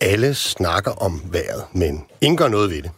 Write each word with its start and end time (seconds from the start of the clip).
Alle 0.00 0.34
snakker 0.34 0.90
om 0.90 1.22
vejret, 1.32 1.64
men 1.72 2.06
ingen 2.20 2.36
gør 2.36 2.48
noget 2.48 2.70
ved 2.70 2.82
det. 2.82 2.90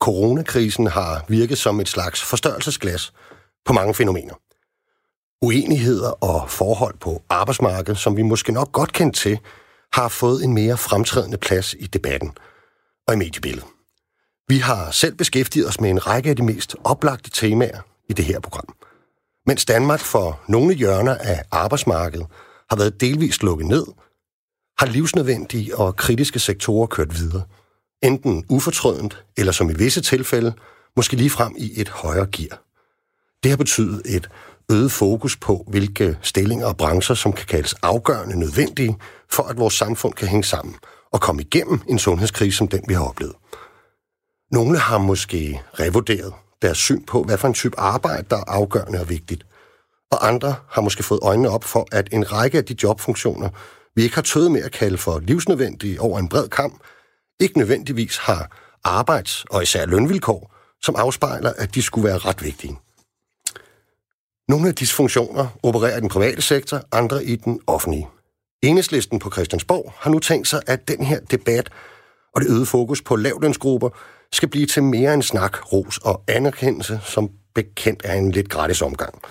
Coronakrisen 0.00 0.86
har 0.86 1.24
virket 1.28 1.58
som 1.58 1.80
et 1.80 1.88
slags 1.88 2.22
forstørrelsesglas 2.22 3.12
på 3.64 3.72
mange 3.72 3.94
fænomener. 3.94 4.34
Uenigheder 5.42 6.10
og 6.10 6.50
forhold 6.50 6.98
på 6.98 7.22
arbejdsmarkedet, 7.28 7.98
som 7.98 8.16
vi 8.16 8.22
måske 8.22 8.52
nok 8.52 8.72
godt 8.72 8.92
kendt 8.92 9.16
til, 9.16 9.38
har 9.92 10.08
fået 10.08 10.44
en 10.44 10.54
mere 10.54 10.76
fremtrædende 10.76 11.38
plads 11.38 11.74
i 11.78 11.86
debatten 11.86 12.32
og 13.06 13.14
i 13.14 13.16
mediebilledet. 13.16 13.68
Vi 14.48 14.58
har 14.58 14.90
selv 14.90 15.14
beskæftiget 15.14 15.68
os 15.68 15.80
med 15.80 15.90
en 15.90 16.06
række 16.06 16.30
af 16.30 16.36
de 16.36 16.42
mest 16.42 16.76
oplagte 16.84 17.30
temaer 17.30 17.80
i 18.08 18.12
det 18.12 18.24
her 18.24 18.40
program. 18.40 18.74
Mens 19.46 19.64
Danmark 19.64 20.00
for 20.00 20.40
nogle 20.48 20.74
hjørner 20.74 21.14
af 21.14 21.42
arbejdsmarkedet 21.50 22.26
har 22.70 22.76
været 22.76 23.00
delvist 23.00 23.42
lukket 23.42 23.66
ned, 23.66 23.86
har 24.78 24.86
livsnødvendige 24.86 25.76
og 25.76 25.96
kritiske 25.96 26.38
sektorer 26.38 26.86
kørt 26.86 27.18
videre. 27.18 27.42
Enten 28.02 28.44
ufortrødent, 28.48 29.24
eller 29.36 29.52
som 29.52 29.70
i 29.70 29.74
visse 29.74 30.00
tilfælde, 30.00 30.52
måske 30.96 31.16
lige 31.16 31.30
frem 31.30 31.54
i 31.58 31.80
et 31.80 31.88
højere 31.88 32.26
gear. 32.26 32.62
Det 33.42 33.50
har 33.50 33.56
betydet 33.56 34.02
et 34.04 34.28
øget 34.70 34.92
fokus 34.92 35.36
på, 35.36 35.64
hvilke 35.68 36.18
stillinger 36.22 36.66
og 36.66 36.76
brancher, 36.76 37.14
som 37.14 37.32
kan 37.32 37.46
kaldes 37.46 37.74
afgørende 37.74 38.38
nødvendige, 38.38 38.96
for 39.30 39.42
at 39.42 39.58
vores 39.58 39.74
samfund 39.74 40.14
kan 40.14 40.28
hænge 40.28 40.44
sammen 40.44 40.74
og 41.12 41.20
komme 41.20 41.42
igennem 41.42 41.80
en 41.88 41.98
sundhedskrise 41.98 42.56
som 42.56 42.68
den, 42.68 42.84
vi 42.88 42.94
har 42.94 43.04
oplevet. 43.08 43.34
Nogle 44.50 44.78
har 44.78 44.98
måske 44.98 45.60
revurderet 45.80 46.32
deres 46.62 46.78
syn 46.78 47.04
på, 47.04 47.22
hvad 47.22 47.38
for 47.38 47.48
en 47.48 47.54
type 47.54 47.80
arbejde, 47.80 48.26
der 48.30 48.36
er 48.36 48.44
afgørende 48.46 49.00
og 49.00 49.08
vigtigt. 49.08 49.46
Og 50.10 50.28
andre 50.28 50.54
har 50.70 50.82
måske 50.82 51.02
fået 51.02 51.20
øjnene 51.22 51.50
op 51.50 51.64
for, 51.64 51.88
at 51.92 52.08
en 52.12 52.32
række 52.32 52.58
af 52.58 52.64
de 52.64 52.76
jobfunktioner, 52.82 53.48
vi 53.96 54.02
ikke 54.02 54.14
har 54.14 54.22
tøjet 54.22 54.52
med 54.52 54.62
at 54.62 54.72
kalde 54.72 54.98
for 54.98 55.18
livsnødvendige 55.18 56.00
over 56.00 56.18
en 56.18 56.28
bred 56.28 56.48
kamp, 56.48 56.82
ikke 57.40 57.58
nødvendigvis 57.58 58.16
har 58.16 58.50
arbejds- 58.84 59.44
og 59.50 59.62
især 59.62 59.86
lønvilkår, 59.86 60.54
som 60.82 60.96
afspejler, 60.96 61.52
at 61.56 61.74
de 61.74 61.82
skulle 61.82 62.08
være 62.08 62.18
ret 62.18 62.42
vigtige. 62.44 62.78
Nogle 64.48 64.68
af 64.68 64.74
disse 64.74 64.94
funktioner 64.94 65.46
opererer 65.62 65.96
i 65.96 66.00
den 66.00 66.08
private 66.08 66.42
sektor, 66.42 66.80
andre 66.92 67.24
i 67.24 67.36
den 67.36 67.60
offentlige. 67.66 68.08
Enhedslisten 68.62 69.18
på 69.18 69.30
Christiansborg 69.30 69.92
har 69.96 70.10
nu 70.10 70.18
tænkt 70.18 70.48
sig, 70.48 70.62
at 70.66 70.88
den 70.88 71.04
her 71.04 71.20
debat 71.20 71.70
og 72.34 72.40
det 72.40 72.50
øgede 72.50 72.66
fokus 72.66 73.02
på 73.02 73.16
lavlønsgrupper 73.16 73.88
skal 74.32 74.48
blive 74.48 74.66
til 74.66 74.82
mere 74.82 75.14
end 75.14 75.22
snak, 75.22 75.72
ros 75.72 75.98
og 75.98 76.22
anerkendelse, 76.28 77.00
som 77.04 77.30
bekendt 77.54 78.02
er 78.04 78.14
en 78.14 78.30
lidt 78.30 78.48
gratis 78.48 78.82
omgang. 78.82 79.22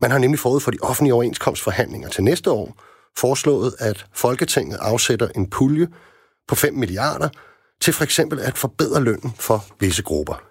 Man 0.00 0.10
har 0.10 0.18
nemlig 0.18 0.38
fået 0.38 0.62
for 0.62 0.70
de 0.70 0.78
offentlige 0.82 1.14
overenskomstforhandlinger 1.14 2.08
til 2.08 2.24
næste 2.24 2.50
år 2.50 2.76
foreslået, 3.16 3.74
at 3.78 4.06
Folketinget 4.12 4.78
afsætter 4.80 5.28
en 5.28 5.50
pulje 5.50 5.88
på 6.48 6.54
5 6.54 6.74
milliarder 6.74 7.28
til 7.80 7.92
for 7.92 8.04
eksempel 8.04 8.40
at 8.40 8.58
forbedre 8.58 9.02
lønnen 9.02 9.32
for 9.38 9.64
visse 9.80 10.02
grupper. 10.02 10.42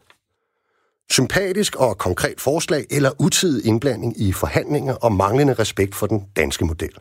Sympatisk 1.12 1.76
og 1.76 1.98
konkret 1.98 2.42
forslag 2.42 2.86
eller 2.90 3.12
utidig 3.20 3.66
indblanding 3.66 4.22
i 4.22 4.34
forhandlinger 4.34 4.94
og 4.94 5.12
manglende 5.12 5.54
respekt 5.54 5.96
for 5.96 6.08
den 6.08 6.26
danske 6.36 6.66
model. 6.66 6.94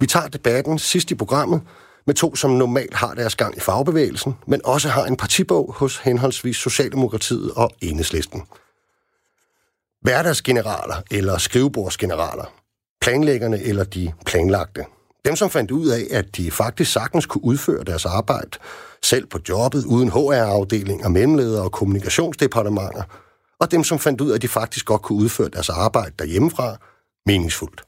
Vi 0.00 0.06
tager 0.06 0.28
debatten 0.28 0.78
sidst 0.78 1.10
i 1.10 1.14
programmet 1.14 1.62
med 2.06 2.14
to, 2.14 2.36
som 2.36 2.50
normalt 2.50 2.94
har 2.94 3.14
deres 3.14 3.36
gang 3.36 3.56
i 3.56 3.60
fagbevægelsen, 3.60 4.34
men 4.46 4.60
også 4.64 4.88
har 4.88 5.04
en 5.04 5.16
partibog 5.16 5.74
hos 5.78 5.98
henholdsvis 5.98 6.56
Socialdemokratiet 6.56 7.52
og 7.52 7.70
Enhedslisten. 7.80 8.42
Hverdagsgeneraler 10.00 11.02
eller 11.10 11.38
skrivebordsgeneraler, 11.38 12.61
planlæggerne 13.02 13.62
eller 13.62 13.84
de 13.84 14.12
planlagte. 14.26 14.84
Dem, 15.24 15.36
som 15.36 15.50
fandt 15.50 15.70
ud 15.70 15.88
af, 15.88 16.06
at 16.10 16.36
de 16.36 16.50
faktisk 16.50 16.92
sagtens 16.92 17.26
kunne 17.26 17.44
udføre 17.44 17.84
deres 17.84 18.06
arbejde 18.06 18.50
selv 19.02 19.26
på 19.26 19.38
jobbet 19.48 19.84
uden 19.84 20.08
HR-afdelinger, 20.08 21.08
mellemledere 21.08 21.62
og 21.62 21.72
kommunikationsdepartementer, 21.72 23.02
og 23.60 23.70
dem, 23.70 23.84
som 23.84 23.98
fandt 23.98 24.20
ud 24.20 24.30
af, 24.30 24.34
at 24.34 24.42
de 24.42 24.48
faktisk 24.48 24.86
godt 24.86 25.02
kunne 25.02 25.18
udføre 25.18 25.48
deres 25.48 25.68
arbejde 25.68 26.14
derhjemmefra, 26.18 26.76
meningsfuldt. 27.26 27.82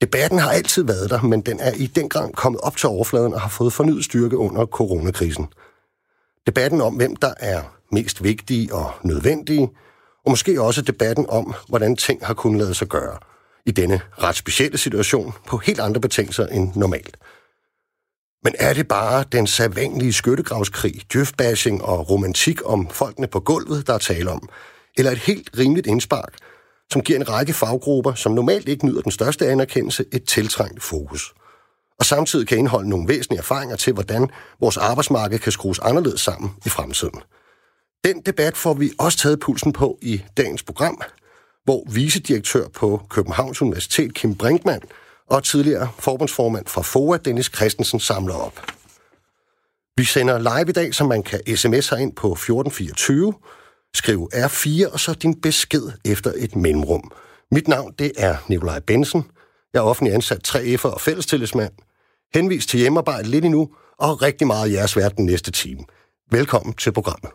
Debatten 0.00 0.38
har 0.38 0.50
altid 0.50 0.84
været 0.84 1.10
der, 1.10 1.22
men 1.22 1.40
den 1.40 1.60
er 1.60 1.72
i 1.72 1.86
den 1.86 2.08
grad 2.08 2.32
kommet 2.32 2.60
op 2.60 2.76
til 2.76 2.88
overfladen 2.88 3.34
og 3.34 3.40
har 3.40 3.48
fået 3.48 3.72
fornyet 3.72 4.04
styrke 4.04 4.36
under 4.36 4.66
coronakrisen. 4.66 5.46
Debatten 6.46 6.80
om, 6.80 6.94
hvem 6.94 7.16
der 7.16 7.34
er 7.40 7.62
mest 7.92 8.22
vigtige 8.22 8.74
og 8.74 8.92
nødvendige, 9.02 9.70
og 10.24 10.30
måske 10.30 10.62
også 10.62 10.82
debatten 10.82 11.26
om, 11.28 11.54
hvordan 11.68 11.96
ting 11.96 12.26
har 12.26 12.34
kunnet 12.34 12.58
lade 12.58 12.74
sig 12.74 12.88
gøre 12.88 13.18
i 13.68 13.70
denne 13.70 14.00
ret 14.22 14.36
specielle 14.36 14.78
situation 14.78 15.34
på 15.46 15.56
helt 15.56 15.80
andre 15.80 16.00
betingelser 16.00 16.46
end 16.46 16.72
normalt. 16.76 17.16
Men 18.44 18.54
er 18.58 18.72
det 18.74 18.88
bare 18.88 19.24
den 19.32 19.46
sædvanlige 19.46 20.12
skyttegravskrig, 20.12 21.02
djøfbashing 21.12 21.84
og 21.84 22.10
romantik 22.10 22.60
om 22.64 22.88
folkene 22.90 23.26
på 23.26 23.40
gulvet, 23.40 23.86
der 23.86 23.94
er 23.94 23.98
tale 23.98 24.30
om? 24.30 24.48
Eller 24.98 25.10
et 25.10 25.18
helt 25.18 25.50
rimeligt 25.58 25.86
indspark– 25.86 26.34
som 26.92 27.02
giver 27.02 27.18
en 27.18 27.28
række 27.28 27.52
faggrupper, 27.52 28.14
som 28.14 28.32
normalt 28.32 28.68
ikke 28.68 28.86
nyder 28.86 29.00
den 29.00 29.12
største 29.12 29.48
anerkendelse, 29.48 30.04
et 30.12 30.24
tiltrængt 30.24 30.82
fokus. 30.82 31.34
Og 31.98 32.04
samtidig 32.04 32.48
kan 32.48 32.58
indeholde 32.58 32.88
nogle 32.88 33.08
væsentlige 33.08 33.38
erfaringer 33.38 33.76
til, 33.76 33.92
hvordan 33.92 34.30
vores 34.60 34.76
arbejdsmarked 34.76 35.38
kan 35.38 35.52
skrues 35.52 35.78
anderledes 35.78 36.20
sammen 36.20 36.50
i 36.66 36.68
fremtiden. 36.68 37.20
Den 38.04 38.20
debat 38.20 38.56
får 38.56 38.74
vi 38.74 38.90
også 38.98 39.18
taget 39.18 39.40
pulsen 39.40 39.72
på 39.72 39.98
i 40.02 40.22
dagens 40.36 40.62
program, 40.62 41.00
hvor 41.68 41.84
vicedirektør 41.90 42.68
på 42.68 43.02
Københavns 43.10 43.62
Universitet, 43.62 44.14
Kim 44.14 44.34
Brinkmann, 44.34 44.82
og 45.26 45.44
tidligere 45.44 45.88
forbundsformand 45.98 46.66
fra 46.66 46.82
FOA, 46.82 47.16
Dennis 47.16 47.50
Christensen, 47.56 48.00
samler 48.00 48.34
op. 48.34 48.60
Vi 49.96 50.04
sender 50.04 50.38
live 50.38 50.68
i 50.68 50.72
dag, 50.72 50.94
så 50.94 51.04
man 51.04 51.22
kan 51.22 51.40
sms'e 51.48 51.96
ind 51.96 52.12
på 52.12 52.32
1424, 52.32 53.34
skrive 53.94 54.28
R4 54.34 54.92
og 54.92 55.00
så 55.00 55.14
din 55.14 55.40
besked 55.40 55.82
efter 56.04 56.32
et 56.36 56.56
mellemrum. 56.56 57.12
Mit 57.50 57.68
navn 57.68 57.94
det 57.98 58.12
er 58.16 58.36
Nikolaj 58.48 58.80
Bensen. 58.80 59.24
Jeg 59.72 59.78
er 59.78 59.84
offentlig 59.84 60.14
ansat 60.14 60.48
3F'er 60.48 60.88
og 60.88 61.00
fællestillidsmand. 61.00 61.72
Henvis 62.34 62.66
til 62.66 62.80
hjemmearbejde 62.80 63.28
lidt 63.28 63.44
endnu, 63.44 63.68
og 63.98 64.22
rigtig 64.22 64.46
meget 64.46 64.72
jeres 64.72 64.96
vært 64.96 65.16
den 65.16 65.26
næste 65.26 65.50
time. 65.50 65.84
Velkommen 66.30 66.74
til 66.74 66.92
programmet. 66.92 67.30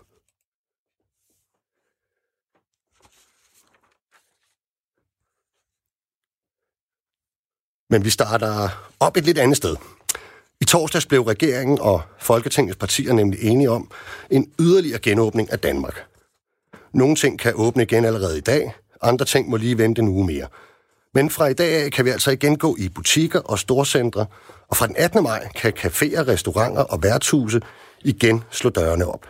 Men 7.94 8.06
vi 8.06 8.10
starter 8.10 8.70
op 9.00 9.18
et 9.18 9.26
lidt 9.26 9.38
andet 9.38 9.58
sted. 9.58 9.76
I 10.62 10.66
torsdags 10.66 11.06
blev 11.06 11.22
regeringen 11.22 11.80
og 11.82 12.02
Folketingets 12.20 12.78
partier 12.78 13.14
nemlig 13.14 13.44
enige 13.44 13.70
om 13.70 13.92
en 14.30 14.52
yderligere 14.60 15.00
genåbning 15.00 15.52
af 15.52 15.60
Danmark. 15.60 16.06
Nogle 16.94 17.16
ting 17.16 17.40
kan 17.40 17.54
åbne 17.56 17.84
igen 17.84 18.06
allerede 18.06 18.38
i 18.38 18.42
dag, 18.42 18.76
andre 19.02 19.26
ting 19.26 19.50
må 19.50 19.58
lige 19.58 19.78
vente 19.78 20.02
en 20.02 20.08
uge 20.08 20.26
mere. 20.26 20.48
Men 21.14 21.30
fra 21.30 21.48
i 21.48 21.54
dag 21.54 21.84
af 21.84 21.92
kan 21.92 22.06
vi 22.06 22.10
altså 22.10 22.32
igen 22.32 22.58
gå 22.58 22.76
i 22.80 22.90
butikker 22.90 23.40
og 23.40 23.60
storcentre, 23.60 24.26
og 24.68 24.78
fra 24.78 24.88
den 24.88 24.96
18. 24.98 25.24
maj 25.24 25.48
kan 25.56 25.74
caféer, 25.78 26.28
restauranter 26.28 26.82
og 26.82 27.04
værtshuse 27.04 27.62
igen 28.02 28.44
slå 28.52 28.70
dørene 28.70 29.06
op. 29.06 29.28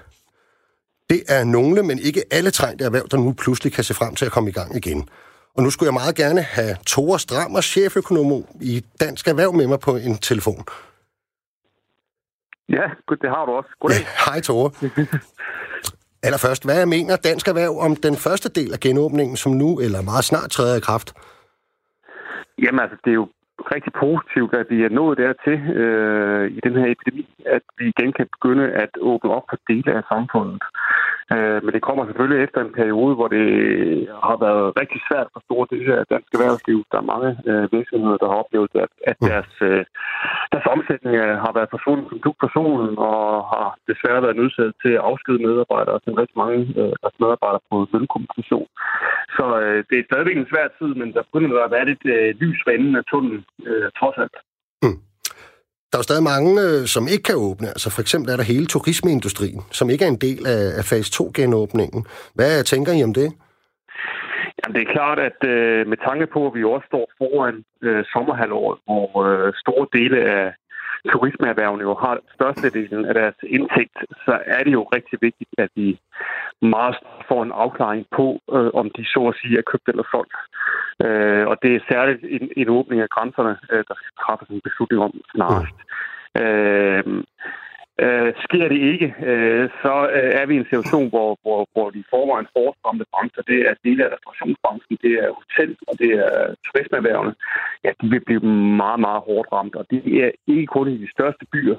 Det 1.10 1.24
er 1.28 1.44
nogle, 1.44 1.84
men 1.84 2.00
ikke 2.00 2.24
alle 2.32 2.52
trængte 2.52 2.86
erhverv, 2.86 3.08
der 3.12 3.18
nu 3.18 3.34
pludselig 3.34 3.74
kan 3.74 3.84
se 3.84 3.94
frem 3.94 4.16
til 4.16 4.26
at 4.26 4.32
komme 4.32 4.50
i 4.50 4.54
gang 4.54 4.76
igen. 4.76 5.10
Og 5.56 5.64
nu 5.64 5.70
skulle 5.70 5.88
jeg 5.90 6.00
meget 6.02 6.16
gerne 6.16 6.42
have 6.42 6.74
Tore 6.92 7.20
Strammer, 7.20 7.62
cheføkonom 7.62 8.44
i 8.62 8.74
Dansk 9.02 9.28
Erhverv, 9.28 9.54
med 9.54 9.68
mig 9.68 9.80
på 9.88 9.92
en 10.08 10.16
telefon. 10.30 10.64
Ja, 12.70 12.86
det 13.22 13.30
har 13.36 13.44
du 13.46 13.52
også. 13.60 13.72
Goddag. 13.80 13.98
Ja, 14.00 14.06
hej 14.26 14.40
Tore. 14.48 14.70
Allerførst, 16.26 16.64
hvad 16.66 16.86
mener 16.86 17.16
Dansk 17.30 17.48
Erhverv 17.48 17.74
om 17.88 17.92
den 18.08 18.16
første 18.26 18.50
del 18.60 18.74
af 18.74 18.80
genåbningen, 18.80 19.36
som 19.44 19.52
nu 19.52 19.70
eller 19.86 20.02
meget 20.02 20.26
snart 20.32 20.50
træder 20.56 20.78
i 20.78 20.86
kraft? 20.90 21.10
Jamen 22.64 22.80
altså, 22.84 22.98
det 23.04 23.12
er 23.12 23.20
jo 23.24 23.28
rigtig 23.76 23.94
positivt, 24.06 24.54
at 24.62 24.68
vi 24.74 24.78
er 24.88 24.92
nået 25.00 25.18
dertil 25.24 25.58
øh, 25.82 26.46
i 26.58 26.60
den 26.66 26.74
her 26.80 26.88
epidemi, 26.96 27.26
at 27.56 27.66
vi 27.78 27.86
igen 27.94 28.12
kan 28.18 28.28
begynde 28.36 28.66
at 28.84 28.92
åbne 29.10 29.30
op 29.38 29.46
for 29.50 29.60
dele 29.70 29.90
af 30.00 30.04
samfundet. 30.14 30.62
Øh, 31.36 31.60
men 31.64 31.72
det 31.76 31.82
kommer 31.88 32.04
selvfølgelig 32.06 32.40
efter 32.44 32.60
en 32.62 32.74
periode, 32.80 33.14
hvor 33.16 33.28
det 33.36 33.48
har 34.28 34.38
været 34.46 34.68
rigtig 34.82 35.00
svært 35.08 35.28
for 35.34 35.42
store 35.48 35.68
dele 35.74 35.92
af 36.00 36.06
dansk 36.14 36.30
erhvervsliv. 36.34 36.80
Der 36.92 36.98
er 37.00 37.12
mange 37.14 37.30
øh, 37.50 37.66
virksomheder, 37.78 38.18
der 38.22 38.28
har 38.32 38.38
oplevet, 38.44 38.72
at, 38.86 38.92
at 39.12 39.18
mm. 39.22 39.28
deres, 39.30 39.52
øh, 39.70 39.84
deres 40.54 40.68
omsætning 40.76 41.16
øh, 41.24 41.36
har 41.44 41.52
været 41.58 41.74
forsvundet 41.74 42.06
som 42.10 42.20
duk 42.26 42.38
solen, 42.56 42.94
og 43.10 43.20
har 43.54 43.68
desværre 43.90 44.24
været 44.26 44.40
nødsaget 44.40 44.74
til 44.84 44.94
at 44.98 45.06
afskede 45.10 45.44
medarbejdere, 45.48 45.96
og 45.96 46.02
rigtig 46.24 46.38
mange 46.44 46.60
øh, 46.82 46.94
deres 47.04 47.18
medarbejdere 47.24 47.64
på 47.70 47.76
lønkompensation. 47.94 48.70
Så 49.38 49.46
øh, 49.64 49.80
det 49.90 49.98
er 50.00 50.08
stadigvæk 50.10 50.38
en 50.38 50.52
svær 50.52 50.68
tid, 50.80 50.92
men 51.02 51.08
der 51.16 51.24
begynder 51.28 51.64
at 51.64 51.74
være 51.76 51.90
lidt 51.92 52.06
øh, 52.16 52.30
lys 52.42 52.60
for 52.64 52.72
enden 52.72 52.96
af 53.00 53.06
tunnelen, 53.12 53.44
øh, 53.70 53.88
trods 54.00 54.18
alt. 54.24 54.38
Mm. 54.84 55.00
Der 55.94 56.00
er 56.00 56.10
stadig 56.10 56.24
mange, 56.24 56.52
øh, 56.66 56.86
som 56.96 57.04
ikke 57.14 57.24
kan 57.30 57.36
åbne. 57.50 57.68
Altså 57.68 57.90
for 57.96 58.02
eksempel 58.02 58.30
er 58.32 58.38
der 58.38 58.52
hele 58.54 58.66
turismeindustrien, 58.66 59.62
som 59.72 59.90
ikke 59.90 60.06
er 60.06 60.14
en 60.16 60.24
del 60.28 60.42
af, 60.80 60.84
fase 60.92 61.10
2-genåbningen. 61.20 62.02
Hvad 62.38 62.64
tænker 62.64 62.92
I 62.94 63.04
om 63.04 63.14
det? 63.14 63.30
Jamen, 64.58 64.76
det 64.76 64.82
er 64.82 64.94
klart, 64.98 65.20
at 65.30 65.40
øh, 65.54 65.88
med 65.92 65.98
tanke 66.08 66.26
på, 66.34 66.40
at 66.48 66.54
vi 66.58 66.64
også 66.64 66.88
står 66.92 67.06
foran 67.18 67.56
øh, 67.88 68.04
sommerhalvåret, 68.14 68.78
hvor 68.88 69.08
øh, 69.28 69.54
store 69.64 69.88
dele 69.98 70.18
af 70.38 70.54
turismeerhvervene 71.12 71.84
jo 71.90 71.94
har 72.04 72.16
størstedelen 72.36 73.06
af 73.06 73.14
deres 73.14 73.36
indtægt, 73.44 73.98
så 74.26 74.34
er 74.46 74.62
det 74.64 74.74
jo 74.80 74.84
rigtig 74.84 75.18
vigtigt, 75.22 75.52
at 75.58 75.70
vi 75.76 76.00
meget 76.62 76.96
får 77.28 77.44
en 77.44 77.52
afklaring 77.64 78.06
på, 78.18 78.28
øh, 78.56 78.70
om 78.82 78.86
de 78.98 79.04
så 79.06 79.22
at 79.32 79.36
sige 79.42 79.58
er 79.58 79.70
købt 79.72 79.88
eller 79.88 80.06
solgt. 80.12 80.36
Øh, 81.02 81.48
og 81.48 81.58
det 81.64 81.76
er 81.76 81.88
særligt 81.92 82.22
en, 82.24 82.50
en 82.58 82.70
åbning 82.70 83.02
af 83.02 83.10
grænserne, 83.10 83.58
øh, 83.72 83.84
der 83.88 83.96
skal 83.98 84.12
træffes 84.22 84.50
en 84.50 84.62
beslutning 84.64 85.02
om 85.02 85.14
snarest. 85.34 85.78
Mm. 86.36 86.42
Øh, 86.42 87.24
Øh, 88.02 88.34
sker 88.46 88.68
det 88.68 88.80
ikke, 88.92 89.16
øh, 89.30 89.70
så 89.82 89.94
øh, 90.18 90.32
er 90.42 90.46
vi 90.46 90.54
i 90.54 90.58
en 90.58 90.70
situation, 90.72 91.10
hvor, 91.10 91.38
hvor, 91.42 91.68
hvor 91.74 91.90
de 91.90 92.04
forvejen 92.10 92.48
hårdt 92.56 92.78
brancher, 93.12 93.44
det 93.52 93.60
er 93.70 93.74
dele 93.84 94.06
af 94.06 94.14
restaurationsbranchen, 94.14 94.98
det 95.02 95.14
er 95.24 95.30
hotel 95.40 95.78
og 95.88 95.94
det 96.00 96.12
er 96.26 96.56
turismeerhvervene, 96.66 97.36
ja, 97.84 97.92
de 98.02 98.10
vil 98.10 98.26
blive 98.26 98.46
meget, 98.84 99.00
meget 99.00 99.22
hårdt 99.28 99.50
ramt. 99.52 99.76
Og 99.76 99.86
det 99.92 100.02
er 100.26 100.32
ikke 100.48 100.66
kun 100.66 100.88
i 100.88 100.98
de 100.98 101.12
største 101.12 101.46
byer, 101.54 101.78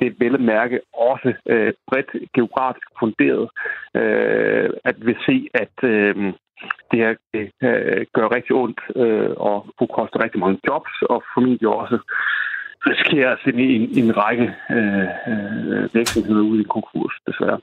det 0.00 0.06
er 0.06 0.18
vel 0.18 0.34
at 0.34 0.40
mærke 0.40 0.80
også 0.92 1.34
øh, 1.46 1.72
bredt 1.88 2.10
geografisk 2.34 2.88
funderet, 2.98 3.48
øh, 3.94 4.70
at 4.84 4.96
vi 5.06 5.14
se, 5.26 5.48
at 5.54 5.76
øh, 5.82 6.14
det 6.90 6.98
her 7.02 7.14
øh, 7.34 8.06
gør 8.16 8.34
rigtig 8.36 8.56
ondt 8.56 8.80
øh, 8.96 9.30
og 9.36 9.66
kunne 9.78 9.94
koste 9.98 10.22
rigtig 10.24 10.40
mange 10.40 10.60
jobs, 10.68 10.92
og 11.02 11.22
formentlig 11.34 11.68
også 11.68 11.98
risikerer 12.90 13.30
at 13.32 13.38
sende 13.44 13.62
en, 13.76 14.04
en 14.04 14.16
række 14.16 14.46
øh, 14.76 15.08
øh, 15.30 15.94
virksomheder 15.94 16.42
ud 16.42 16.60
i 16.60 16.66
konkurs, 16.74 17.14
desværre. 17.26 17.58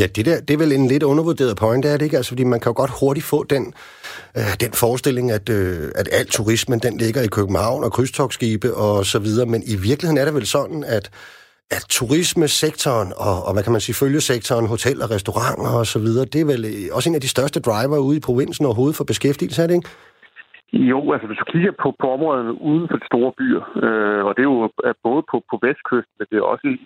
Ja, 0.00 0.06
det, 0.06 0.26
der, 0.26 0.40
det 0.40 0.54
er 0.54 0.58
vel 0.58 0.72
en 0.72 0.86
lidt 0.88 1.02
undervurderet 1.02 1.56
point, 1.56 1.84
er 1.84 1.96
det 1.96 2.02
ikke? 2.02 2.16
Altså, 2.16 2.30
fordi 2.30 2.44
man 2.44 2.60
kan 2.60 2.70
jo 2.70 2.76
godt 2.76 2.90
hurtigt 3.00 3.26
få 3.26 3.44
den, 3.44 3.74
øh, 4.36 4.52
den 4.60 4.72
forestilling, 4.72 5.30
at, 5.30 5.48
øh, 5.48 5.90
at 5.94 6.08
al 6.12 6.26
turismen, 6.26 6.78
den 6.78 6.98
ligger 6.98 7.22
i 7.22 7.26
København 7.26 7.84
og 7.84 7.92
krydstogsskibe 7.92 8.74
og 8.74 9.06
så 9.06 9.18
videre, 9.18 9.46
men 9.46 9.62
i 9.66 9.76
virkeligheden 9.76 10.18
er 10.18 10.24
det 10.24 10.34
vel 10.34 10.46
sådan, 10.46 10.84
at 10.84 11.10
at 11.70 11.84
turismesektoren 11.88 13.12
og, 13.16 13.46
og 13.46 13.52
hvad 13.52 13.62
kan 13.62 13.72
man 13.72 13.80
sige, 13.80 13.94
følgesektoren, 13.94 14.66
hoteller, 14.66 15.10
restauranter 15.10 15.70
og 15.78 15.86
så 15.86 15.98
videre, 15.98 16.24
det 16.24 16.40
er 16.40 16.44
vel 16.44 16.64
øh, 16.64 16.96
også 16.96 17.08
en 17.08 17.14
af 17.14 17.20
de 17.20 17.28
største 17.28 17.60
driver 17.60 17.98
ude 17.98 18.16
i 18.16 18.20
provinsen 18.20 18.64
overhovedet 18.64 18.96
for 18.96 19.04
beskæftigelse, 19.04 19.62
er 19.62 19.66
det 19.66 19.74
ikke? 19.74 19.88
Jo, 20.72 21.12
altså 21.12 21.26
hvis 21.26 21.38
du 21.38 21.44
kigger 21.44 21.72
på, 21.82 21.94
på 22.00 22.06
områderne 22.10 22.62
uden 22.62 22.88
for 22.88 22.96
de 22.96 23.06
store 23.06 23.32
byer, 23.38 23.64
øh, 23.84 24.24
og 24.24 24.36
det 24.36 24.42
er 24.42 24.52
jo 24.54 24.70
både 25.02 25.22
på, 25.30 25.36
på 25.50 25.56
vestkysten, 25.66 26.14
men 26.18 26.26
det 26.30 26.38
er 26.38 26.50
også 26.52 26.66
i 26.68 26.76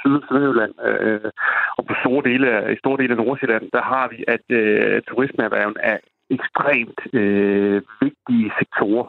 syd- 0.00 0.20
og 0.20 0.24
Sydjylland, 0.28 0.74
øh, 0.88 1.30
og 1.78 1.82
på 1.86 1.94
store 2.02 2.22
dele 2.30 2.46
af, 2.50 2.72
i 2.72 2.76
store 2.82 2.98
dele 3.00 3.12
af 3.14 3.20
Nordsjælland, 3.24 3.64
der 3.72 3.82
har 3.82 4.08
vi, 4.12 4.24
at 4.34 4.44
øh, 4.58 5.02
turismeerhverven 5.08 5.76
er 5.80 5.98
ekstremt 6.36 7.00
øh, 7.20 7.82
vigtige 8.00 8.52
sektorer. 8.58 9.06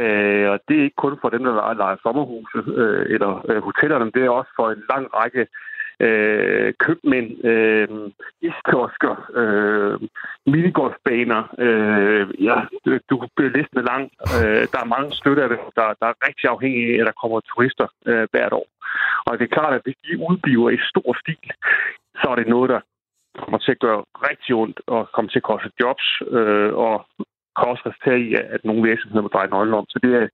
Øh, 0.00 0.46
og 0.52 0.58
det 0.68 0.74
er 0.78 0.84
ikke 0.86 1.02
kun 1.04 1.16
for 1.20 1.28
dem, 1.28 1.44
der 1.44 1.74
leger 1.82 1.96
sommerhuse 2.02 2.58
øh, 2.82 3.06
eller 3.14 3.32
øh, 3.50 3.62
hotellerne, 3.68 4.10
det 4.14 4.22
er 4.24 4.30
også 4.30 4.52
for 4.56 4.66
en 4.70 4.82
lang 4.92 5.04
række 5.18 5.46
øh, 6.06 6.72
købmænd, 6.84 7.44
øh, 7.44 7.88
iskiosker, 8.48 9.14
øh, 9.40 9.94
minigolfbaner. 10.46 11.42
Øh, 11.58 12.44
ja, 12.48 12.56
du 13.10 13.14
kan 13.18 13.28
blive 13.36 13.52
listen 13.58 13.84
lang. 13.90 14.04
Øh, 14.36 14.62
der 14.72 14.80
er 14.82 14.92
mange 14.96 15.12
støtter, 15.12 15.48
der, 15.48 15.86
der 16.00 16.06
er 16.10 16.26
rigtig 16.28 16.46
afhængige 16.50 16.94
af, 16.94 17.00
at 17.00 17.06
der 17.06 17.20
kommer 17.20 17.40
turister 17.40 17.86
øh, 18.06 18.26
hvert 18.32 18.52
år. 18.52 18.66
Og 19.26 19.38
det 19.38 19.44
er 19.44 19.56
klart, 19.56 19.74
at 19.74 19.84
hvis 19.84 19.98
de 20.04 20.18
udbliver 20.28 20.70
i 20.70 20.78
stor 20.90 21.10
stil, 21.20 21.50
så 22.20 22.26
er 22.30 22.36
det 22.36 22.48
noget, 22.48 22.70
der 22.70 22.80
kommer 23.38 23.58
til 23.58 23.72
at 23.72 23.78
gøre 23.86 24.04
rigtig 24.28 24.54
ondt 24.54 24.80
og 24.86 25.08
kommer 25.14 25.30
til 25.30 25.38
at 25.38 25.48
koste 25.50 25.70
jobs 25.80 26.06
øh, 26.36 26.72
og 26.86 26.94
kan 27.56 27.70
også 27.72 27.84
resultere 27.88 28.18
i, 28.26 28.28
at 28.54 28.60
nogle 28.68 28.82
virksomheder 28.90 29.22
må 29.22 29.30
dreje 29.34 29.52
nøglen 29.54 29.74
om. 29.80 29.86
Så 29.92 29.98
det 30.02 30.10
er, 30.20 30.26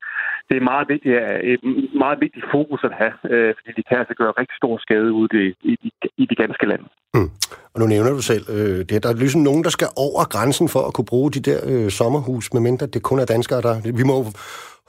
det 0.48 0.54
er 0.56 0.70
meget 0.72 0.86
vigtigt, 0.92 1.14
et 1.52 1.60
meget 2.04 2.18
vigtigt 2.24 2.44
fokus 2.54 2.80
at 2.88 2.94
have, 3.00 3.14
øh, 3.32 3.50
fordi 3.58 3.70
det 3.78 3.84
kan 3.88 3.98
altså 4.02 4.14
gøre 4.20 4.38
rigtig 4.40 4.56
stor 4.60 4.74
skade 4.84 5.12
ude 5.20 5.30
i, 5.46 5.72
i, 5.72 5.74
i 6.22 6.24
de 6.30 6.36
ganske 6.42 6.66
lande. 6.70 6.86
Mm. 7.14 7.30
Og 7.72 7.80
nu 7.80 7.86
nævner 7.86 8.10
du 8.10 8.22
selv, 8.32 8.44
øh, 8.56 8.78
det 8.86 8.92
er 8.92 9.00
der 9.00 9.08
er 9.08 9.22
ligesom 9.24 9.40
nogen, 9.40 9.64
der 9.64 9.70
skal 9.70 9.88
over 9.96 10.24
grænsen 10.34 10.68
for 10.74 10.82
at 10.88 10.94
kunne 10.94 11.10
bruge 11.12 11.30
de 11.36 11.40
der 11.50 11.60
øh, 11.70 11.90
sommerhus, 11.90 12.52
medmindre 12.54 12.86
det 12.86 13.02
kun 13.02 13.18
er 13.18 13.24
danskere, 13.24 13.60
der... 13.62 13.74
Vi 14.00 14.04
må 14.10 14.16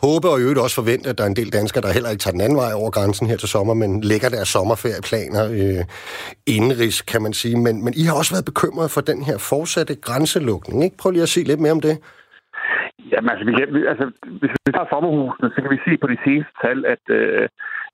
håbe 0.05 0.27
og 0.31 0.37
i 0.39 0.43
øvrigt 0.43 0.65
også 0.65 0.77
forvente, 0.81 1.09
at 1.09 1.17
der 1.17 1.23
er 1.23 1.31
en 1.33 1.39
del 1.41 1.51
danskere, 1.59 1.83
der 1.85 1.95
heller 1.97 2.11
ikke 2.11 2.23
tager 2.23 2.37
den 2.37 2.45
anden 2.45 2.59
vej 2.63 2.71
over 2.81 2.91
grænsen 2.97 3.27
her 3.31 3.37
til 3.37 3.49
sommer, 3.55 3.73
men 3.73 3.91
lægger 4.11 4.29
deres 4.35 4.49
sommerferieplaner 4.55 5.43
øh, 5.59 5.83
indenrigs, 6.55 6.97
kan 7.11 7.21
man 7.25 7.33
sige. 7.41 7.55
Men, 7.65 7.75
men 7.85 7.93
I 8.01 8.03
har 8.07 8.15
også 8.21 8.33
været 8.35 8.49
bekymret 8.51 8.89
for 8.95 9.01
den 9.11 9.19
her 9.27 9.37
fortsatte 9.51 9.95
grænselukning. 10.07 10.77
Ikke? 10.85 10.97
Prøv 11.01 11.09
lige 11.11 11.27
at 11.27 11.35
sige 11.35 11.49
lidt 11.51 11.63
mere 11.63 11.77
om 11.77 11.83
det. 11.87 11.95
Jamen, 13.11 13.29
altså, 13.31 13.45
vi 13.49 13.53
kan, 13.57 13.67
altså, 13.93 14.05
hvis 14.41 14.53
vi 14.65 14.71
tager 14.75 14.89
sommerhusene, 14.93 15.47
så 15.53 15.59
kan 15.61 15.71
vi 15.75 15.79
se 15.87 15.93
på 16.03 16.07
de 16.13 16.19
seneste 16.25 16.53
tal, 16.63 16.77
at, 16.93 17.03
øh, 17.17 17.43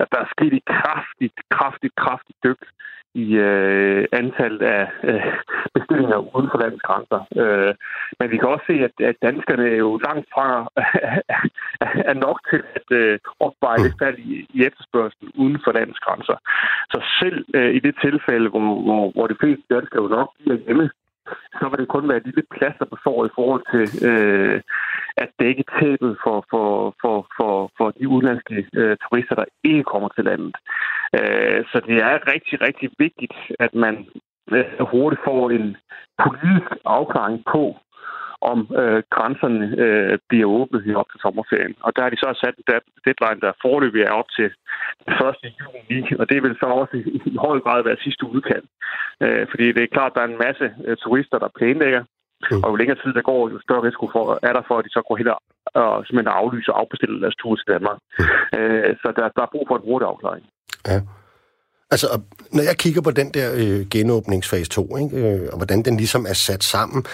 at 0.01 0.07
der 0.11 0.19
er 0.23 0.29
sket 0.35 0.53
et 0.59 0.67
kraftigt, 0.79 1.37
kraftigt, 1.55 1.95
kraftigt 2.03 2.37
dyk 2.45 2.61
i 3.23 3.27
øh, 3.49 4.05
antallet 4.11 4.61
af 4.61 4.83
øh, 5.03 5.33
bestillinger 5.73 6.35
uden 6.35 6.49
for 6.51 6.59
landets 6.63 6.85
grænser. 6.87 7.21
Øh, 7.41 7.73
men 8.19 8.31
vi 8.31 8.37
kan 8.37 8.49
også 8.49 8.65
se, 8.67 8.77
at, 8.87 8.95
at 9.09 9.15
danskerne 9.27 9.65
er 9.75 9.79
jo 9.85 9.91
langt 10.07 10.27
fra 10.33 10.47
er 12.11 12.17
nok 12.25 12.39
til 12.49 12.61
at 12.77 12.87
øh, 12.99 13.19
opveje 13.39 13.83
det 13.85 13.93
fald 14.01 14.17
i, 14.17 14.47
i 14.57 14.59
efterspørgselen 14.67 15.31
uden 15.35 15.57
for 15.63 15.71
landets 15.71 15.99
grænser. 16.05 16.37
Så 16.91 16.99
selv 17.19 17.45
øh, 17.53 17.71
i 17.77 17.79
det 17.79 17.95
tilfælde, 18.05 18.49
hvor, 18.49 18.59
hvor, 18.87 19.11
hvor 19.15 19.27
de 19.27 19.39
fleste 19.41 19.65
danskere 19.75 20.03
jo 20.03 20.07
nok 20.07 20.29
bliver 20.39 20.57
hjemme 20.65 20.89
så 21.59 21.69
vil 21.69 21.79
det 21.79 21.87
kun 21.87 22.07
være 22.09 22.17
et 22.17 22.25
lille 22.29 22.43
plaster 22.55 22.85
på 22.85 22.97
såret 23.03 23.29
i 23.29 23.35
forhold 23.35 23.63
til 23.73 23.85
øh, 24.09 24.61
at 25.17 25.29
dække 25.39 25.63
tabet 25.79 26.17
for, 26.23 26.45
for, 26.51 26.95
for, 27.01 27.27
for, 27.37 27.71
for 27.77 27.91
de 27.91 28.07
udenlandske 28.07 28.67
øh, 28.73 28.97
turister, 29.03 29.35
der 29.35 29.45
ikke 29.63 29.83
kommer 29.83 30.09
til 30.09 30.23
landet. 30.23 30.55
Øh, 31.17 31.59
så 31.71 31.77
det 31.87 31.97
er 32.09 32.27
rigtig, 32.33 32.61
rigtig 32.61 32.89
vigtigt, 32.99 33.35
at 33.59 33.73
man 33.73 33.95
øh, 34.51 34.85
hurtigt 34.91 35.21
får 35.25 35.49
en 35.49 35.77
politisk 36.23 36.71
afklaring 36.85 37.43
på, 37.53 37.63
om 38.41 38.59
øh, 38.81 39.03
grænserne 39.15 39.61
øh, 39.83 40.17
bliver 40.29 40.47
åbnet 40.59 40.83
her 40.83 40.95
op 41.01 41.09
til 41.11 41.19
sommerferien. 41.21 41.75
Og 41.85 41.95
der 41.95 42.01
har 42.01 42.09
de 42.09 42.23
så 42.23 42.29
sat 42.41 42.55
en 42.57 42.65
deadline, 43.05 43.41
der 43.45 43.59
forløbig 43.65 44.01
er 44.01 44.13
op 44.21 44.29
til 44.37 44.47
1. 45.07 45.53
juni, 45.89 46.01
og 46.19 46.25
det 46.29 46.43
vil 46.43 46.55
så 46.59 46.67
også 46.81 46.95
i, 47.29 47.37
høj 47.47 47.59
grad 47.65 47.83
være 47.83 48.03
sidste 48.05 48.25
udkald. 48.33 48.65
Øh, 49.23 49.43
fordi 49.51 49.65
det 49.75 49.83
er 49.83 49.95
klart, 49.95 50.11
at 50.11 50.15
der 50.15 50.21
er 50.23 50.31
en 50.31 50.43
masse 50.47 50.67
øh, 50.85 50.97
turister, 51.03 51.37
der 51.43 51.57
planlægger, 51.59 52.03
mm. 52.51 52.63
og 52.63 52.67
jo 52.71 52.75
længere 52.75 52.99
tid 53.03 53.11
der 53.17 53.29
går, 53.29 53.49
jo 53.53 53.57
større 53.67 53.83
risiko 53.87 54.05
for, 54.13 54.23
er 54.47 54.53
der 54.57 54.63
for, 54.67 54.75
at 54.77 54.85
de 54.85 54.95
så 54.97 55.01
går 55.07 55.15
hen 55.19 55.27
og, 55.35 55.39
og 55.81 56.05
simpelthen 56.05 56.37
aflyser 56.39 56.71
og 56.73 56.79
afbestiller 56.81 57.19
deres 57.23 57.37
tur 57.41 57.55
til 57.55 57.67
Danmark. 57.73 57.97
Mm. 58.19 58.57
Øh, 58.57 58.91
så 59.01 59.07
der, 59.17 59.25
der 59.37 59.43
er 59.43 59.53
brug 59.53 59.65
for 59.67 59.75
en 59.77 59.87
hurtig 59.87 60.07
afklaring. 60.11 60.45
Ja. 60.91 60.99
Altså, 61.91 62.07
når 62.51 62.63
jeg 62.63 62.77
kigger 62.77 63.01
på 63.01 63.11
den 63.11 63.29
der 63.37 63.47
øh, 63.61 63.87
genåbningsfase 63.91 64.69
2, 64.69 64.97
ikke, 64.97 65.17
øh, 65.17 65.49
og 65.51 65.57
hvordan 65.57 65.81
den 65.83 65.97
ligesom 65.97 66.25
er 66.25 66.33
sat 66.33 66.63
sammen, 66.63 67.05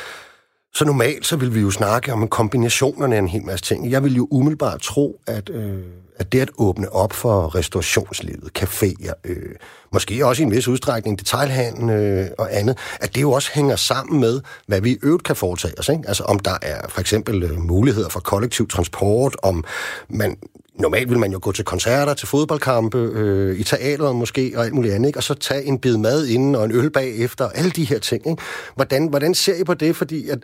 så 0.74 0.86
normalt 0.86 1.26
så 1.26 1.36
vil 1.36 1.56
vi 1.56 1.60
jo 1.60 1.72
snakke 1.72 2.14
om 2.14 2.28
kombinationerne 2.28 3.16
af 3.16 3.20
en 3.20 3.28
hel 3.28 3.46
masse 3.46 3.66
ting. 3.66 3.92
Jeg 3.92 4.04
vil 4.04 4.16
jo 4.16 4.28
umiddelbart 4.32 4.82
tro, 4.82 5.22
at, 5.28 5.50
øh, 5.50 5.84
at 6.16 6.32
det 6.32 6.42
at 6.42 6.50
åbne 6.58 6.92
op 6.92 7.14
for 7.14 7.56
restaurationslivet, 7.56 8.50
caféer, 8.60 9.14
øh, 9.24 9.56
måske 9.92 10.26
også 10.26 10.44
i 10.44 10.46
en 10.46 10.52
vis 10.52 10.68
udstrækning 10.68 11.20
detailhandel 11.20 11.90
øh, 11.90 12.28
og 12.38 12.58
andet, 12.58 12.78
at 13.02 13.16
det 13.16 13.22
jo 13.22 13.32
også 13.32 13.50
hænger 13.54 13.76
sammen 13.76 14.20
med, 14.20 14.42
hvad 14.68 14.82
vi 14.82 14.92
i 14.92 14.98
øvrigt 15.04 15.24
kan 15.24 15.36
foretage 15.36 15.80
os. 15.80 15.90
Ikke? 15.90 16.04
Altså 16.08 16.24
om 16.24 16.40
der 16.40 16.58
er 16.62 16.88
for 16.88 17.02
eksempel 17.02 17.44
øh, 17.44 17.60
muligheder 17.60 18.10
for 18.10 18.20
kollektiv 18.20 18.68
transport, 18.68 19.38
om 19.44 19.64
man 20.10 20.38
normalt 20.80 21.10
vil 21.10 21.20
man 21.20 21.32
jo 21.32 21.40
gå 21.42 21.52
til 21.52 21.66
koncerter, 21.66 22.14
til 22.14 22.28
fodboldkampe, 22.28 22.98
øh, 22.98 23.60
i 23.60 23.64
teateret 23.64 24.16
måske, 24.16 24.54
og 24.56 24.66
alt 24.66 24.74
muligt 24.74 24.94
andet, 24.94 25.10
ikke? 25.10 25.20
og 25.20 25.24
så 25.24 25.34
tage 25.34 25.64
en 25.64 25.80
bid 25.80 25.98
mad 25.98 26.28
inden, 26.28 26.56
og 26.56 26.66
en 26.66 26.72
øl 26.72 26.90
bagefter, 26.90 27.46
og 27.46 27.58
alle 27.58 27.72
de 27.72 27.86
her 27.86 28.00
ting. 28.00 28.28
Ikke? 28.28 28.42
Hvordan, 28.76 29.08
hvordan 29.08 29.34
ser 29.34 29.56
I 29.56 29.64
på 29.64 29.74
det? 29.74 29.96
Fordi 29.96 30.30
at, 30.30 30.40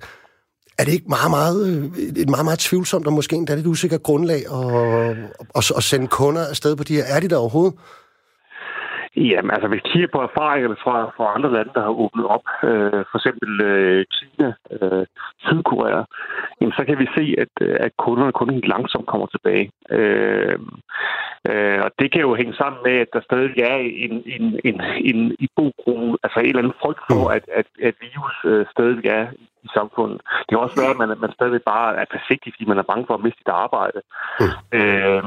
er 0.78 0.84
det 0.84 0.94
ikke 0.94 1.06
meget, 1.10 1.30
meget, 1.30 1.68
øh, 1.68 2.04
et 2.16 2.30
meget, 2.30 2.46
meget 2.46 2.60
tvivlsomt, 2.60 3.08
og 3.08 3.14
måske 3.14 3.36
endda 3.36 3.56
lidt 3.56 3.68
usikkert 3.68 4.04
grundlag 4.04 4.44
at, 4.54 5.18
at, 5.56 5.72
at 5.78 5.84
sende 5.84 6.08
kunder 6.08 6.48
afsted 6.48 6.76
på 6.76 6.84
de 6.84 6.96
her? 6.96 7.04
Er 7.04 7.20
de 7.20 7.28
der 7.28 7.38
overhovedet? 7.38 7.80
Jamen, 9.18 9.52
altså 9.52 9.68
hvis 9.68 9.84
vi 9.84 9.90
kigger 9.90 10.08
på 10.14 10.22
erfaringerne 10.22 10.78
fra, 10.84 10.96
fra 11.18 11.34
andre 11.36 11.54
lande, 11.54 11.72
der 11.76 11.82
har 11.82 12.00
åbnet 12.04 12.26
op, 12.36 12.46
øh, 12.70 13.04
for 13.10 13.18
eksempel 13.18 13.62
øh, 13.62 14.06
Kina, 14.16 14.54
øh, 14.76 15.06
Sydkorea, 15.46 16.04
jamen, 16.62 16.74
så 16.78 16.84
kan 16.86 17.00
vi 17.00 17.08
se, 17.18 17.36
at, 17.44 17.54
øh, 17.62 17.78
at 17.80 17.92
kunderne 17.98 18.32
kun 18.32 18.50
helt 18.50 18.68
langsomt 18.68 19.08
kommer 19.08 19.28
tilbage. 19.28 19.72
Øh, 19.90 20.60
øh, 21.50 21.80
og 21.86 21.92
det 22.00 22.12
kan 22.12 22.22
jo 22.22 22.36
hænge 22.36 22.56
sammen 22.56 22.80
med, 22.86 22.96
at 23.04 23.10
der 23.14 23.22
stadig 23.22 23.58
er 23.72 23.78
en, 24.06 24.24
en, 24.36 24.60
en, 24.66 24.82
en 25.10 25.20
i 25.40 25.48
altså 26.24 26.40
en 26.40 26.50
eller 26.50 26.62
anden 26.64 26.82
frygt 26.82 27.04
for, 27.10 27.30
at, 27.36 27.46
at, 27.60 27.68
at 27.88 27.96
virus 28.08 28.36
øh, 28.46 28.66
stadig 28.72 29.06
er 29.06 29.28
i 29.68 29.76
samfundet. 29.78 30.20
Det 30.46 30.52
kan 30.52 30.66
også 30.66 30.78
være, 30.82 30.94
at 30.94 31.02
man, 31.02 31.10
man 31.26 31.38
stadig 31.38 31.62
bare 31.74 31.90
er 32.02 32.06
forsigtig, 32.16 32.50
fordi 32.54 32.66
man 32.72 32.80
er 32.82 32.90
bange 32.92 33.06
for 33.08 33.16
at 33.16 33.24
miste 33.26 33.42
sit 33.42 33.54
arbejde. 33.66 34.00
Mm. 34.42 34.54
Øh, 34.80 35.24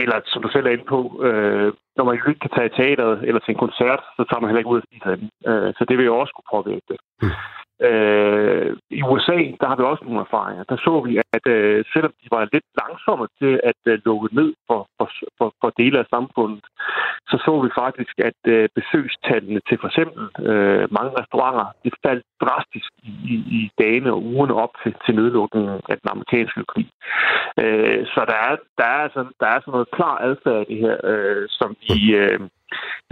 eller, 0.00 0.16
som 0.32 0.42
du 0.42 0.48
selv 0.50 0.66
er 0.66 0.74
inde 0.76 0.88
på, 0.94 1.00
øh, 1.28 1.68
når 1.96 2.04
man 2.04 2.14
ikke 2.14 2.44
kan 2.44 2.54
tage 2.54 2.70
i 2.70 2.76
teateret 2.78 3.14
eller 3.28 3.40
til 3.40 3.52
en 3.52 3.64
koncert, 3.64 4.02
så 4.16 4.22
tager 4.24 4.40
man 4.40 4.48
heller 4.48 4.62
ikke 4.62 4.74
ud 4.74 4.82
og 4.82 4.86
spiser 4.88 5.10
den. 5.14 5.28
Øh, 5.50 5.70
så 5.76 5.82
det 5.88 5.94
vil 5.96 6.10
jo 6.10 6.18
også 6.22 6.32
kunne 6.34 6.52
påvirke 6.56 6.86
det. 6.92 6.98
Mm. 7.22 7.34
Øh, 7.80 8.76
I 8.90 9.02
USA, 9.02 9.38
der 9.60 9.66
har 9.68 9.76
vi 9.76 9.82
også 9.82 10.04
nogle 10.04 10.20
erfaringer. 10.20 10.64
Der 10.64 10.76
så 10.76 10.94
vi, 11.06 11.12
at 11.36 11.46
øh, 11.46 11.84
selvom 11.92 12.12
de 12.22 12.28
var 12.30 12.48
lidt 12.52 12.68
langsomme 12.80 13.26
til 13.40 13.60
at 13.70 13.80
øh, 13.86 13.98
lukke 14.04 14.28
ned 14.34 14.54
for, 14.66 14.88
for, 14.98 15.08
for, 15.38 15.48
for 15.60 15.70
dele 15.80 15.98
af 15.98 16.06
samfundet, 16.14 16.64
så 17.30 17.36
så 17.44 17.52
vi 17.64 17.70
faktisk, 17.82 18.14
at 18.28 18.40
øh, 18.54 18.68
besøgstallene 18.78 19.60
til 19.68 19.78
for 19.80 19.88
eksempel 19.88 20.22
øh, 20.48 20.84
mange 20.98 21.12
restauranter, 21.20 21.66
det 21.84 21.92
faldt 22.06 22.24
drastisk 22.40 22.90
i, 23.02 23.12
i, 23.34 23.36
i 23.58 23.70
dagene 23.78 24.12
og 24.12 24.22
ugerne 24.22 24.54
op 24.54 24.74
til, 24.82 24.94
til 25.04 25.14
nedlukningen 25.14 25.80
af 25.90 25.96
den 26.02 26.08
amerikanske 26.14 26.60
økonomi. 26.60 26.88
Øh, 27.62 28.06
så 28.12 28.20
der 28.30 28.38
er, 28.48 28.56
der, 28.80 28.88
er 29.00 29.08
sådan, 29.14 29.32
der 29.40 29.46
er 29.46 29.60
sådan 29.60 29.72
noget 29.76 29.90
klar 29.96 30.16
adfærd 30.28 30.60
i 30.62 30.74
det 30.74 30.78
her, 30.84 30.96
øh, 31.04 31.46
som 31.48 31.76
vi... 31.82 32.14
Øh, 32.14 32.40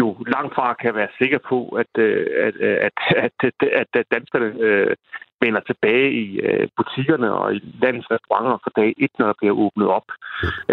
jo 0.00 0.06
langt 0.34 0.54
fra 0.54 0.75
kan 0.82 0.94
være 0.94 1.16
sikker 1.20 1.38
på, 1.49 1.58
at, 1.82 1.92
øh, 1.99 2.26
øh, 2.61 2.76
at, 2.87 2.96
at, 3.16 3.32
at, 3.46 3.54
at, 3.80 3.90
at 4.00 4.06
danskerne 4.14 4.49
øh, 4.66 4.96
vender 5.44 5.61
tilbage 5.61 6.08
i 6.25 6.26
øh, 6.49 6.68
butikkerne 6.78 7.28
og 7.40 7.54
i 7.54 7.61
landets 7.82 8.11
restauranter 8.11 8.58
for 8.64 8.73
dag 8.80 8.90
1, 8.99 9.11
når 9.18 9.26
der 9.26 9.38
bliver 9.40 9.54
åbnet 9.64 9.88
op. 9.99 10.08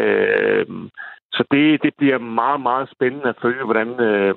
Øh, 0.02 0.66
så 1.36 1.42
det, 1.52 1.66
det 1.86 1.94
bliver 2.00 2.20
meget, 2.42 2.62
meget 2.62 2.88
spændende 2.96 3.30
at 3.30 3.42
følge, 3.42 3.64
hvordan, 3.70 3.90
øh, 4.10 4.34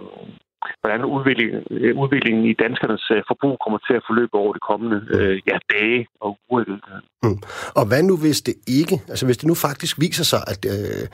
hvordan 0.80 1.04
udviklingen, 1.14 1.62
øh, 1.70 1.96
udviklingen 2.02 2.44
i 2.44 2.54
danskernes 2.62 3.06
forbrug 3.30 3.56
kommer 3.64 3.78
til 3.86 3.94
at 3.98 4.06
forløbe 4.08 4.34
over 4.42 4.52
de 4.52 4.66
kommende 4.70 4.98
øh, 5.14 5.36
ja, 5.50 5.56
dage 5.74 6.06
og 6.20 6.38
uger. 6.50 6.64
Mm. 7.22 7.38
Og 7.78 7.84
hvad 7.88 8.02
nu, 8.02 8.14
hvis 8.24 8.40
det 8.48 8.54
ikke, 8.80 8.96
altså 9.12 9.24
hvis 9.26 9.38
det 9.40 9.46
nu 9.48 9.54
faktisk 9.66 9.94
viser 10.06 10.24
sig, 10.32 10.42
at 10.52 10.62
øh, 10.74 11.04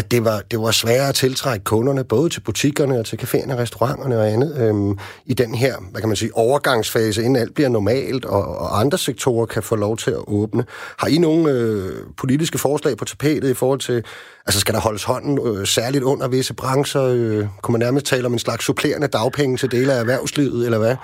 at 0.00 0.06
det 0.12 0.24
var, 0.28 0.38
det 0.50 0.58
var 0.58 0.70
sværere 0.82 1.08
at 1.08 1.14
tiltrække 1.14 1.64
kunderne, 1.64 2.04
både 2.04 2.28
til 2.28 2.42
butikkerne 2.48 2.94
og 3.00 3.04
til 3.06 3.16
caféerne, 3.22 3.54
restauranterne 3.62 4.16
og 4.20 4.26
andet, 4.34 4.50
øhm, 4.62 4.92
i 5.32 5.34
den 5.42 5.54
her, 5.62 5.74
hvad 5.90 6.00
kan 6.00 6.08
man 6.08 6.16
sige, 6.22 6.32
overgangsfase, 6.46 7.22
inden 7.22 7.36
alt 7.42 7.54
bliver 7.54 7.68
normalt, 7.68 8.24
og, 8.24 8.42
og 8.62 8.80
andre 8.82 8.98
sektorer 8.98 9.46
kan 9.46 9.62
få 9.62 9.76
lov 9.76 9.96
til 9.96 10.10
at 10.10 10.24
åbne. 10.38 10.62
Har 11.00 11.08
I 11.14 11.18
nogle 11.26 11.42
øh, 11.54 11.90
politiske 12.22 12.58
forslag 12.58 12.92
på 12.96 13.04
tapetet 13.04 13.50
i 13.50 13.54
forhold 13.62 13.80
til, 13.88 13.98
altså 14.46 14.60
skal 14.60 14.74
der 14.74 14.80
holdes 14.80 15.04
hånden 15.04 15.34
øh, 15.48 15.66
særligt 15.76 16.04
under 16.04 16.28
visse 16.28 16.54
brancher? 16.62 17.04
Øh, 17.16 17.42
kunne 17.62 17.72
man 17.72 17.84
nærmest 17.86 18.06
tale 18.06 18.26
om 18.26 18.32
en 18.32 18.46
slags 18.46 18.64
supplerende 18.64 19.08
dagpenge 19.18 19.56
til 19.56 19.70
dele 19.76 19.92
af 19.92 20.00
erhvervslivet, 20.00 20.60
eller 20.66 20.78
hvad? 20.84 20.96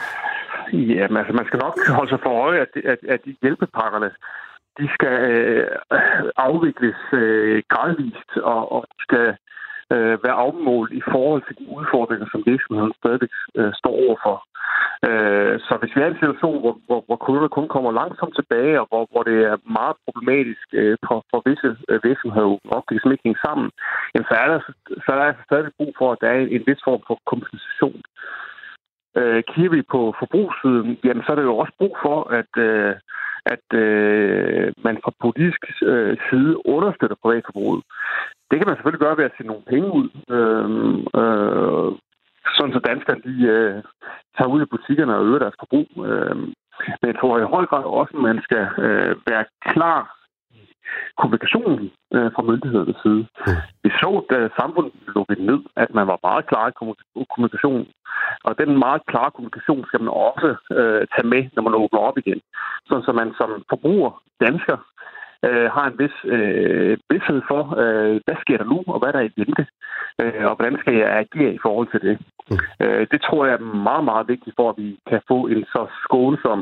Ja, 0.72 1.04
men 1.10 1.16
altså, 1.20 1.32
man 1.40 1.46
skal 1.48 1.58
nok 1.66 1.74
holde 1.98 2.10
sig 2.12 2.20
for 2.26 2.32
øje, 2.46 2.58
at, 2.64 2.72
at, 2.92 3.00
at 3.14 3.20
hjælpepakkerne, 3.42 4.10
de 4.78 4.86
skal 4.96 5.14
øh, 5.32 5.70
afvikles 6.36 7.00
øh, 7.12 7.62
gradvist, 7.68 8.30
og, 8.36 8.72
og 8.72 8.80
de 8.92 8.98
skal 9.06 9.26
øh, 9.92 10.14
være 10.24 10.40
afmålt 10.46 10.92
i 10.92 11.02
forhold 11.12 11.42
til 11.44 11.56
de 11.60 11.66
udfordringer, 11.76 12.26
som 12.30 12.42
virksomheden 12.46 12.92
stadigvæk 13.00 13.34
øh, 13.58 13.72
står 13.80 13.94
overfor. 14.04 14.36
Øh, 15.08 15.54
så 15.66 15.72
hvis 15.80 15.94
vi 15.94 16.00
er 16.00 16.08
i 16.08 16.10
en 16.14 16.22
situation, 16.22 16.60
hvor, 16.62 16.74
hvor, 16.86 17.00
hvor 17.06 17.18
kunderne 17.24 17.56
kun 17.56 17.68
kommer 17.74 17.92
langsomt 18.00 18.34
tilbage, 18.36 18.80
og 18.80 18.86
hvor, 18.90 19.02
hvor 19.12 19.22
det 19.28 19.38
er 19.50 19.56
meget 19.78 19.96
problematisk 20.04 20.66
øh, 20.80 20.96
for, 21.06 21.18
for 21.30 21.38
visse 21.48 21.70
øh, 21.90 22.00
virksomheder, 22.08 22.48
og 22.74 22.80
det 22.84 22.94
ligesom 22.94 23.12
ikke 23.12 23.26
hænger 23.26 23.42
sammen, 23.46 23.68
jamen, 24.12 24.28
så 24.30 24.34
er 24.42 24.48
der, 24.52 24.60
så 25.04 25.08
er 25.14 25.18
der 25.22 25.46
stadig 25.48 25.70
brug 25.78 25.92
for, 25.98 26.08
at 26.12 26.20
der 26.20 26.28
er 26.28 26.38
en, 26.40 26.50
en 26.56 26.64
vis 26.68 26.82
form 26.88 27.02
for 27.06 27.16
kompensation. 27.32 28.00
Øh, 29.18 29.42
kigger 29.50 29.72
vi 29.76 29.82
på 29.94 30.00
forbrugssiden, 30.20 30.98
jamen, 31.04 31.22
så 31.22 31.28
er 31.32 31.36
der 31.38 31.50
jo 31.50 31.56
også 31.62 31.74
brug 31.80 31.94
for, 32.04 32.18
at 32.40 32.52
øh, 32.68 32.94
at 33.54 33.66
øh, 33.82 34.72
man 34.86 34.96
fra 35.04 35.12
politisk 35.20 35.62
øh, 35.82 36.16
side 36.30 36.66
understøtter 36.66 37.16
privatforbruget. 37.22 37.82
Det 38.50 38.56
kan 38.58 38.66
man 38.68 38.76
selvfølgelig 38.76 39.04
gøre 39.04 39.18
ved 39.18 39.24
at 39.24 39.34
sende 39.36 39.50
nogle 39.52 39.70
penge 39.72 39.88
ud, 40.00 40.08
øh, 40.36 40.68
øh, 41.20 41.88
sådan 42.56 42.74
så 42.74 42.80
danskerne 42.90 43.22
de, 43.28 43.36
øh, 43.56 43.82
tager 44.36 44.52
ud 44.54 44.62
i 44.62 44.72
butikkerne 44.74 45.16
og 45.16 45.24
øger 45.26 45.38
deres 45.38 45.60
forbrug. 45.60 45.88
Øh, 46.08 46.36
men 46.98 47.06
jeg 47.10 47.16
tror 47.20 47.38
i 47.38 47.52
høj 47.54 47.64
grad 47.70 47.84
også, 47.84 48.12
at 48.16 48.22
man 48.28 48.38
skal 48.46 48.64
øh, 48.84 49.16
være 49.30 49.44
klar 49.70 50.17
kommunikationen 51.20 51.90
øh, 52.14 52.28
fra 52.34 52.42
myndighedernes 52.42 53.00
side. 53.02 53.22
Mm. 53.46 53.58
Vi 53.84 53.90
så, 54.02 54.10
da 54.30 54.36
samfundet 54.60 54.92
lukkede 55.16 55.46
ned, 55.50 55.60
at 55.76 55.90
man 55.98 56.06
var 56.12 56.18
meget 56.28 56.46
klar 56.50 56.66
i 56.68 56.76
kommunikationen. 57.32 57.86
Og 58.44 58.58
den 58.58 58.78
meget 58.78 59.02
klare 59.10 59.30
kommunikation 59.30 59.84
skal 59.86 60.00
man 60.00 60.12
også 60.28 60.48
øh, 60.78 61.02
tage 61.14 61.30
med, 61.34 61.42
når 61.54 61.62
man 61.62 61.74
åbner 61.74 62.00
op 62.08 62.18
igen. 62.18 62.40
Sådan 62.86 63.04
så 63.04 63.12
man 63.12 63.30
som 63.38 63.50
forbruger, 63.72 64.10
dansker, 64.40 64.76
øh, 65.46 65.70
har 65.74 65.84
en 65.86 65.98
vis 65.98 66.16
øh, 66.24 66.98
vidshed 67.10 67.40
for, 67.50 67.62
øh, 67.82 68.20
hvad 68.24 68.36
sker 68.40 68.56
der 68.58 68.64
nu, 68.64 68.78
og 68.86 68.98
hvad 68.98 69.12
der 69.12 69.18
er 69.18 69.28
i 69.28 69.36
vente, 69.36 69.66
øh, 70.20 70.44
og 70.50 70.54
hvordan 70.56 70.78
skal 70.80 70.94
jeg 70.94 71.18
agere 71.22 71.54
i 71.54 71.62
forhold 71.62 71.88
til 71.90 72.00
det. 72.06 72.18
Mm. 72.50 72.58
Øh, 72.82 73.06
det 73.12 73.20
tror 73.22 73.46
jeg 73.46 73.54
er 73.54 73.74
meget, 73.90 74.04
meget 74.04 74.28
vigtigt 74.28 74.56
for, 74.56 74.70
at 74.70 74.76
vi 74.78 74.98
kan 75.10 75.20
få 75.28 75.46
en 75.46 75.64
så 75.64 75.86
skånsom 76.02 76.60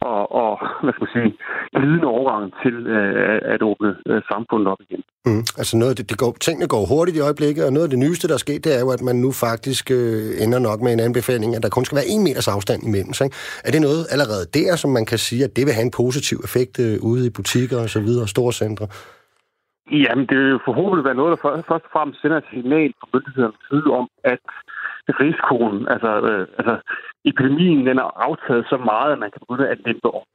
og, 0.00 0.20
og 0.42 0.52
hvad 0.82 0.92
skal 0.92 1.04
man 1.06 1.14
sige, 1.16 1.32
glidende 1.76 2.08
overgang 2.16 2.44
til 2.62 2.76
øh, 2.96 3.54
at 3.54 3.62
åbne 3.62 3.90
øh, 4.10 4.22
samfundet 4.32 4.68
op 4.72 4.80
igen. 4.86 5.02
Mm. 5.26 5.44
Altså 5.60 5.74
noget, 5.76 5.98
det, 5.98 6.10
det 6.10 6.18
går, 6.18 6.32
tingene 6.40 6.68
går 6.74 6.84
hurtigt 6.92 7.16
i 7.16 7.20
øjeblikket, 7.28 7.62
og 7.66 7.72
noget 7.72 7.86
af 7.88 7.92
det 7.94 7.98
nyeste, 7.98 8.28
der 8.28 8.34
er 8.34 8.44
sket, 8.46 8.64
det 8.64 8.72
er 8.76 8.80
jo, 8.84 8.90
at 8.96 9.02
man 9.08 9.16
nu 9.16 9.30
faktisk 9.46 9.84
øh, 9.90 10.44
ender 10.44 10.60
nok 10.68 10.80
med 10.80 10.92
en 10.92 11.00
anbefaling, 11.08 11.50
at 11.56 11.62
der 11.62 11.76
kun 11.76 11.84
skal 11.84 11.98
være 12.00 12.12
en 12.14 12.22
meters 12.24 12.48
afstand 12.56 12.80
imellem 12.88 13.12
sig. 13.12 13.28
Er 13.66 13.70
det 13.74 13.80
noget 13.88 14.02
allerede 14.14 14.44
der, 14.58 14.76
som 14.82 14.90
man 14.98 15.06
kan 15.10 15.18
sige, 15.18 15.44
at 15.44 15.56
det 15.56 15.64
vil 15.66 15.76
have 15.78 15.88
en 15.90 15.96
positiv 16.02 16.38
effekt 16.46 16.74
øh, 16.86 16.94
ude 17.10 17.26
i 17.26 17.36
butikker 17.38 17.78
og 17.84 17.88
så 17.94 18.00
videre, 18.06 18.24
og 18.26 18.32
store 18.36 18.52
centre? 18.52 18.86
Jamen, 20.04 20.26
det 20.28 20.36
vil 20.38 20.50
jo 20.56 20.60
forhåbentlig 20.68 21.04
være 21.04 21.20
noget, 21.20 21.30
der 21.32 21.62
først 21.70 21.86
og 21.88 21.92
fremmest 21.92 22.20
sender 22.20 22.38
et 22.38 22.50
signal 22.52 22.90
fra 23.00 23.06
myndighedernes 23.14 23.60
side 23.68 23.88
om, 24.00 24.06
at 24.32 24.44
risikoen, 25.22 25.88
altså, 25.94 26.10
øh, 26.30 26.46
altså 26.58 26.74
epidemien, 27.24 27.86
den 27.86 27.98
er 27.98 28.10
aftaget 28.28 28.66
så 28.68 28.76
meget, 28.76 29.12
at 29.12 29.18
man 29.18 29.30
kan 29.30 29.40
begynde 29.48 29.68
at 29.68 29.80
lempe 29.86 30.08
op. 30.14 30.30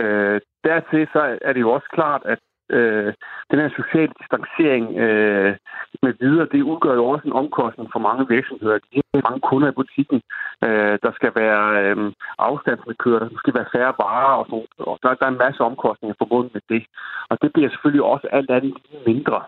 Øh, 0.00 0.40
dertil 0.64 1.08
så 1.12 1.38
er 1.42 1.52
det 1.52 1.60
jo 1.60 1.70
også 1.70 1.88
klart, 1.92 2.22
at 2.24 2.38
øh, 2.70 3.12
den 3.50 3.58
her 3.62 3.70
sociale 3.80 4.12
distancering 4.20 4.84
øh, 5.04 5.56
med 6.02 6.12
videre, 6.20 6.48
det 6.52 6.62
udgør 6.62 6.94
jo 6.94 7.04
også 7.04 7.26
en 7.26 7.32
omkostning 7.42 7.88
for 7.92 7.98
mange 8.08 8.28
virksomheder. 8.28 8.78
De 8.78 9.00
har 9.14 9.30
mange 9.30 9.40
kunder 9.40 9.68
i 9.68 9.78
butikken. 9.80 10.20
Øh, 10.64 10.98
der 11.04 11.12
skal 11.14 11.32
være 11.42 11.64
øh, 11.82 12.12
afstandsmarkører, 12.38 13.28
der 13.28 13.38
skal 13.38 13.54
være 13.54 13.72
færre 13.74 13.94
varer, 13.98 14.34
og, 14.40 14.46
så, 14.50 14.56
og 14.78 14.98
der, 15.02 15.14
der 15.14 15.26
er 15.26 15.34
en 15.34 15.44
masse 15.46 15.60
omkostninger 15.60 16.14
forbundet 16.18 16.54
med 16.54 16.62
det. 16.68 16.82
Og 17.30 17.38
det 17.42 17.52
bliver 17.52 17.70
selvfølgelig 17.70 18.04
også 18.04 18.26
alt 18.32 18.50
andet 18.50 18.74
mindre. 19.06 19.40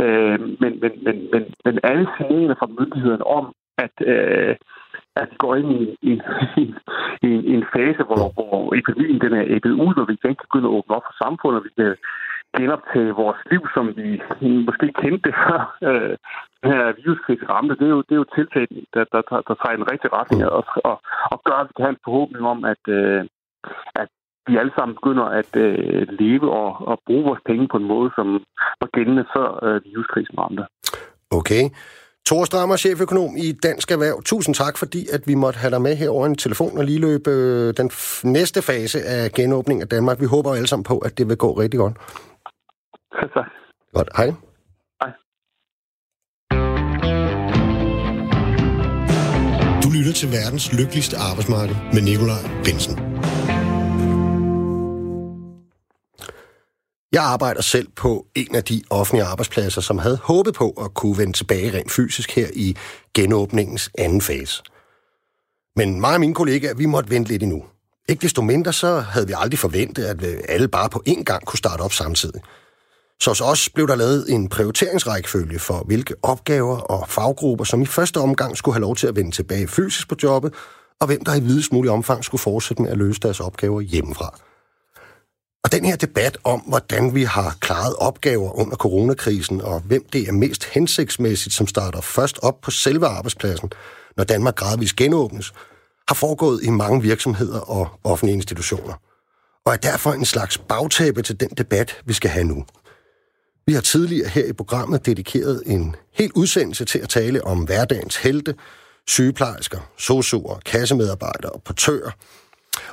Øh, 0.00 0.40
men, 0.40 0.72
men, 0.82 0.92
men, 1.06 1.16
men, 1.32 1.42
men 1.64 1.78
alle 1.82 2.08
signaler 2.16 2.54
fra 2.58 2.72
myndighederne 2.78 3.26
om, 3.26 3.52
at, 3.78 3.94
øh, 4.12 4.56
at 5.22 5.28
vi 5.32 5.36
går 5.44 5.54
ind 5.60 5.70
i, 5.80 5.82
i, 6.10 6.12
i, 7.28 7.30
i 7.50 7.52
en 7.58 7.66
fase, 7.76 8.02
hvor, 8.08 8.24
hvor 8.36 8.74
epidemien 8.80 9.20
den 9.20 9.32
er 9.40 9.44
æbbet 9.56 9.74
ud, 9.86 9.94
og 10.00 10.08
vi 10.08 10.16
kan 10.16 10.30
ikke 10.30 10.46
begynde 10.46 10.68
at 10.68 10.76
åbne 10.78 10.96
op 10.96 11.06
for 11.08 11.16
samfundet, 11.24 11.58
og 11.60 11.64
vi 11.68 11.72
kan 11.78 11.96
genoptage 12.56 13.18
vores 13.22 13.40
liv, 13.50 13.62
som 13.74 13.84
vi 13.96 14.08
måske 14.68 14.86
kendte 15.02 15.30
før 15.42 15.60
øh, 15.88 16.14
den 16.62 16.70
her 16.72 16.84
viruskrise 16.98 17.44
ramte. 17.52 17.74
Det 17.80 17.86
er 17.86 17.94
jo, 17.96 18.02
det 18.08 18.14
er 18.14 18.22
jo 18.22 18.34
tiltag, 18.36 18.64
der, 18.94 19.04
der, 19.12 19.22
der, 19.30 19.38
der 19.48 19.54
tager 19.54 19.76
en 19.76 19.90
rigtig 19.92 20.10
retning, 20.18 20.40
og, 20.58 20.64
og, 20.90 20.96
og 21.32 21.38
gør, 21.46 21.58
at 21.60 21.68
vi 21.68 21.72
kan 21.76 21.84
have 21.86 21.96
en 21.96 22.06
forhåbning 22.06 22.44
om, 22.54 22.64
at, 22.72 22.82
øh, 22.98 23.20
at 24.02 24.08
vi 24.48 24.56
alle 24.56 24.72
sammen 24.78 24.94
begynder 24.98 25.26
at 25.40 25.52
øh, 25.56 26.06
leve 26.22 26.46
og, 26.62 26.70
og 26.90 26.96
bruge 27.06 27.24
vores 27.24 27.42
penge 27.46 27.68
på 27.68 27.76
en 27.76 27.90
måde, 27.94 28.10
som 28.16 28.26
var 28.80 28.88
gældende 28.96 29.24
før 29.36 29.48
øh, 29.66 29.80
viruskrisen 29.84 30.38
ramte. 30.38 30.64
Okay. 31.30 31.64
Thor 32.26 32.44
Strammer, 32.44 32.76
cheføkonom 32.76 33.36
i 33.36 33.52
Dansk 33.52 33.90
Erhverv. 33.90 34.22
Tusind 34.22 34.54
tak, 34.54 34.78
fordi 34.78 35.08
at 35.12 35.20
vi 35.26 35.34
måtte 35.34 35.58
have 35.58 35.70
dig 35.70 35.82
med 35.82 35.96
her 35.96 36.10
over 36.10 36.26
en 36.26 36.36
telefon 36.36 36.78
og 36.78 36.84
lige 36.84 36.98
løbe 36.98 37.30
øh, 37.30 37.74
den 37.76 37.90
næste 38.24 38.62
fase 38.62 39.02
af 39.02 39.32
genåbning 39.32 39.82
af 39.82 39.88
Danmark. 39.88 40.20
Vi 40.20 40.26
håber 40.26 40.54
alle 40.54 40.66
sammen 40.66 40.84
på, 40.84 40.98
at 40.98 41.18
det 41.18 41.28
vil 41.28 41.36
gå 41.36 41.52
rigtig 41.52 41.78
godt. 41.78 41.96
Tak. 43.34 43.46
Godt. 43.94 44.08
Hej. 44.16 44.26
Hej. 45.00 45.10
Du 49.82 49.88
lytter 49.96 50.12
til 50.12 50.28
verdens 50.32 50.72
lykkeligste 50.72 51.16
arbejdsmarked 51.16 51.76
med 51.92 52.02
Nikolaj 52.02 52.42
Bensen. 52.64 53.07
Jeg 57.12 57.24
arbejder 57.24 57.62
selv 57.62 57.88
på 57.96 58.26
en 58.34 58.54
af 58.54 58.64
de 58.64 58.82
offentlige 58.90 59.24
arbejdspladser, 59.24 59.80
som 59.80 59.98
havde 59.98 60.18
håbet 60.22 60.54
på 60.54 60.70
at 60.70 60.94
kunne 60.94 61.18
vende 61.18 61.32
tilbage 61.32 61.78
rent 61.78 61.92
fysisk 61.92 62.30
her 62.30 62.48
i 62.54 62.76
genåbningens 63.14 63.90
anden 63.98 64.20
fase. 64.20 64.62
Men 65.76 66.00
mig 66.00 66.14
og 66.14 66.20
mine 66.20 66.34
kollegaer, 66.34 66.74
vi 66.74 66.86
måtte 66.86 67.10
vente 67.10 67.30
lidt 67.30 67.42
endnu. 67.42 67.64
Ikke 68.08 68.22
desto 68.22 68.42
mindre, 68.42 68.72
så 68.72 69.00
havde 69.00 69.26
vi 69.26 69.34
aldrig 69.36 69.58
forventet, 69.58 70.04
at 70.04 70.24
øh, 70.24 70.40
alle 70.48 70.68
bare 70.68 70.88
på 70.88 71.02
én 71.08 71.22
gang 71.22 71.46
kunne 71.46 71.58
starte 71.58 71.80
op 71.80 71.92
samtidig. 71.92 72.40
Så 73.20 73.30
hos 73.30 73.40
os 73.40 73.68
blev 73.68 73.88
der 73.88 73.94
lavet 73.94 74.32
en 74.32 74.48
prioriteringsrækkefølge 74.48 75.58
for, 75.58 75.84
hvilke 75.86 76.14
opgaver 76.22 76.76
og 76.76 77.08
faggrupper, 77.08 77.64
som 77.64 77.82
i 77.82 77.86
første 77.86 78.20
omgang 78.20 78.56
skulle 78.56 78.74
have 78.74 78.82
lov 78.82 78.96
til 78.96 79.06
at 79.06 79.16
vende 79.16 79.30
tilbage 79.30 79.68
fysisk 79.68 80.08
på 80.08 80.14
jobbet, 80.22 80.54
og 81.00 81.06
hvem 81.06 81.24
der 81.24 81.34
i 81.34 81.40
videst 81.40 81.72
mulig 81.72 81.90
omfang 81.90 82.24
skulle 82.24 82.40
fortsætte 82.40 82.82
med 82.82 82.90
at 82.90 82.98
løse 82.98 83.20
deres 83.20 83.40
opgaver 83.40 83.80
hjemmefra. 83.80 84.38
Og 85.68 85.72
den 85.72 85.84
her 85.84 85.96
debat 85.96 86.38
om, 86.44 86.60
hvordan 86.60 87.14
vi 87.14 87.22
har 87.22 87.56
klaret 87.60 87.96
opgaver 87.96 88.58
under 88.58 88.76
coronakrisen, 88.76 89.60
og 89.60 89.80
hvem 89.80 90.04
det 90.12 90.28
er 90.28 90.32
mest 90.32 90.64
hensigtsmæssigt, 90.64 91.54
som 91.54 91.66
starter 91.66 92.00
først 92.00 92.38
op 92.42 92.60
på 92.60 92.70
selve 92.70 93.06
arbejdspladsen, 93.06 93.70
når 94.16 94.24
Danmark 94.24 94.56
gradvist 94.56 94.96
genåbnes, 94.96 95.52
har 96.08 96.14
foregået 96.14 96.60
i 96.62 96.70
mange 96.70 97.02
virksomheder 97.02 97.60
og 97.60 97.88
offentlige 98.04 98.34
institutioner, 98.34 98.94
og 99.66 99.72
er 99.72 99.76
derfor 99.76 100.12
en 100.12 100.24
slags 100.24 100.58
bagtæppe 100.58 101.22
til 101.22 101.40
den 101.40 101.48
debat, 101.48 102.00
vi 102.04 102.12
skal 102.12 102.30
have 102.30 102.44
nu. 102.44 102.64
Vi 103.66 103.72
har 103.72 103.80
tidligere 103.80 104.28
her 104.28 104.44
i 104.44 104.52
programmet 104.52 105.06
dedikeret 105.06 105.62
en 105.66 105.96
hel 106.14 106.32
udsendelse 106.34 106.84
til 106.84 106.98
at 106.98 107.08
tale 107.08 107.44
om 107.44 107.58
hverdagens 107.58 108.16
helte, 108.16 108.54
sygeplejersker, 109.06 109.78
sosuer, 109.98 110.58
kassemedarbejdere, 110.66 111.60
portører 111.64 112.10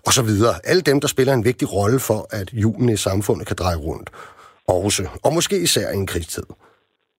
og 0.06 0.14
så 0.14 0.22
videre. 0.22 0.54
Alle 0.64 0.82
dem, 0.82 1.02
der 1.02 1.08
spiller 1.08 1.34
en 1.34 1.46
vigtig 1.46 1.74
rolle 1.74 2.00
for, 2.00 2.28
at 2.30 2.50
julen 2.54 2.90
i 2.90 2.98
samfundet 2.98 3.48
kan 3.48 3.56
dreje 3.56 3.76
rundt. 3.76 4.10
Også, 4.68 5.08
og 5.24 5.34
måske 5.34 5.60
især 5.60 5.90
i 5.90 5.96
en 5.96 6.08
krigstid. 6.08 6.44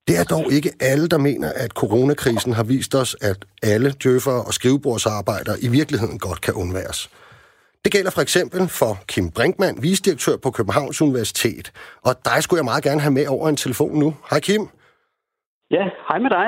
Det 0.07 0.17
er 0.17 0.23
dog 0.23 0.51
ikke 0.51 0.71
alle, 0.79 1.07
der 1.07 1.17
mener, 1.17 1.51
at 1.55 1.71
coronakrisen 1.71 2.53
har 2.53 2.63
vist 2.63 2.95
os, 2.95 3.15
at 3.21 3.45
alle 3.63 3.93
djøffere 4.03 4.43
og 4.43 4.53
skrivebordsarbejdere 4.53 5.59
i 5.61 5.67
virkeligheden 5.67 6.19
godt 6.19 6.41
kan 6.41 6.53
undværes. 6.53 7.09
Det 7.83 7.91
gælder 7.91 8.11
for 8.11 8.21
eksempel 8.21 8.67
for 8.67 8.99
Kim 9.07 9.31
Brinkmann, 9.31 9.83
visdirektør 9.83 10.37
på 10.37 10.51
Københavns 10.51 11.01
Universitet. 11.01 11.71
Og 12.01 12.15
dig 12.25 12.43
skulle 12.43 12.57
jeg 12.57 12.65
meget 12.65 12.83
gerne 12.83 13.01
have 13.01 13.11
med 13.11 13.27
over 13.27 13.49
en 13.49 13.55
telefon 13.55 13.99
nu. 13.99 14.15
Hej 14.29 14.39
Kim. 14.39 14.69
Ja, 15.71 15.83
hej 16.07 16.19
med 16.19 16.29
dig. 16.29 16.47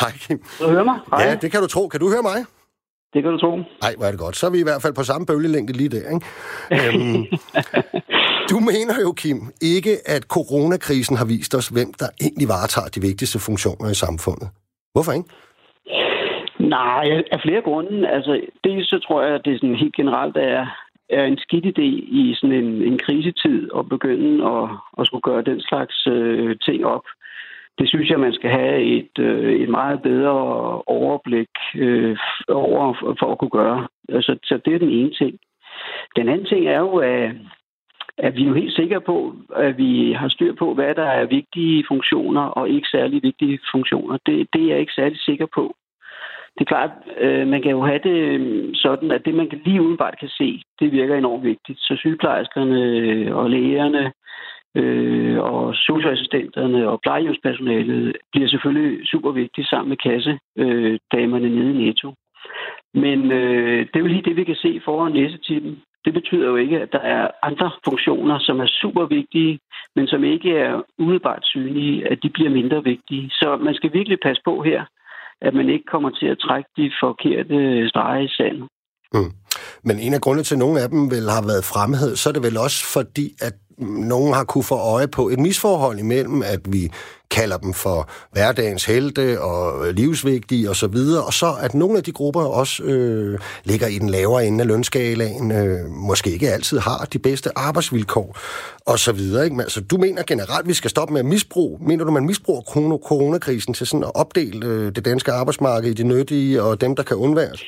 Hej 0.00 0.10
Kim. 0.10 0.38
Kan 0.38 0.66
du 0.66 0.72
høre 0.72 0.84
mig? 0.84 0.98
Hej. 1.10 1.22
Ja, 1.22 1.34
det 1.34 1.52
kan 1.52 1.60
du 1.60 1.66
tro. 1.66 1.88
Kan 1.88 2.00
du 2.00 2.10
høre 2.10 2.22
mig? 2.22 2.44
Det 3.12 3.22
kan 3.22 3.32
du 3.32 3.38
tro. 3.38 3.56
Nej, 3.56 3.92
hvor 3.96 4.06
er 4.06 4.10
det 4.10 4.20
godt. 4.20 4.36
Så 4.36 4.46
er 4.46 4.50
vi 4.50 4.60
i 4.60 4.68
hvert 4.68 4.82
fald 4.82 4.94
på 4.94 5.02
samme 5.02 5.26
bølgelængde 5.26 5.72
lige 5.72 5.88
der, 5.96 6.06
ikke? 6.14 6.26
øhm, 6.78 7.22
du 8.50 8.56
mener 8.70 8.96
jo, 9.04 9.10
Kim, 9.22 9.38
ikke 9.74 9.94
at 10.14 10.22
coronakrisen 10.36 11.16
har 11.16 11.26
vist 11.34 11.54
os, 11.54 11.68
hvem 11.68 11.90
der 12.00 12.08
egentlig 12.24 12.48
varetager 12.48 12.90
de 12.94 13.00
vigtigste 13.08 13.38
funktioner 13.48 13.90
i 13.90 14.00
samfundet. 14.04 14.48
Hvorfor 14.94 15.12
ikke? 15.12 15.28
Nej, 16.78 17.04
af 17.34 17.40
flere 17.44 17.62
grunde. 17.62 18.08
Altså, 18.08 18.32
det 18.64 18.86
så 18.86 18.98
tror 19.06 19.22
jeg, 19.22 19.34
at 19.34 19.44
det 19.44 19.60
sådan 19.60 19.82
helt 19.82 19.96
generelt 19.96 20.36
er, 20.36 20.66
er 21.10 21.24
en 21.24 21.38
skidt 21.38 21.66
idé 21.66 21.90
i 22.20 22.34
sådan 22.38 22.56
en, 22.62 22.82
en 22.82 22.98
krisetid 22.98 23.68
at 23.78 23.88
begynde 23.88 24.34
at, 24.54 24.68
at 24.98 25.06
skulle 25.06 25.26
gøre 25.30 25.42
den 25.42 25.60
slags 25.60 26.06
øh, 26.06 26.56
ting 26.66 26.86
op 26.86 27.04
det 27.80 27.88
synes 27.88 28.10
jeg, 28.10 28.20
man 28.20 28.32
skal 28.32 28.50
have 28.50 28.82
et, 28.82 29.18
øh, 29.18 29.52
et 29.52 29.68
meget 29.68 30.02
bedre 30.02 30.32
overblik 30.86 31.48
øh, 31.74 32.16
over 32.48 33.14
for 33.18 33.32
at 33.32 33.38
kunne 33.38 33.56
gøre. 33.60 33.88
Altså, 34.08 34.38
så 34.44 34.60
det 34.64 34.74
er 34.74 34.78
den 34.78 34.90
ene 34.90 35.10
ting. 35.10 35.38
Den 36.16 36.28
anden 36.28 36.46
ting 36.46 36.66
er 36.66 36.78
jo, 36.78 36.96
at, 36.96 37.30
at 38.18 38.36
vi 38.36 38.42
er 38.42 38.48
jo 38.48 38.54
helt 38.54 38.76
sikre 38.76 39.00
på, 39.00 39.34
at 39.56 39.78
vi 39.78 40.12
har 40.12 40.28
styr 40.28 40.54
på, 40.54 40.74
hvad 40.74 40.94
der 40.94 41.08
er 41.20 41.26
vigtige 41.26 41.84
funktioner 41.88 42.40
og 42.40 42.68
ikke 42.68 42.88
særlig 42.88 43.22
vigtige 43.22 43.58
funktioner. 43.72 44.18
Det, 44.26 44.48
det 44.52 44.62
er 44.62 44.68
jeg 44.68 44.80
ikke 44.80 44.92
særlig 44.92 45.18
sikker 45.20 45.46
på. 45.54 45.74
Det 46.54 46.60
er 46.60 46.74
klart, 46.74 46.90
øh, 47.18 47.48
man 47.48 47.62
kan 47.62 47.70
jo 47.70 47.82
have 47.84 48.00
det 48.02 48.18
øh, 48.40 48.70
sådan, 48.74 49.10
at 49.10 49.24
det, 49.24 49.34
man 49.34 49.48
lige 49.64 49.82
udenbart 49.82 50.18
kan 50.20 50.28
se, 50.28 50.62
det 50.80 50.92
virker 50.92 51.16
enormt 51.16 51.44
vigtigt. 51.44 51.78
Så 51.78 51.96
sygeplejerskerne 51.96 52.82
øh, 52.82 53.36
og 53.36 53.50
lægerne 53.50 54.12
øh, 54.76 55.38
og 55.38 55.74
socialassistenterne 55.74 56.88
og 56.88 57.00
plejehjemspersonalet 57.02 58.16
bliver 58.32 58.48
selvfølgelig 58.48 59.06
super 59.06 59.32
vigtigt 59.32 59.68
sammen 59.68 59.88
med 59.88 59.96
kassedamerne 59.96 61.46
øh, 61.46 61.52
nede 61.52 61.70
i 61.74 61.84
Netto. 61.84 62.14
Men 62.94 63.32
øh, 63.32 63.78
det 63.86 63.96
er 63.96 64.00
jo 64.00 64.06
lige 64.14 64.28
det, 64.28 64.36
vi 64.36 64.44
kan 64.44 64.56
se 64.64 64.80
foran 64.84 65.12
næsetippen. 65.12 65.82
Det 66.04 66.12
betyder 66.14 66.46
jo 66.48 66.56
ikke, 66.56 66.80
at 66.80 66.92
der 66.92 66.98
er 66.98 67.30
andre 67.42 67.70
funktioner, 67.84 68.38
som 68.38 68.60
er 68.60 68.66
super 68.82 69.06
vigtige, 69.06 69.58
men 69.96 70.06
som 70.06 70.24
ikke 70.24 70.56
er 70.56 70.82
umiddelbart 70.98 71.42
synlige, 71.44 72.08
at 72.10 72.18
de 72.22 72.30
bliver 72.30 72.50
mindre 72.50 72.84
vigtige. 72.84 73.30
Så 73.30 73.56
man 73.56 73.74
skal 73.74 73.92
virkelig 73.92 74.18
passe 74.22 74.42
på 74.44 74.62
her, 74.62 74.84
at 75.40 75.54
man 75.54 75.68
ikke 75.68 75.84
kommer 75.84 76.10
til 76.10 76.26
at 76.26 76.38
trække 76.38 76.70
de 76.76 76.92
forkerte 77.02 77.88
streger 77.88 78.22
i 78.22 78.28
sandet. 78.28 78.68
Mm. 79.14 79.32
Men 79.84 79.98
en 79.98 80.14
af 80.14 80.20
grundene 80.20 80.44
til, 80.44 80.54
at 80.54 80.58
nogle 80.58 80.80
af 80.80 80.88
dem 80.88 81.02
vil 81.14 81.26
have 81.36 81.48
været 81.52 81.70
fremhed, 81.72 82.16
så 82.16 82.28
er 82.28 82.32
det 82.32 82.42
vel 82.48 82.56
også 82.66 82.80
fordi, 82.96 83.26
at 83.46 83.54
nogen 83.80 84.34
har 84.34 84.44
kunne 84.44 84.64
få 84.64 84.74
øje 84.74 85.08
på 85.08 85.28
et 85.28 85.38
misforhold 85.38 85.98
imellem, 85.98 86.42
at 86.42 86.60
vi 86.72 86.90
kalder 87.30 87.56
dem 87.56 87.72
for 87.72 88.08
hverdagens 88.32 88.84
helte 88.84 89.40
og 89.40 89.92
livsvigtige 89.92 90.70
osv., 90.70 90.84
og, 90.84 91.26
og 91.26 91.34
så 91.34 91.54
at 91.60 91.74
nogle 91.74 91.96
af 91.96 92.04
de 92.04 92.12
grupper 92.12 92.40
også 92.40 92.82
øh, 92.82 93.38
ligger 93.64 93.86
i 93.86 93.98
den 93.98 94.10
lavere 94.10 94.46
ende 94.46 94.60
af 94.60 94.66
lønskalaen, 94.66 95.52
øh, 95.52 95.86
måske 95.86 96.30
ikke 96.30 96.50
altid 96.50 96.78
har 96.78 97.08
de 97.12 97.18
bedste 97.18 97.58
arbejdsvilkår 97.58 98.38
og 98.86 98.98
så 98.98 99.12
videre. 99.12 99.44
Ikke? 99.44 99.56
Men, 99.56 99.60
altså, 99.60 99.80
du 99.80 99.96
mener 99.96 100.22
generelt, 100.22 100.60
at 100.60 100.68
vi 100.68 100.74
skal 100.74 100.90
stoppe 100.90 101.12
med 101.12 101.20
at 101.20 101.26
misbruge, 101.26 101.78
mener 101.86 102.04
du, 102.04 102.10
man 102.10 102.26
misbruger 102.26 102.62
coronakrisen 103.08 103.74
til 103.74 103.86
sådan 103.86 104.04
at 104.04 104.10
opdele 104.14 104.66
øh, 104.66 104.94
det 104.94 105.04
danske 105.04 105.32
arbejdsmarked 105.32 105.90
i 105.90 105.94
de 105.94 106.02
nyttige 106.02 106.62
og 106.62 106.80
dem, 106.80 106.96
der 106.96 107.02
kan 107.02 107.16
undværes? 107.16 107.64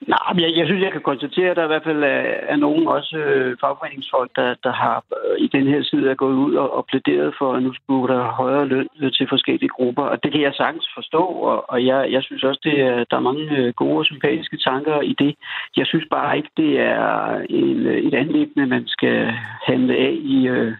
Nej, 0.00 0.32
men 0.34 0.42
jeg, 0.44 0.56
jeg 0.56 0.66
synes, 0.66 0.82
jeg 0.82 0.92
kan 0.92 1.00
konstatere, 1.00 1.50
at 1.50 1.56
der 1.56 1.64
i 1.64 1.66
hvert 1.66 1.84
fald 1.84 2.02
er, 2.02 2.24
er 2.52 2.56
nogen 2.56 2.86
også 2.86 3.16
øh, 3.16 3.56
fagforeningsfolk, 3.60 4.30
der, 4.36 4.54
der 4.64 4.72
har 4.72 5.04
øh, 5.24 5.44
i 5.44 5.48
den 5.48 5.66
her 5.66 5.82
side 5.82 6.10
er 6.10 6.14
gået 6.14 6.34
ud 6.34 6.54
og, 6.54 6.72
og 6.76 6.86
plæderet 6.86 7.34
for, 7.38 7.52
at 7.52 7.62
nu 7.62 7.72
skulle 7.74 8.14
der 8.14 8.22
højere 8.24 8.66
løn 8.66 8.88
øh, 9.00 9.12
til 9.12 9.26
forskellige 9.28 9.68
grupper. 9.68 10.02
Og 10.02 10.22
det 10.22 10.32
kan 10.32 10.40
jeg 10.40 10.54
sagtens 10.54 10.88
forstå, 10.94 11.22
og, 11.50 11.70
og 11.70 11.86
jeg, 11.86 12.12
jeg 12.12 12.22
synes 12.22 12.42
også, 12.44 12.60
det 12.64 12.80
er, 12.80 13.04
der 13.10 13.16
er 13.16 13.28
mange 13.30 13.56
øh, 13.58 13.72
gode 13.76 13.98
og 13.98 14.04
sympatiske 14.04 14.56
tanker 14.56 15.00
i 15.00 15.14
det. 15.18 15.34
Jeg 15.76 15.86
synes 15.86 16.06
bare 16.10 16.36
ikke, 16.36 16.50
det 16.56 16.80
er 16.80 17.44
en, 17.50 17.86
øh, 17.86 17.98
et 17.98 18.14
anlæggende, 18.14 18.66
man 18.66 18.86
skal 18.86 19.32
handle 19.66 19.94
af 19.96 20.14
i, 20.20 20.48
øh, 20.48 20.72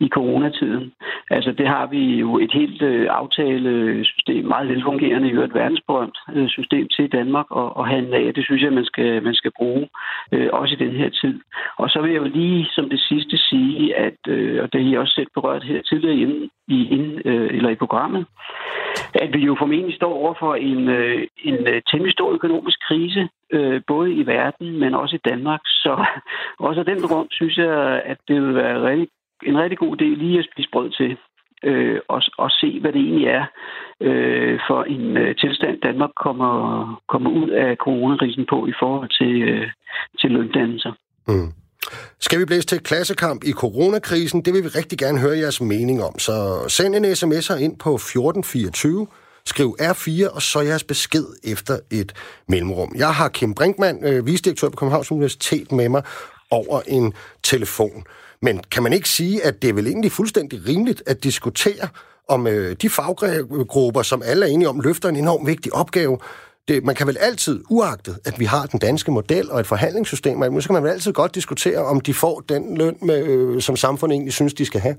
i 0.00 0.08
coronatiden. 0.08 0.92
Altså 1.30 1.52
det 1.52 1.68
har 1.68 1.86
vi 1.86 2.02
jo 2.14 2.38
et 2.38 2.52
helt 2.52 2.82
øh, 2.82 3.06
aftalesystem, 3.10 4.44
meget 4.44 4.68
velfungerende 4.68 5.28
i 5.28 5.32
et 5.32 5.54
verdensberømt 5.54 6.18
øh, 6.34 6.48
system 6.48 6.88
til 6.88 7.12
Danmark 7.12 7.46
og, 7.50 7.76
og 7.76 7.86
handle 7.86 8.16
af. 8.16 8.34
Det 8.34 8.44
synes 8.44 8.62
jeg, 8.62 8.72
man 8.72 8.84
skal, 8.84 9.22
man 9.22 9.34
skal 9.34 9.52
bruge 9.56 9.88
øh, 10.32 10.48
også 10.52 10.74
i 10.74 10.84
den 10.84 10.94
her 10.96 11.10
tid. 11.10 11.40
Og 11.76 11.88
så 11.90 12.00
vil 12.02 12.12
jeg 12.12 12.20
jo 12.20 12.24
lige 12.24 12.66
som 12.70 12.90
det 12.90 13.00
sidste 13.00 13.38
sige, 13.38 13.96
at, 13.96 14.18
øh, 14.28 14.62
og 14.62 14.72
det 14.72 14.84
har 14.84 14.90
I 14.90 14.96
også 14.96 15.14
selv 15.14 15.30
berørt 15.34 15.64
her 15.64 15.82
tidligere 15.82 16.16
i, 16.16 16.50
i, 16.68 17.20
øh, 17.24 17.48
eller 17.56 17.70
i 17.70 17.82
programmet, 17.82 18.26
at 19.14 19.30
vi 19.34 19.38
jo 19.38 19.56
formentlig 19.58 19.96
står 19.96 20.14
over 20.14 20.34
for 20.38 20.54
en, 20.54 20.88
øh, 20.88 21.26
en 21.44 21.54
øh, 21.54 21.82
temmelig 21.90 22.12
stor 22.12 22.32
økonomisk 22.32 22.78
krise, 22.88 23.28
øh, 23.52 23.80
både 23.86 24.12
i 24.12 24.26
verden, 24.26 24.78
men 24.78 24.94
også 24.94 25.16
i 25.16 25.28
Danmark. 25.30 25.60
Så 25.64 26.04
også 26.68 26.80
af 26.80 26.86
den 26.86 27.00
grund 27.00 27.28
synes 27.30 27.56
jeg, 27.56 28.02
at 28.04 28.18
det 28.28 28.42
vil 28.42 28.54
være 28.54 28.82
rigtig 28.90 29.17
en 29.46 29.58
rigtig 29.58 29.78
god 29.78 29.96
idé 29.96 30.04
lige 30.04 30.38
at 30.38 30.48
spise 30.52 30.68
brød 30.72 30.90
til. 30.90 31.16
Øh, 31.64 32.00
og, 32.08 32.22
og 32.38 32.50
se, 32.50 32.80
hvad 32.80 32.92
det 32.92 33.00
egentlig 33.00 33.26
er 33.26 33.44
øh, 34.00 34.60
for 34.68 34.82
en 34.82 35.16
øh, 35.16 35.36
tilstand, 35.36 35.80
Danmark 35.80 36.10
kommer, 36.24 36.52
kommer 37.08 37.30
ud 37.30 37.48
af 37.50 37.76
coronakrisen 37.76 38.46
på 38.50 38.66
i 38.66 38.72
forhold 38.80 39.10
til, 39.20 39.42
øh, 39.42 39.70
til 40.20 40.30
løndannelser. 40.30 40.92
Mm. 41.28 41.52
Skal 42.20 42.40
vi 42.40 42.44
blæse 42.44 42.66
til 42.66 42.80
klassekamp 42.80 43.44
i 43.44 43.52
coronakrisen? 43.52 44.42
Det 44.44 44.54
vil 44.54 44.64
vi 44.64 44.68
rigtig 44.68 44.98
gerne 44.98 45.18
høre 45.20 45.38
jeres 45.38 45.60
mening 45.60 46.02
om. 46.02 46.18
Så 46.18 46.32
send 46.68 46.94
en 46.94 47.04
sms'er 47.04 47.58
ind 47.64 47.78
på 47.78 47.94
1424, 47.94 49.06
skriv 49.44 49.76
R4, 49.80 50.34
og 50.34 50.42
så 50.42 50.60
jeres 50.60 50.84
besked 50.84 51.26
efter 51.44 51.74
et 51.90 52.12
mellemrum. 52.48 52.92
Jeg 52.96 53.14
har 53.14 53.28
Kim 53.28 53.54
Brinkmann, 53.54 54.04
øh, 54.04 54.26
visdirektør 54.26 54.68
på 54.68 54.76
Københavns 54.76 55.12
Universitet, 55.12 55.72
med 55.72 55.88
mig 55.88 56.02
over 56.50 56.80
en 56.86 57.12
telefon. 57.42 58.04
Men 58.42 58.60
kan 58.72 58.82
man 58.82 58.92
ikke 58.92 59.08
sige, 59.08 59.44
at 59.44 59.62
det 59.62 59.70
er 59.70 59.74
vel 59.74 59.86
egentlig 59.86 60.12
fuldstændig 60.12 60.58
rimeligt 60.68 61.02
at 61.06 61.24
diskutere 61.24 61.88
om 62.28 62.46
øh, 62.46 62.70
de 62.82 62.88
faggrupper, 62.88 64.02
som 64.02 64.22
alle 64.30 64.46
er 64.46 64.50
enige 64.50 64.68
om, 64.68 64.80
løfter 64.80 65.08
en 65.08 65.16
enormt 65.16 65.46
vigtig 65.46 65.74
opgave. 65.74 66.18
Det, 66.68 66.84
man 66.84 66.94
kan 66.94 67.06
vel 67.06 67.18
altid, 67.28 67.64
uagtet 67.70 68.14
at 68.28 68.34
vi 68.38 68.44
har 68.44 68.64
den 68.72 68.80
danske 68.88 69.10
model 69.10 69.50
og 69.52 69.60
et 69.60 69.66
forhandlingssystem, 69.66 70.60
så 70.60 70.68
kan 70.68 70.74
man 70.74 70.82
vel 70.82 70.90
altid 70.90 71.12
godt 71.12 71.34
diskutere, 71.34 71.80
om 71.92 72.00
de 72.00 72.14
får 72.14 72.36
den 72.52 72.78
løn, 72.78 72.96
med, 73.02 73.20
øh, 73.32 73.60
som 73.60 73.76
samfundet 73.76 74.14
egentlig 74.14 74.32
synes, 74.32 74.54
de 74.54 74.64
skal 74.64 74.80
have. 74.80 74.96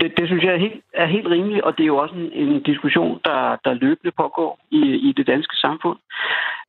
Det, 0.00 0.12
det 0.18 0.24
synes 0.26 0.44
jeg 0.44 0.54
er 0.54 0.62
helt, 0.66 0.80
er 0.94 1.06
helt 1.06 1.26
rimeligt, 1.26 1.64
og 1.66 1.72
det 1.76 1.82
er 1.82 1.92
jo 1.94 1.96
også 1.96 2.14
en, 2.14 2.32
en 2.42 2.62
diskussion, 2.62 3.20
der, 3.24 3.40
der 3.64 3.80
løbende 3.84 4.12
pågår 4.22 4.52
i, 4.70 4.82
i 5.08 5.12
det 5.16 5.26
danske 5.26 5.56
samfund. 5.56 5.98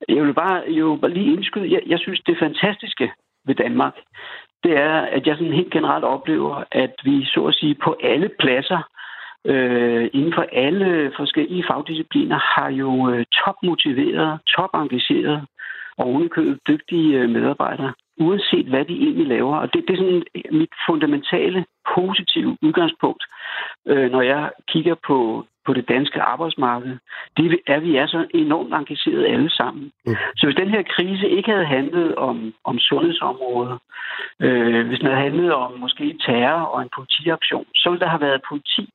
Jeg 0.09 0.23
vil 0.23 0.33
bare, 0.33 0.57
jo 0.67 0.97
bare 1.01 1.13
lige 1.13 1.33
indskyde, 1.33 1.73
jeg, 1.73 1.81
jeg 1.87 1.99
synes, 1.99 2.19
det 2.27 2.35
fantastiske 2.39 3.11
ved 3.47 3.55
Danmark, 3.55 3.95
det 4.63 4.77
er, 4.77 4.95
at 5.15 5.27
jeg 5.27 5.37
sådan 5.37 5.53
helt 5.53 5.73
generelt 5.73 6.05
oplever, 6.05 6.63
at 6.71 6.93
vi 7.03 7.25
så 7.25 7.45
at 7.45 7.53
sige 7.55 7.75
på 7.75 7.97
alle 8.03 8.29
pladser 8.39 8.81
øh, 9.45 10.09
inden 10.13 10.33
for 10.33 10.45
alle 10.51 11.11
forskellige 11.17 11.65
fagdiscipliner 11.69 12.39
har 12.55 12.69
jo 12.69 13.09
øh, 13.09 13.25
topmotiverede, 13.31 14.39
topengagerede 14.47 15.45
og 15.97 16.09
underkøbet 16.09 16.59
dygtige 16.67 17.19
øh, 17.19 17.29
medarbejdere, 17.29 17.93
uanset 18.17 18.65
hvad 18.65 18.85
de 18.85 18.93
egentlig 18.93 19.27
laver. 19.27 19.57
Og 19.57 19.73
det, 19.73 19.83
det 19.87 19.93
er 19.93 19.97
sådan 19.97 20.23
mit 20.51 20.73
fundamentale 20.89 21.65
positive 21.95 22.57
udgangspunkt, 22.61 23.23
øh, 23.87 24.11
når 24.11 24.21
jeg 24.21 24.51
kigger 24.67 24.95
på 25.07 25.45
på 25.65 25.73
det 25.73 25.89
danske 25.89 26.21
arbejdsmarked, 26.21 26.97
det 27.37 27.59
er, 27.67 27.79
vi 27.79 27.95
er 27.95 28.07
så 28.07 28.25
enormt 28.33 28.73
engagerede 28.73 29.27
alle 29.27 29.49
sammen. 29.49 29.91
Mm. 30.05 30.15
Så 30.35 30.45
hvis 30.45 30.55
den 30.55 30.69
her 30.69 30.83
krise 30.95 31.29
ikke 31.29 31.51
havde 31.51 31.65
handlet 31.65 32.15
om, 32.15 32.53
om 32.63 32.79
sundhedsområdet, 32.79 33.79
øh, 34.39 34.87
hvis 34.87 34.99
den 34.99 35.07
havde 35.07 35.23
handlet 35.27 35.53
om 35.53 35.71
måske 35.79 36.17
terror 36.25 36.65
og 36.73 36.81
en 36.81 36.89
politiaktion, 36.97 37.65
så 37.75 37.89
ville 37.89 38.03
der 38.03 38.09
have 38.09 38.21
været 38.21 38.41
politi, 38.49 38.85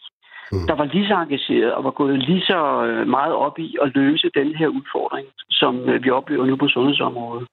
mm. 0.53 0.67
der 0.69 0.75
var 0.75 0.85
lige 0.85 1.09
så 1.09 1.15
engageret 1.15 1.73
og 1.73 1.85
var 1.85 1.91
gået 1.91 2.19
lige 2.19 2.45
så 2.51 2.85
øh, 2.85 3.07
meget 3.09 3.35
op 3.35 3.59
i 3.59 3.77
at 3.83 3.95
løse 3.95 4.31
den 4.35 4.55
her 4.55 4.69
udfordring, 4.69 5.27
som 5.51 5.89
øh, 5.89 6.05
vi 6.05 6.11
oplever 6.11 6.47
nu 6.47 6.57
på 6.57 6.69
sundhedsområdet. 6.69 7.49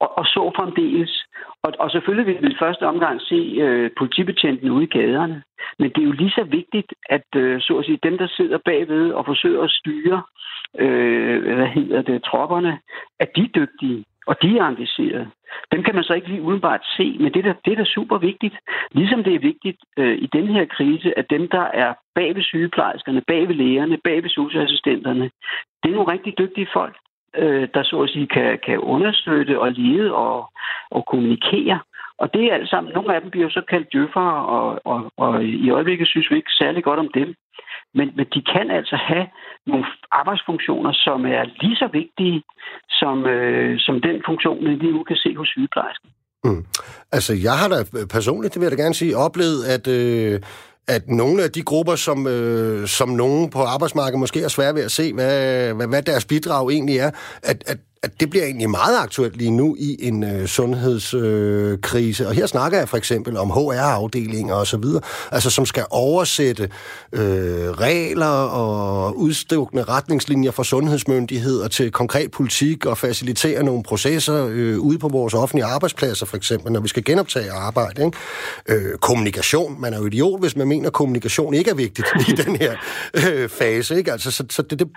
Og, 0.00 0.18
og 0.18 0.24
så 0.24 0.52
fremdeles. 0.56 1.24
Og, 1.62 1.72
og 1.78 1.90
selvfølgelig 1.90 2.26
vil 2.26 2.48
vi 2.48 2.52
i 2.52 2.58
første 2.58 2.86
omgang 2.86 3.20
se 3.20 3.40
øh, 3.64 3.90
politibetjenten 3.98 4.70
ude 4.70 4.84
i 4.84 4.94
gaderne. 4.98 5.42
Men 5.78 5.90
det 5.90 6.00
er 6.00 6.06
jo 6.06 6.12
lige 6.12 6.30
så 6.30 6.44
vigtigt, 6.44 6.94
at 7.08 7.28
øh, 7.36 7.60
så 7.60 7.78
at 7.78 7.84
sige, 7.84 7.98
dem, 8.02 8.18
der 8.18 8.28
sidder 8.36 8.58
bagved 8.64 9.12
og 9.12 9.24
forsøger 9.26 9.62
at 9.62 9.70
styre 9.70 10.22
øh, 10.78 11.54
hvad 11.56 11.66
hedder 11.66 12.02
det, 12.02 12.24
tropperne, 12.24 12.78
at 13.20 13.28
de 13.36 13.42
er 13.42 13.52
dygtige 13.54 14.04
og 14.30 14.42
de 14.42 14.58
er 14.58 14.64
engagerede. 14.64 15.30
Dem 15.72 15.82
kan 15.82 15.94
man 15.94 16.04
så 16.04 16.14
ikke 16.14 16.28
lige 16.28 16.42
udenbart 16.42 16.82
se, 16.96 17.16
men 17.20 17.32
det 17.32 17.40
er 17.46 17.52
da, 17.52 17.54
det 17.64 17.72
er 17.72 17.76
da 17.76 17.84
super 17.84 18.18
vigtigt. 18.18 18.56
Ligesom 18.92 19.24
det 19.24 19.34
er 19.34 19.48
vigtigt 19.50 19.80
øh, 19.98 20.16
i 20.18 20.26
den 20.36 20.46
her 20.48 20.64
krise, 20.64 21.18
at 21.18 21.30
dem, 21.30 21.48
der 21.48 21.66
er 21.82 21.94
bag 22.14 22.34
ved 22.34 22.42
sygeplejerskerne, 22.42 23.22
bag 23.26 23.48
ved 23.48 23.54
lægerne, 23.54 23.98
bag 24.04 24.22
ved 24.22 24.30
socialassistenterne, 24.30 25.30
det 25.82 25.88
er 25.90 25.96
nogle 25.96 26.12
rigtig 26.12 26.38
dygtige 26.38 26.68
folk, 26.72 26.96
øh, 27.42 27.68
der 27.74 27.82
så 27.82 27.96
at 28.00 28.10
sige 28.10 28.26
kan, 28.26 28.58
kan 28.66 28.78
understøtte 28.78 29.60
og 29.60 29.72
lede 29.72 30.14
og, 30.14 30.50
og 30.90 31.06
kommunikere. 31.10 31.78
Og 32.18 32.34
det 32.34 32.42
er 32.44 32.54
alt 32.54 32.70
sammen, 32.70 32.92
nogle 32.92 33.14
af 33.14 33.20
dem 33.20 33.30
bliver 33.30 33.46
jo 33.46 33.50
så 33.50 33.62
kaldt 33.68 33.92
djøffere, 33.92 34.46
og, 34.56 34.80
og, 34.84 35.12
og 35.16 35.44
i 35.44 35.70
øjeblikket 35.70 36.08
synes 36.08 36.30
vi 36.30 36.36
ikke 36.36 36.58
særlig 36.62 36.84
godt 36.84 36.98
om 36.98 37.10
dem. 37.14 37.34
Men, 37.94 38.12
men 38.16 38.26
de 38.34 38.42
kan 38.52 38.70
altså 38.70 38.96
have 38.96 39.26
nogle 39.66 39.86
arbejdsfunktioner, 40.12 40.92
som 40.92 41.26
er 41.26 41.44
lige 41.62 41.76
så 41.76 41.88
vigtige 41.92 42.42
som, 42.90 43.26
øh, 43.26 43.74
som 43.78 44.00
den 44.00 44.22
funktion, 44.26 44.64
vi 44.64 44.74
lige 44.74 44.92
nu 44.92 45.02
kan 45.02 45.16
se 45.16 45.36
hos 45.36 45.48
sygeplejersken. 45.48 46.10
Mm. 46.44 46.64
Altså, 47.12 47.32
jeg 47.46 47.56
har 47.60 47.68
da 47.68 47.78
personligt, 48.16 48.54
det 48.54 48.60
vil 48.60 48.66
jeg 48.66 48.78
da 48.78 48.82
gerne 48.82 48.94
sige, 48.94 49.16
oplevet, 49.16 49.60
at, 49.74 49.84
øh, 49.98 50.40
at 50.88 51.08
nogle 51.08 51.42
af 51.42 51.50
de 51.50 51.62
grupper, 51.62 51.96
som, 51.96 52.26
øh, 52.26 52.88
som 52.88 53.08
nogen 53.08 53.50
på 53.50 53.62
arbejdsmarkedet 53.62 54.18
måske 54.18 54.42
er 54.42 54.48
svære 54.48 54.74
ved 54.74 54.82
at 54.82 54.92
se, 54.92 55.12
hvad, 55.12 55.74
hvad, 55.74 55.86
hvad 55.86 56.02
deres 56.02 56.24
bidrag 56.24 56.70
egentlig 56.70 56.98
er, 56.98 57.10
at, 57.42 57.64
at 57.66 57.78
at 58.02 58.20
det 58.20 58.30
bliver 58.30 58.44
egentlig 58.44 58.70
meget 58.70 58.98
aktuelt 58.98 59.36
lige 59.36 59.50
nu 59.50 59.76
i 59.78 59.96
en 60.00 60.24
øh, 60.24 60.46
sundhedskrise. 60.46 62.22
Øh, 62.22 62.28
og 62.28 62.34
her 62.34 62.46
snakker 62.46 62.78
jeg 62.78 62.88
for 62.88 62.96
eksempel 62.96 63.36
om 63.36 63.50
HR-afdelinger 63.50 64.54
og 64.54 64.66
så 64.66 64.76
videre, 64.76 65.02
altså 65.32 65.50
som 65.50 65.66
skal 65.66 65.84
oversætte 65.90 66.68
øh, 67.12 67.20
regler 67.70 68.26
og 68.26 69.18
udstukne 69.18 69.82
retningslinjer 69.82 70.50
for 70.50 70.62
sundhedsmyndigheder 70.62 71.68
til 71.68 71.92
konkret 71.92 72.30
politik 72.30 72.86
og 72.86 72.98
facilitere 72.98 73.62
nogle 73.62 73.82
processer 73.82 74.46
øh, 74.50 74.78
ude 74.78 74.98
på 74.98 75.08
vores 75.08 75.34
offentlige 75.34 75.64
arbejdspladser 75.64 76.26
for 76.26 76.36
eksempel, 76.36 76.72
når 76.72 76.80
vi 76.80 76.88
skal 76.88 77.04
genoptage 77.04 77.52
arbejde. 77.52 78.04
Ikke? 78.04 78.18
Øh, 78.68 78.98
kommunikation. 78.98 79.80
Man 79.80 79.94
er 79.94 79.98
jo 79.98 80.06
idiot, 80.06 80.40
hvis 80.40 80.56
man 80.56 80.68
mener, 80.68 80.86
at 80.86 80.92
kommunikation 80.92 81.54
ikke 81.54 81.70
er 81.70 81.74
vigtigt 81.74 82.06
i 82.28 82.32
den 82.32 82.56
her 82.56 82.74
øh, 83.14 83.48
fase. 83.48 83.96
Ikke? 83.96 84.12
Altså, 84.12 84.30
så, 84.30 84.44
så 84.50 84.62
det, 84.62 84.78
det, 84.78 84.88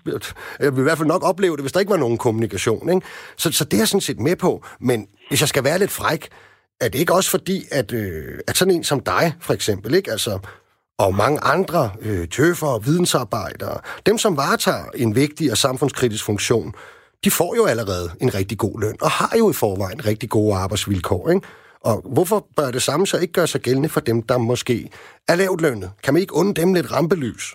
jeg 0.60 0.76
vil 0.76 0.80
i 0.80 0.84
hvert 0.84 0.98
fald 0.98 1.08
nok 1.08 1.24
opleve 1.24 1.56
det, 1.56 1.64
hvis 1.64 1.72
der 1.72 1.80
ikke 1.80 1.90
var 1.90 1.98
nogen 1.98 2.18
kommunikation. 2.18 2.91
Ikke? 2.92 3.08
Så, 3.38 3.52
så 3.52 3.66
det 3.66 3.74
er 3.74 3.78
jeg 3.78 3.88
sådan 3.88 4.02
set 4.02 4.20
med 4.20 4.36
på. 4.36 4.66
Men 4.80 5.08
hvis 5.28 5.42
jeg 5.42 5.50
skal 5.50 5.64
være 5.64 5.80
lidt 5.80 5.92
fræk, 5.92 6.30
er 6.82 6.90
det 6.90 7.00
ikke 7.00 7.14
også 7.14 7.30
fordi, 7.30 7.62
at, 7.72 7.94
øh, 7.94 8.40
at 8.48 8.58
sådan 8.58 8.74
en 8.74 8.84
som 8.84 9.00
dig, 9.00 9.34
for 9.42 9.54
eksempel, 9.54 9.94
ikke? 9.94 10.12
Altså, 10.12 10.40
og 11.00 11.16
mange 11.16 11.40
andre 11.40 11.90
øh, 12.02 12.28
tøffer 12.28 12.68
og 12.68 12.86
vidensarbejdere, 12.86 13.78
dem 14.06 14.18
som 14.18 14.38
varetager 14.38 14.86
en 14.96 15.16
vigtig 15.16 15.52
og 15.52 15.58
samfundskritisk 15.58 16.26
funktion, 16.26 16.74
de 17.24 17.32
får 17.32 17.56
jo 17.56 17.66
allerede 17.66 18.08
en 18.22 18.36
rigtig 18.36 18.58
god 18.58 18.82
løn, 18.82 18.98
og 19.02 19.12
har 19.12 19.34
jo 19.38 19.50
i 19.50 19.54
forvejen 19.54 20.06
rigtig 20.06 20.30
gode 20.30 20.56
arbejdsvilkår, 20.56 21.30
ikke? 21.30 21.48
Og 21.90 21.96
hvorfor 22.14 22.48
bør 22.58 22.72
det 22.72 22.82
samme 22.82 23.08
så 23.08 23.18
ikke 23.18 23.34
gøre 23.34 23.48
sig 23.48 23.62
gældende 23.62 23.90
for 23.90 24.00
dem, 24.00 24.22
der 24.22 24.38
måske 24.38 24.90
er 25.28 25.36
lavt 25.36 25.62
lønnet? 25.62 25.90
Kan 26.04 26.14
man 26.14 26.22
ikke 26.22 26.36
unde 26.36 26.54
dem 26.62 26.74
lidt 26.74 26.92
rampelys? 26.96 27.46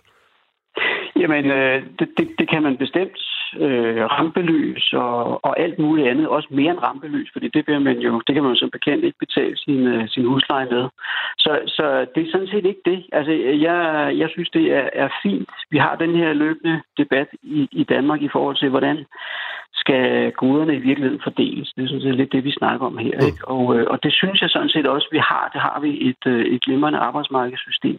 Jamen, 1.21 1.45
øh, 1.59 1.77
det, 1.99 2.09
det, 2.17 2.27
det 2.39 2.47
kan 2.53 2.63
man 2.63 2.77
bestemt 2.79 3.19
øh, 3.61 4.05
rampelys 4.05 4.93
og, 4.93 5.45
og 5.45 5.61
alt 5.61 5.79
muligt 5.79 6.09
andet, 6.09 6.29
også 6.29 6.49
mere 6.51 6.71
end 6.71 6.83
rampelys, 6.83 7.31
fordi 7.33 7.49
det, 7.49 7.65
bliver 7.65 7.79
man 7.79 7.99
jo, 7.99 8.21
det 8.27 8.35
kan 8.35 8.43
man 8.43 8.53
jo 8.53 8.59
som 8.59 8.71
bekendt 8.71 9.05
ikke 9.05 9.19
betale 9.19 9.57
sin, 9.57 9.87
øh, 9.87 10.09
sin 10.09 10.25
husleje 10.25 10.69
med. 10.71 10.89
Så, 11.39 11.53
så 11.67 12.07
det 12.15 12.23
er 12.23 12.31
sådan 12.33 12.53
set 12.53 12.67
ikke 12.67 12.85
det. 12.85 13.07
Altså, 13.13 13.33
jeg, 13.67 13.79
jeg 14.19 14.29
synes, 14.31 14.51
det 14.51 14.65
er, 14.73 14.89
er 14.93 15.09
fint. 15.23 15.51
Vi 15.71 15.79
har 15.79 15.97
den 15.97 16.17
her 16.17 16.33
løbende 16.33 16.83
debat 16.99 17.29
i, 17.43 17.69
i 17.73 17.85
Danmark 17.85 18.23
i 18.23 18.29
forhold 18.33 18.57
til, 18.57 18.69
hvordan 18.69 19.05
skal 19.75 20.33
goderne 20.33 20.75
i 20.75 20.85
virkeligheden 20.89 21.21
fordeles. 21.23 21.73
Det 21.77 21.85
er 21.85 21.89
sådan 21.89 22.03
set 22.03 22.17
lidt 22.17 22.33
det, 22.33 22.45
vi 22.45 22.59
snakker 22.61 22.87
om 22.87 22.99
her. 22.99 23.19
Ikke? 23.29 23.49
Og, 23.49 23.65
øh, 23.77 23.87
og 23.93 24.03
det 24.03 24.13
synes 24.13 24.41
jeg 24.43 24.51
sådan 24.51 24.69
set 24.69 24.87
også, 24.87 25.09
vi 25.13 25.19
har. 25.19 25.51
Det 25.53 25.61
har 25.61 25.81
vi 25.81 26.09
et, 26.11 26.23
øh, 26.27 26.45
et 26.55 26.63
glimrende 26.63 26.99
arbejdsmarkedssystem 26.99 27.99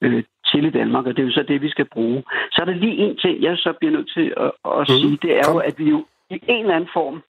øh, 0.00 0.22
til 0.46 0.64
i 0.64 0.70
Danmark, 0.70 1.06
og 1.06 1.16
det 1.16 1.22
er 1.22 1.26
jo 1.26 1.32
så 1.32 1.42
det, 1.42 1.62
vi 1.62 1.70
skal 1.70 1.84
bruge. 1.84 2.24
Så 2.52 2.58
er 2.60 2.64
der 2.64 2.74
lige 2.74 2.96
en 2.96 3.16
ting, 3.16 3.42
jeg 3.42 3.56
så 3.56 3.72
bliver 3.78 3.92
nødt 3.92 4.10
til 4.16 4.34
at, 4.36 4.52
at 4.64 4.78
mm. 4.78 4.86
sige, 4.86 5.18
det 5.22 5.32
er 5.36 5.52
jo, 5.52 5.58
at 5.58 5.78
vi 5.78 5.90
jo 5.90 6.06
i 6.30 6.40
en 6.48 6.60
eller 6.60 6.76
anden 6.76 6.90
form 6.92 7.22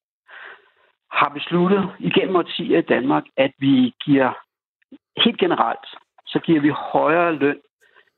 har 1.12 1.30
besluttet 1.30 1.90
igennem 2.00 2.36
årtier 2.36 2.78
i 2.80 2.90
Danmark, 2.94 3.24
at 3.38 3.52
vi 3.60 3.94
giver 4.06 4.32
helt 5.24 5.40
generelt, 5.40 5.88
så 6.26 6.40
giver 6.40 6.62
vi 6.62 6.70
højere 6.70 7.36
løn, 7.36 7.60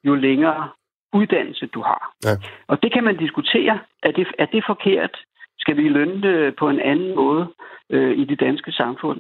jo 0.04 0.16
længere 0.16 0.70
uddannelse 1.14 1.66
du 1.66 1.82
har. 1.82 2.14
Ja. 2.26 2.36
Og 2.68 2.84
det 2.84 2.94
kan 2.94 3.04
man 3.04 3.18
diskutere. 3.18 3.80
Er 4.04 4.12
det, 4.12 4.28
er 4.38 4.46
det 4.46 4.64
forkert? 4.68 5.18
Skal 5.60 5.78
vi 5.78 5.90
lønne 5.90 6.22
det 6.22 6.56
på 6.56 6.70
en 6.70 6.80
anden 6.80 7.16
måde 7.16 7.54
øh, 7.90 8.18
i 8.18 8.26
det 8.26 8.40
danske 8.40 8.72
samfund? 8.72 9.20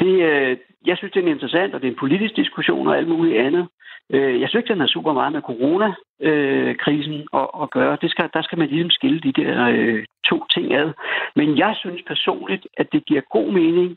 Det, 0.00 0.14
øh, 0.30 0.56
jeg 0.86 0.96
synes, 0.96 1.12
det 1.12 1.24
er 1.24 1.34
interessant, 1.34 1.74
og 1.74 1.80
det 1.80 1.86
er 1.88 1.92
en 1.92 2.02
politisk 2.04 2.36
diskussion 2.36 2.86
og 2.86 2.96
alt 2.96 3.08
muligt 3.08 3.38
andet. 3.38 3.68
Øh, 4.10 4.40
jeg 4.40 4.48
synes 4.48 4.62
ikke, 4.62 4.72
den 4.72 4.80
har 4.80 4.86
super 4.86 5.12
meget 5.12 5.32
med 5.32 5.42
coronakrisen 5.42 7.14
øh, 7.14 7.40
at, 7.40 7.48
at 7.62 7.70
gøre. 7.70 7.98
Det 8.02 8.10
skal, 8.10 8.30
der 8.34 8.42
skal 8.42 8.58
man 8.58 8.68
ligesom 8.68 8.90
skille 8.90 9.20
de 9.20 9.32
der 9.32 9.68
øh, 9.68 10.04
to 10.30 10.44
ting 10.54 10.74
ad. 10.74 10.92
Men 11.36 11.58
jeg 11.58 11.72
synes 11.78 12.02
personligt, 12.06 12.66
at 12.76 12.86
det 12.92 13.06
giver 13.06 13.20
god 13.30 13.52
mening 13.52 13.96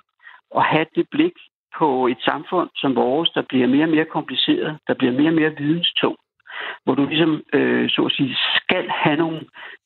at 0.56 0.64
have 0.64 0.86
det 0.96 1.06
blik 1.12 1.34
på 1.78 2.08
et 2.08 2.22
samfund 2.22 2.70
som 2.76 2.96
vores, 2.96 3.30
der 3.30 3.42
bliver 3.50 3.68
mere 3.68 3.84
og 3.84 3.90
mere 3.90 4.06
kompliceret, 4.06 4.78
der 4.88 4.94
bliver 4.94 5.14
mere 5.14 5.30
og 5.30 5.34
mere 5.34 5.56
videnstungt 5.58 6.20
hvor 6.84 6.96
du 6.96 7.06
ligesom, 7.06 7.42
øh, 7.54 7.90
så 7.90 8.02
at 8.02 8.12
sige, 8.12 8.38
skal 8.56 8.90
have 8.90 9.18
nogle 9.18 9.40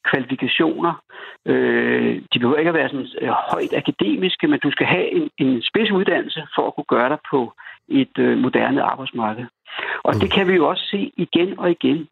kvalifikationer. 0.09 0.93
Øh, 1.45 2.21
de 2.33 2.39
behøver 2.39 2.57
ikke 2.57 2.73
at 2.73 2.79
være 2.79 2.89
sådan 2.89 3.07
øh, 3.21 3.29
højt 3.51 3.73
akademiske, 3.73 4.47
men 4.47 4.59
du 4.59 4.71
skal 4.71 4.87
have 4.87 5.11
en, 5.11 5.29
en 5.37 5.61
spidsuddannelse 5.61 6.41
for 6.55 6.67
at 6.67 6.75
kunne 6.75 6.91
gøre 6.95 7.09
dig 7.09 7.19
på 7.31 7.53
et 7.87 8.17
øh, 8.17 8.37
moderne 8.37 8.81
arbejdsmarked. 8.83 9.45
Og 10.03 10.13
det 10.13 10.31
kan 10.31 10.47
vi 10.47 10.53
jo 10.53 10.67
også 10.69 10.85
se 10.91 11.11
igen 11.17 11.59
og 11.59 11.71
igen. 11.71 12.07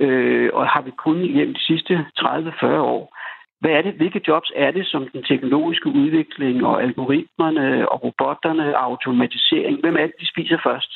Øh, 0.00 0.50
og 0.52 0.68
har 0.68 0.82
vi 0.82 0.90
kun 0.90 1.20
igennem 1.22 1.54
de 1.54 1.64
sidste 1.64 2.06
30-40 2.18 2.66
år. 2.66 3.16
Hvad 3.60 3.70
er 3.70 3.82
det? 3.82 3.94
Hvilke 3.94 4.20
jobs 4.28 4.52
er 4.56 4.70
det, 4.70 4.86
som 4.86 5.08
den 5.08 5.22
teknologiske 5.22 5.88
udvikling 5.88 6.66
og 6.66 6.82
algoritmerne 6.82 7.88
og 7.88 8.04
robotterne 8.04 8.76
og 8.76 8.84
automatisering, 8.84 9.80
hvem 9.80 9.96
er 9.96 10.06
det, 10.06 10.14
de 10.20 10.28
spiser 10.28 10.58
først? 10.62 10.92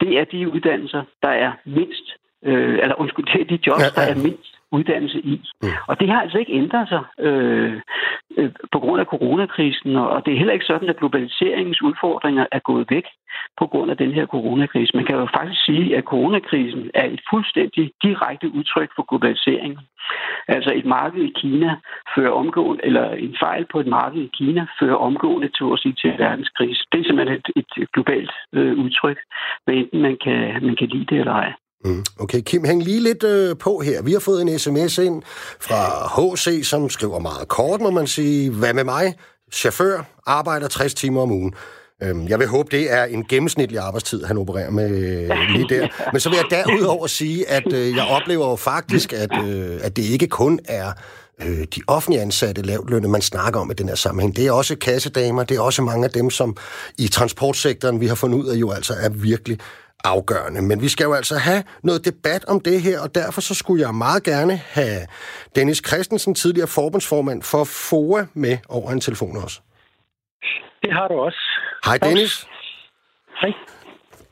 Det 0.00 0.18
er 0.18 0.24
de 0.24 0.52
uddannelser, 0.52 1.02
der 1.22 1.28
er 1.28 1.52
mindst, 1.64 2.06
øh, 2.44 2.78
eller 2.82 3.00
undskyld, 3.00 3.26
det 3.26 3.40
er 3.40 3.44
de 3.44 3.58
jobs, 3.66 3.80
ja, 3.80 3.84
ja. 3.84 4.06
der 4.06 4.14
er 4.14 4.22
mindst 4.22 4.59
uddannelse 4.72 5.20
i. 5.20 5.42
Mm. 5.62 5.68
Og 5.86 6.00
det 6.00 6.08
har 6.10 6.20
altså 6.20 6.38
ikke 6.38 6.52
ændret 6.52 6.88
sig 6.88 7.02
øh, 7.18 7.80
øh, 8.38 8.50
på 8.72 8.78
grund 8.78 9.00
af 9.00 9.06
coronakrisen, 9.06 9.96
og 9.96 10.26
det 10.26 10.32
er 10.32 10.38
heller 10.38 10.54
ikke 10.54 10.70
sådan, 10.72 10.88
at 10.88 10.96
globaliseringens 10.96 11.82
udfordringer 11.82 12.46
er 12.52 12.58
gået 12.58 12.86
væk 12.90 13.04
på 13.58 13.66
grund 13.66 13.90
af 13.90 13.96
den 13.96 14.12
her 14.12 14.26
coronakrise. 14.26 14.96
Man 14.96 15.04
kan 15.04 15.16
jo 15.16 15.28
faktisk 15.38 15.64
sige, 15.64 15.96
at 15.96 16.04
coronakrisen 16.04 16.90
er 16.94 17.06
et 17.06 17.20
fuldstændig 17.30 17.92
direkte 18.02 18.48
udtryk 18.54 18.90
for 18.96 19.04
globalisering. 19.08 19.78
Altså 20.48 20.72
et 20.74 20.84
marked 20.84 21.22
i 21.22 21.32
Kina 21.40 21.76
fører 22.14 22.30
omgående, 22.30 22.84
eller 22.84 23.10
en 23.10 23.36
fejl 23.40 23.66
på 23.72 23.80
et 23.80 23.86
marked 23.86 24.22
i 24.22 24.30
Kina 24.38 24.66
fører 24.80 24.94
omgående 24.94 25.48
til 25.48 25.64
at 25.72 25.78
sige 25.78 25.94
til 26.00 26.18
verdenskrise. 26.18 26.84
Det 26.92 27.00
er 27.00 27.04
simpelthen 27.04 27.42
et, 27.56 27.70
et 27.80 27.92
globalt 27.92 28.32
øh, 28.52 28.78
udtryk, 28.78 29.18
hvad 29.64 29.74
enten 29.74 30.02
man 30.02 30.16
kan, 30.24 30.64
man 30.66 30.76
kan 30.76 30.88
lide 30.88 31.04
det 31.04 31.18
eller 31.18 31.32
ej. 31.32 31.52
Mm. 31.84 32.04
Okay, 32.18 32.40
Kim, 32.40 32.64
hæng 32.64 32.82
lige 32.82 33.00
lidt 33.00 33.22
øh, 33.22 33.56
på 33.56 33.78
her. 33.78 34.02
Vi 34.02 34.12
har 34.12 34.20
fået 34.20 34.42
en 34.42 34.58
sms 34.58 34.98
ind 34.98 35.22
fra 35.60 36.08
HC, 36.16 36.66
som 36.66 36.90
skriver 36.90 37.18
meget 37.18 37.48
kort, 37.48 37.80
må 37.80 37.90
man 37.90 38.06
sige. 38.06 38.50
Hvad 38.50 38.74
med 38.74 38.84
mig? 38.84 39.14
Chauffør, 39.52 40.02
arbejder 40.26 40.68
60 40.68 40.94
timer 40.94 41.22
om 41.22 41.30
ugen. 41.32 41.54
Øhm, 42.02 42.28
jeg 42.28 42.38
vil 42.38 42.46
håbe, 42.46 42.76
det 42.76 42.92
er 42.92 43.04
en 43.04 43.24
gennemsnitlig 43.24 43.78
arbejdstid, 43.78 44.24
han 44.24 44.38
opererer 44.38 44.70
med 44.70 44.90
øh, 44.90 45.30
lige 45.54 45.68
der. 45.68 45.88
Men 46.12 46.20
så 46.20 46.28
vil 46.28 46.36
jeg 46.36 46.46
derudover 46.50 47.06
sige, 47.06 47.48
at 47.48 47.72
øh, 47.72 47.96
jeg 47.96 48.04
oplever 48.04 48.50
jo 48.50 48.56
faktisk, 48.56 49.12
at, 49.12 49.30
øh, 49.44 49.78
at 49.82 49.96
det 49.96 50.02
ikke 50.02 50.26
kun 50.26 50.60
er 50.64 50.92
øh, 51.42 51.58
de 51.76 51.80
offentlige 51.86 52.22
ansatte 52.22 52.62
lavtlønne, 52.62 53.08
man 53.08 53.22
snakker 53.22 53.60
om 53.60 53.70
i 53.70 53.74
den 53.74 53.88
her 53.88 53.94
sammenhæng. 53.94 54.36
Det 54.36 54.46
er 54.46 54.52
også 54.52 54.76
kassedamer, 54.76 55.44
det 55.44 55.56
er 55.56 55.60
også 55.60 55.82
mange 55.82 56.04
af 56.04 56.10
dem, 56.10 56.30
som 56.30 56.56
i 56.98 57.08
transportsektoren, 57.08 58.00
vi 58.00 58.06
har 58.06 58.14
fundet 58.14 58.38
ud 58.38 58.46
af, 58.46 58.54
jo 58.54 58.70
altså 58.70 58.94
er 59.00 59.08
virkelig 59.08 59.58
afgørende. 60.04 60.62
Men 60.62 60.82
vi 60.82 60.88
skal 60.88 61.04
jo 61.04 61.12
altså 61.12 61.36
have 61.38 61.62
noget 61.82 62.04
debat 62.04 62.44
om 62.44 62.60
det 62.60 62.82
her, 62.82 63.00
og 63.00 63.14
derfor 63.14 63.40
så 63.40 63.54
skulle 63.54 63.82
jeg 63.86 63.94
meget 63.94 64.24
gerne 64.24 64.56
have 64.56 65.00
Dennis 65.56 65.82
Christensen, 65.88 66.34
tidligere 66.34 66.68
forbundsformand 66.68 67.42
for 67.42 67.64
FOA, 67.64 68.22
med 68.34 68.58
over 68.68 68.90
en 68.90 69.00
telefon 69.00 69.36
også. 69.44 69.60
Det 70.82 70.92
har 70.92 71.08
du 71.08 71.14
også. 71.14 71.40
Hej 71.84 71.98
Dennis. 71.98 72.46
Hej. 73.40 73.52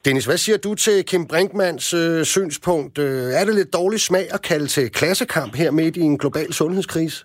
Dennis, 0.05 0.25
hvad 0.25 0.37
siger 0.37 0.59
du 0.59 0.75
til 0.75 1.05
Kim 1.11 1.27
Brinkmans 1.31 1.95
øh, 1.95 2.25
synspunkt? 2.25 2.99
Øh, 2.99 3.39
er 3.39 3.45
det 3.47 3.55
lidt 3.55 3.73
dårlig 3.73 4.01
smag 4.01 4.27
at 4.35 4.43
kalde 4.43 4.67
til 4.67 4.93
klassekamp 4.93 5.57
her 5.57 5.71
midt 5.71 5.97
i 5.97 6.01
en 6.01 6.19
global 6.19 6.53
sundhedskrise? 6.53 7.25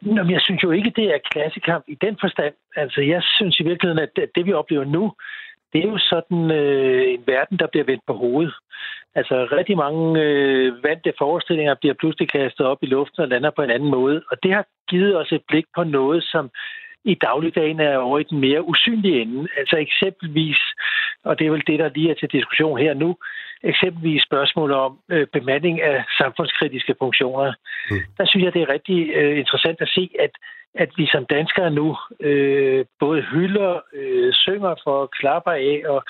Nå, 0.00 0.22
men 0.22 0.32
jeg 0.36 0.40
synes 0.40 0.62
jo 0.62 0.70
ikke, 0.70 0.92
det 0.96 1.04
er 1.14 1.18
klassekamp 1.32 1.84
i 1.88 1.96
den 2.00 2.16
forstand. 2.20 2.54
Altså, 2.76 3.00
jeg 3.00 3.22
synes 3.22 3.60
i 3.60 3.62
virkeligheden, 3.62 4.02
at 4.06 4.10
det, 4.16 4.24
det 4.34 4.46
vi 4.46 4.52
oplever 4.52 4.84
nu, 4.84 5.12
det 5.72 5.84
er 5.84 5.88
jo 5.88 5.98
sådan 5.98 6.50
øh, 6.50 7.12
en 7.14 7.22
verden, 7.26 7.58
der 7.58 7.66
bliver 7.66 7.84
vendt 7.84 8.02
på 8.06 8.12
hovedet. 8.12 8.54
Altså 9.14 9.48
rigtig 9.52 9.76
mange 9.76 10.22
øh, 10.22 10.84
vante 10.84 11.12
forestillinger 11.18 11.74
bliver 11.74 11.94
pludselig 11.94 12.28
kastet 12.30 12.66
op 12.66 12.78
i 12.82 12.86
luften 12.86 13.22
og 13.22 13.28
lander 13.28 13.50
på 13.50 13.62
en 13.62 13.70
anden 13.70 13.90
måde. 13.90 14.22
Og 14.30 14.42
det 14.42 14.52
har 14.52 14.64
givet 14.88 15.16
os 15.16 15.32
et 15.32 15.42
blik 15.48 15.64
på 15.76 15.84
noget, 15.84 16.24
som 16.24 16.50
i 17.04 17.14
dagligdagen 17.14 17.80
er 17.80 17.96
over 17.96 18.18
i 18.18 18.22
den 18.30 18.40
mere 18.40 18.68
usynlige 18.68 19.20
ende. 19.20 19.48
Altså 19.56 19.76
eksempelvis, 19.76 20.58
og 21.24 21.38
det 21.38 21.46
er 21.46 21.50
vel 21.50 21.66
det, 21.66 21.78
der 21.78 21.90
lige 21.94 22.10
er 22.10 22.14
til 22.14 22.32
diskussion 22.32 22.78
her 22.78 22.94
nu, 22.94 23.16
eksempelvis 23.62 24.22
spørgsmål 24.22 24.72
om 24.72 24.98
øh, 25.10 25.26
bemanding 25.26 25.82
af 25.82 26.04
samfundskritiske 26.18 26.94
funktioner. 26.98 27.52
Mm. 27.90 27.96
Der 28.18 28.26
synes 28.26 28.44
jeg, 28.44 28.54
det 28.54 28.62
er 28.62 28.68
rigtig 28.68 29.10
øh, 29.14 29.38
interessant 29.38 29.80
at 29.80 29.88
se, 29.88 30.10
at 30.18 30.30
at 30.78 30.90
vi 30.96 31.06
som 31.06 31.24
danskere 31.26 31.70
nu 31.70 31.96
øh, 32.20 32.84
både 33.00 33.22
hylder, 33.22 33.80
øh, 33.92 34.32
synger 34.32 34.74
for, 34.84 35.06
klapper 35.06 35.52
af 35.52 35.82
og 35.86 36.04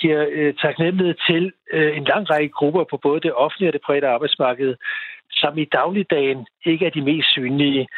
giver 0.00 0.26
øh, 0.30 0.54
taknemmelighed 0.54 1.14
til 1.28 1.52
øh, 1.72 1.96
en 1.96 2.04
lang 2.04 2.30
række 2.30 2.48
grupper 2.48 2.84
på 2.90 2.96
både 2.96 3.20
det 3.20 3.32
offentlige 3.32 3.68
og 3.70 3.72
det 3.72 3.86
private 3.86 4.08
arbejdsmarked, 4.08 4.74
som 5.30 5.58
i 5.58 5.64
dagligdagen 5.64 6.46
ikke 6.64 6.86
er 6.86 6.90
de 6.90 7.02
mest 7.02 7.28
synlige. 7.32 7.88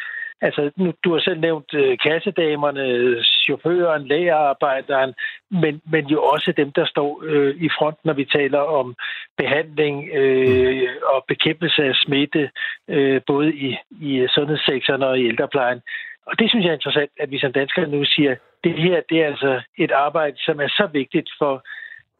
Altså, 0.41 0.71
nu, 0.75 0.93
du 1.03 1.13
har 1.13 1.19
selv 1.19 1.39
nævnt 1.39 1.73
øh, 1.73 1.97
kassedamerne, 1.97 3.15
chaufføren, 3.23 4.07
lægerarbejderen, 4.07 5.13
men, 5.51 5.81
men 5.91 6.05
jo 6.07 6.23
også 6.23 6.53
dem, 6.57 6.71
der 6.71 6.85
står 6.85 7.21
øh, 7.23 7.55
i 7.55 7.69
front, 7.77 7.97
når 8.05 8.13
vi 8.13 8.25
taler 8.25 8.59
om 8.59 8.95
behandling 9.37 10.09
øh, 10.13 10.89
og 11.03 11.25
bekæmpelse 11.27 11.83
af 11.83 11.95
smitte, 11.95 12.49
øh, 12.87 13.21
både 13.27 13.53
i, 13.55 13.77
i 14.01 14.27
sundhedssektoren 14.35 15.03
og 15.03 15.19
i 15.19 15.27
ældreplejen. 15.27 15.81
Og 16.25 16.39
det 16.39 16.49
synes 16.49 16.63
jeg 16.63 16.71
er 16.71 16.79
interessant, 16.79 17.11
at 17.19 17.31
vi 17.31 17.39
som 17.39 17.53
danskere 17.53 17.87
nu 17.87 18.05
siger, 18.05 18.35
det 18.63 18.73
her 18.73 19.01
det 19.09 19.21
er 19.21 19.27
altså 19.27 19.61
et 19.77 19.91
arbejde, 19.91 20.37
som 20.39 20.59
er 20.59 20.67
så 20.67 20.89
vigtigt 20.93 21.29
for 21.39 21.63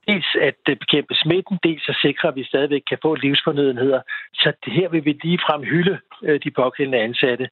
dels 0.07 0.35
at 0.41 0.61
øh, 0.69 0.75
bekæmpe 0.75 1.13
smitten, 1.15 1.59
dels 1.63 1.89
at 1.89 1.97
sikre, 2.01 2.27
at 2.27 2.35
vi 2.35 2.43
stadigvæk 2.43 2.81
kan 2.89 2.97
få 3.01 3.15
livsfornødenheder. 3.15 4.01
Så 4.33 4.53
det 4.65 4.73
her 4.73 4.89
vil 4.89 5.05
vi 5.05 5.19
lige 5.23 5.39
frem 5.45 5.63
hylde 5.63 5.99
øh, 6.23 6.39
de 6.43 6.51
pågældende 6.51 6.99
ansatte. 6.99 7.49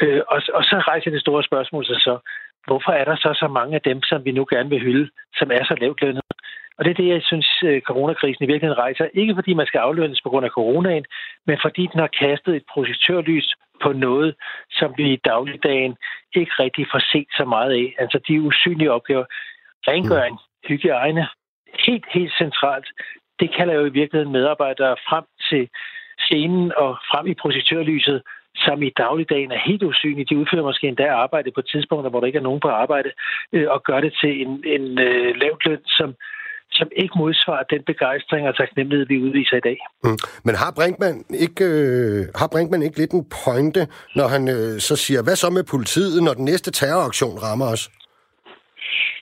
Øh, 0.00 0.22
og, 0.28 0.42
og 0.54 0.64
så 0.64 0.76
rejser 0.90 1.10
det 1.10 1.20
store 1.20 1.42
spørgsmål 1.42 1.86
sig 1.86 2.00
så, 2.00 2.18
hvorfor 2.66 2.92
er 2.92 3.04
der 3.04 3.16
så 3.16 3.30
så 3.42 3.48
mange 3.48 3.74
af 3.74 3.80
dem, 3.80 4.02
som 4.02 4.24
vi 4.24 4.32
nu 4.32 4.46
gerne 4.50 4.70
vil 4.70 4.80
hylde, 4.80 5.10
som 5.38 5.50
er 5.50 5.64
så 5.64 5.74
lavt 5.80 6.02
lønnet? 6.02 6.22
Og 6.78 6.84
det 6.84 6.90
er 6.90 6.94
det, 7.02 7.08
jeg 7.08 7.22
synes, 7.22 7.48
øh, 7.62 7.80
coronakrisen 7.80 8.44
i 8.44 8.46
virkeligheden 8.46 8.82
rejser. 8.84 9.08
Ikke 9.14 9.34
fordi 9.34 9.54
man 9.54 9.66
skal 9.66 9.78
aflønnes 9.78 10.20
på 10.22 10.30
grund 10.30 10.46
af 10.46 10.50
coronaen, 10.50 11.04
men 11.46 11.58
fordi 11.62 11.82
den 11.92 12.00
har 12.00 12.12
kastet 12.24 12.56
et 12.56 12.64
projektørlys 12.72 13.54
på 13.82 13.92
noget, 13.92 14.34
som 14.70 14.94
vi 14.96 15.12
i 15.12 15.20
dagligdagen 15.24 15.96
ikke 16.34 16.52
rigtig 16.58 16.86
får 16.92 17.02
set 17.12 17.28
så 17.36 17.44
meget 17.44 17.72
af. 17.72 17.94
Altså 17.98 18.18
de 18.28 18.40
usynlige 18.40 18.92
opgaver. 18.92 19.24
Rengøring, 19.88 20.34
mm. 20.34 20.68
hygiejne, 20.68 21.28
helt, 21.86 22.04
helt 22.14 22.32
centralt. 22.38 22.88
Det 23.40 23.54
kalder 23.56 23.74
jo 23.74 23.84
i 23.84 23.96
virkeligheden 24.00 24.32
medarbejdere 24.32 24.96
frem 25.08 25.24
til 25.50 25.68
scenen 26.18 26.72
og 26.76 26.98
frem 27.10 27.26
i 27.26 27.34
projektørlyset, 27.34 28.22
som 28.66 28.82
i 28.82 28.90
dagligdagen 29.02 29.50
er 29.52 29.66
helt 29.68 29.82
usynlige. 29.82 30.28
De 30.30 30.38
udfører 30.40 30.68
måske 30.70 30.88
endda 30.88 31.06
arbejde 31.24 31.50
på 31.54 31.62
tidspunkter, 31.62 32.10
hvor 32.10 32.20
der 32.20 32.26
ikke 32.26 32.42
er 32.42 32.48
nogen 32.48 32.60
på 32.60 32.68
arbejde, 32.68 33.10
øh, 33.52 33.66
og 33.74 33.82
gør 33.88 34.00
det 34.00 34.12
til 34.22 34.32
en, 34.42 34.52
en 34.74 34.98
øh, 34.98 35.34
lavt 35.42 35.64
løn, 35.66 35.82
som, 35.98 36.14
som 36.70 36.88
ikke 36.96 37.14
modsvarer 37.18 37.62
den 37.74 37.82
begejstring 37.86 38.48
og 38.48 38.56
taknemmelighed, 38.56 39.06
vi 39.06 39.22
udviser 39.26 39.56
i 39.56 39.66
dag. 39.68 39.78
Mm. 40.04 40.18
Men 40.44 40.54
har 40.62 40.70
Brinkmann 40.76 41.18
ikke, 41.44 41.64
øh, 41.64 42.20
har 42.40 42.48
Brinkmann 42.52 42.82
ikke 42.82 42.98
lidt 42.98 43.12
en 43.12 43.26
pointe, 43.44 43.82
når 44.18 44.28
han 44.34 44.42
øh, 44.56 44.72
så 44.88 44.94
siger, 45.04 45.20
hvad 45.22 45.36
så 45.36 45.50
med 45.50 45.64
politiet, 45.74 46.22
når 46.22 46.34
den 46.34 46.44
næste 46.44 46.70
terroraktion 46.70 47.38
rammer 47.46 47.68
os? 47.74 47.84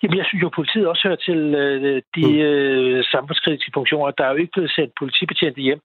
Jamen, 0.03 0.19
jeg 0.19 0.27
synes 0.27 0.43
jo, 0.43 0.49
at 0.53 0.59
politiet 0.61 0.87
også 0.93 1.03
hører 1.07 1.23
til 1.29 1.41
øh, 1.63 2.03
de 2.17 2.27
mm. 2.27 2.49
øh, 2.49 3.05
samfundskritiske 3.15 3.71
funktioner. 3.75 4.11
Der 4.19 4.25
er 4.25 4.33
jo 4.33 4.43
ikke 4.43 4.57
blevet 4.57 4.73
sendt 4.77 4.93
politibetjente 5.01 5.61
hjem. 5.61 5.83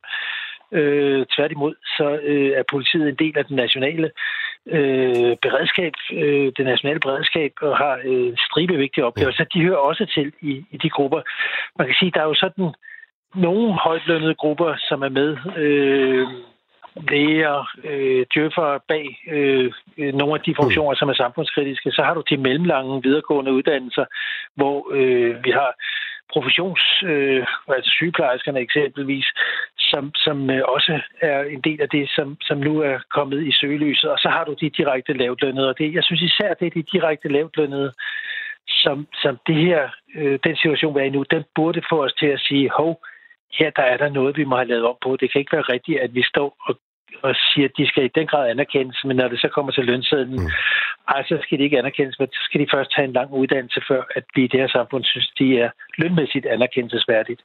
Øh, 0.72 1.26
tværtimod, 1.36 1.76
så 1.98 2.20
øh, 2.24 2.52
er 2.60 2.64
politiet 2.72 3.10
en 3.10 3.16
del 3.16 3.38
af 3.38 3.46
den 3.46 3.56
nationale 3.56 4.12
øh, 4.68 5.36
beredskab, 5.42 5.94
øh, 6.14 6.52
det 6.58 6.66
nationale 6.66 7.00
beredskab, 7.00 7.52
og 7.62 7.78
har 7.78 8.00
øh, 8.04 8.28
en 8.28 8.38
stribe 8.38 8.74
vigtige 8.74 9.06
opgaver. 9.06 9.32
Så 9.32 9.46
de 9.54 9.62
hører 9.62 9.78
også 9.78 10.06
til 10.06 10.34
i, 10.42 10.66
i 10.72 10.78
de 10.78 10.90
grupper. 10.90 11.22
Man 11.78 11.88
kan 11.88 11.96
sige, 12.00 12.12
der 12.12 12.22
er 12.22 12.28
jo 12.28 12.34
sådan 12.34 12.70
nogle 13.36 13.74
højtlønnede 13.74 14.36
grupper, 14.36 14.76
som 14.90 15.02
er 15.02 15.10
med. 15.10 15.38
Øh, 15.58 16.28
læger, 17.10 17.70
øh, 17.84 18.26
djøffer 18.34 18.80
bag 18.88 19.06
øh, 19.32 19.72
nogle 20.14 20.34
af 20.34 20.42
de 20.42 20.56
funktioner, 20.56 20.96
som 20.96 21.10
er 21.10 21.14
samfundskritiske. 21.14 21.92
Så 21.92 22.02
har 22.04 22.14
du 22.14 22.24
de 22.30 22.38
mellemlange 22.38 23.02
videregående 23.04 23.54
uddannelser, 23.54 24.06
hvor 24.56 24.88
øh, 24.94 25.44
vi 25.44 25.52
har 25.52 25.72
professions, 26.34 27.04
øh, 27.04 27.46
altså 27.68 27.92
sygeplejerskerne 27.92 28.60
eksempelvis, 28.60 29.28
som, 29.92 30.04
som 30.16 30.50
øh, 30.50 30.62
også 30.76 31.02
er 31.22 31.40
en 31.56 31.62
del 31.62 31.82
af 31.82 31.90
det, 31.90 32.10
som, 32.16 32.38
som 32.42 32.58
nu 32.58 32.74
er 32.80 32.98
kommet 33.16 33.48
i 33.48 33.52
søgelyset. 33.52 34.10
Og 34.12 34.20
så 34.20 34.30
har 34.30 34.44
du 34.44 34.54
de 34.62 34.70
direkte 34.70 35.14
lavtlønnede, 35.14 35.70
og 35.70 35.78
det, 35.78 35.94
jeg 35.94 36.04
synes 36.04 36.22
især, 36.22 36.54
det 36.54 36.66
er 36.68 36.76
de 36.78 36.92
direkte 36.94 37.28
lavtlønnede, 37.30 37.94
som, 38.68 39.08
som 39.24 39.38
det 39.48 39.56
her, 39.56 39.90
øh, 40.16 40.40
den 40.44 40.56
situation, 40.56 40.96
vi 40.96 41.00
er 41.00 41.04
i 41.04 41.10
nu, 41.10 41.24
den 41.32 41.44
burde 41.56 41.82
få 41.90 42.04
os 42.06 42.14
til 42.14 42.28
at 42.28 42.40
sige, 42.40 42.70
hov, 42.78 43.02
her 43.60 43.70
der 43.70 43.82
er 43.82 43.98
der 43.98 44.10
noget, 44.10 44.38
vi 44.38 44.44
må 44.44 44.56
have 44.56 44.68
lavet 44.68 44.86
om 44.86 44.98
på. 45.04 45.18
Det 45.20 45.32
kan 45.32 45.40
ikke 45.40 45.56
være 45.58 45.72
rigtigt, 45.76 46.00
at 46.00 46.16
vi 46.16 46.24
står 46.24 46.56
og 46.68 46.76
og 47.24 47.36
siger, 47.36 47.68
at 47.68 47.78
de 47.78 47.88
skal 47.88 48.06
i 48.06 48.16
den 48.20 48.28
grad 48.28 48.50
anerkendes, 48.50 49.00
men 49.06 49.16
når 49.18 49.28
det 49.28 49.40
så 49.42 49.48
kommer 49.48 49.72
til 49.72 49.86
lønsedlen, 49.86 50.40
mm. 50.40 50.52
ej, 51.08 51.24
så 51.24 51.40
skal 51.42 51.58
de 51.58 51.64
ikke 51.64 51.80
anerkendes, 51.80 52.20
men 52.20 52.28
så 52.28 52.42
skal 52.44 52.62
de 52.62 52.74
først 52.74 52.92
have 52.96 53.08
en 53.08 53.14
lang 53.14 53.32
uddannelse, 53.32 53.82
før 53.88 54.02
at 54.16 54.24
vi 54.36 54.44
i 54.44 54.48
det 54.48 54.60
her 54.60 54.68
samfund 54.68 55.04
synes, 55.04 55.30
de 55.40 55.60
er 55.60 55.70
lønmæssigt 55.98 56.46
anerkendelsesværdigt. 56.46 57.42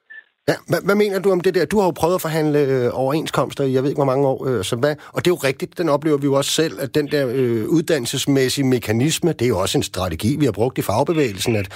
Ja, 0.50 0.56
hvad, 0.70 0.80
hvad 0.86 0.96
mener 1.02 1.18
du 1.20 1.30
om 1.32 1.40
det 1.40 1.54
der? 1.54 1.66
Du 1.66 1.76
har 1.78 1.86
jo 1.86 2.00
prøvet 2.00 2.14
at 2.14 2.26
forhandle 2.26 2.60
øh, 2.74 2.88
overenskomster 3.02 3.64
i 3.64 3.72
jeg 3.74 3.82
ved 3.82 3.90
ikke 3.90 4.02
hvor 4.02 4.12
mange 4.12 4.26
år, 4.32 4.38
øh, 4.48 4.64
så 4.70 4.74
hvad, 4.82 4.94
og 5.14 5.18
det 5.20 5.28
er 5.28 5.36
jo 5.36 5.46
rigtigt, 5.50 5.78
den 5.80 5.88
oplever 5.88 6.18
vi 6.18 6.26
jo 6.30 6.34
også 6.40 6.52
selv, 6.60 6.74
at 6.84 6.94
den 6.98 7.06
der 7.14 7.24
øh, 7.38 7.62
uddannelsesmæssige 7.76 8.66
mekanisme, 8.76 9.30
det 9.32 9.44
er 9.44 9.52
jo 9.54 9.58
også 9.64 9.78
en 9.78 9.88
strategi, 9.92 10.30
vi 10.40 10.44
har 10.44 10.56
brugt 10.60 10.78
i 10.78 10.86
fagbevægelsen, 10.90 11.56
at 11.62 11.68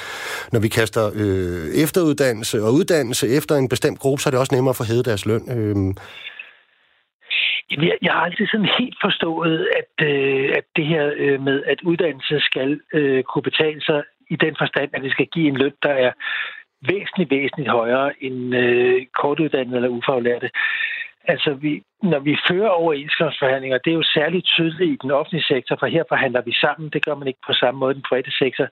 når 0.52 0.60
vi 0.60 0.68
kaster 0.68 1.04
øh, 1.20 1.66
efteruddannelse 1.84 2.56
og 2.66 2.70
uddannelse 2.78 3.24
efter 3.38 3.54
en 3.56 3.68
bestemt 3.74 3.98
gruppe, 4.02 4.20
så 4.20 4.28
er 4.28 4.32
det 4.32 4.40
også 4.40 4.54
nemmere 4.54 4.74
at 4.74 4.80
få 4.80 4.88
hævet 4.90 5.08
deres 5.10 5.26
løn. 5.30 5.44
Øh, 5.56 5.76
jeg, 7.70 7.96
jeg 8.06 8.12
har 8.16 8.24
altid 8.28 8.46
sådan 8.46 8.70
helt 8.80 8.98
forstået, 9.06 9.58
at, 9.80 9.94
øh, 10.10 10.48
at 10.58 10.66
det 10.76 10.86
her 10.92 11.04
øh, 11.22 11.38
med, 11.46 11.62
at 11.72 11.78
uddannelse 11.90 12.36
skal 12.48 12.80
øh, 12.98 13.22
kunne 13.22 13.46
betale 13.50 13.80
sig 13.88 14.00
i 14.34 14.36
den 14.44 14.54
forstand, 14.62 14.90
at 14.94 15.02
vi 15.02 15.10
skal 15.10 15.26
give 15.34 15.48
en 15.48 15.56
løn, 15.62 15.76
der 15.82 15.94
er 16.06 16.12
væsentligt, 16.88 17.30
væsentligt 17.30 17.70
højere 17.70 18.12
end 18.20 18.54
øh, 18.54 19.06
kortuddannede 19.06 19.76
eller 19.76 19.88
ufaglærte. 19.88 20.50
Altså, 21.24 21.54
vi, 21.54 21.82
når 22.02 22.18
vi 22.18 22.36
fører 22.48 22.68
overenskomstforhandlinger, 22.68 23.78
det 23.78 23.90
er 23.90 23.94
jo 23.94 24.02
særligt 24.02 24.46
tydeligt 24.46 24.92
i 24.92 24.98
den 25.02 25.10
offentlige 25.10 25.44
sektor, 25.44 25.76
for 25.80 25.86
her 25.86 26.04
forhandler 26.08 26.42
vi 26.42 26.52
sammen. 26.52 26.90
Det 26.90 27.04
gør 27.04 27.14
man 27.14 27.28
ikke 27.28 27.46
på 27.46 27.52
samme 27.52 27.78
måde 27.80 27.92
i 27.92 27.94
den 27.94 28.08
private 28.08 28.32
sektor. 28.38 28.66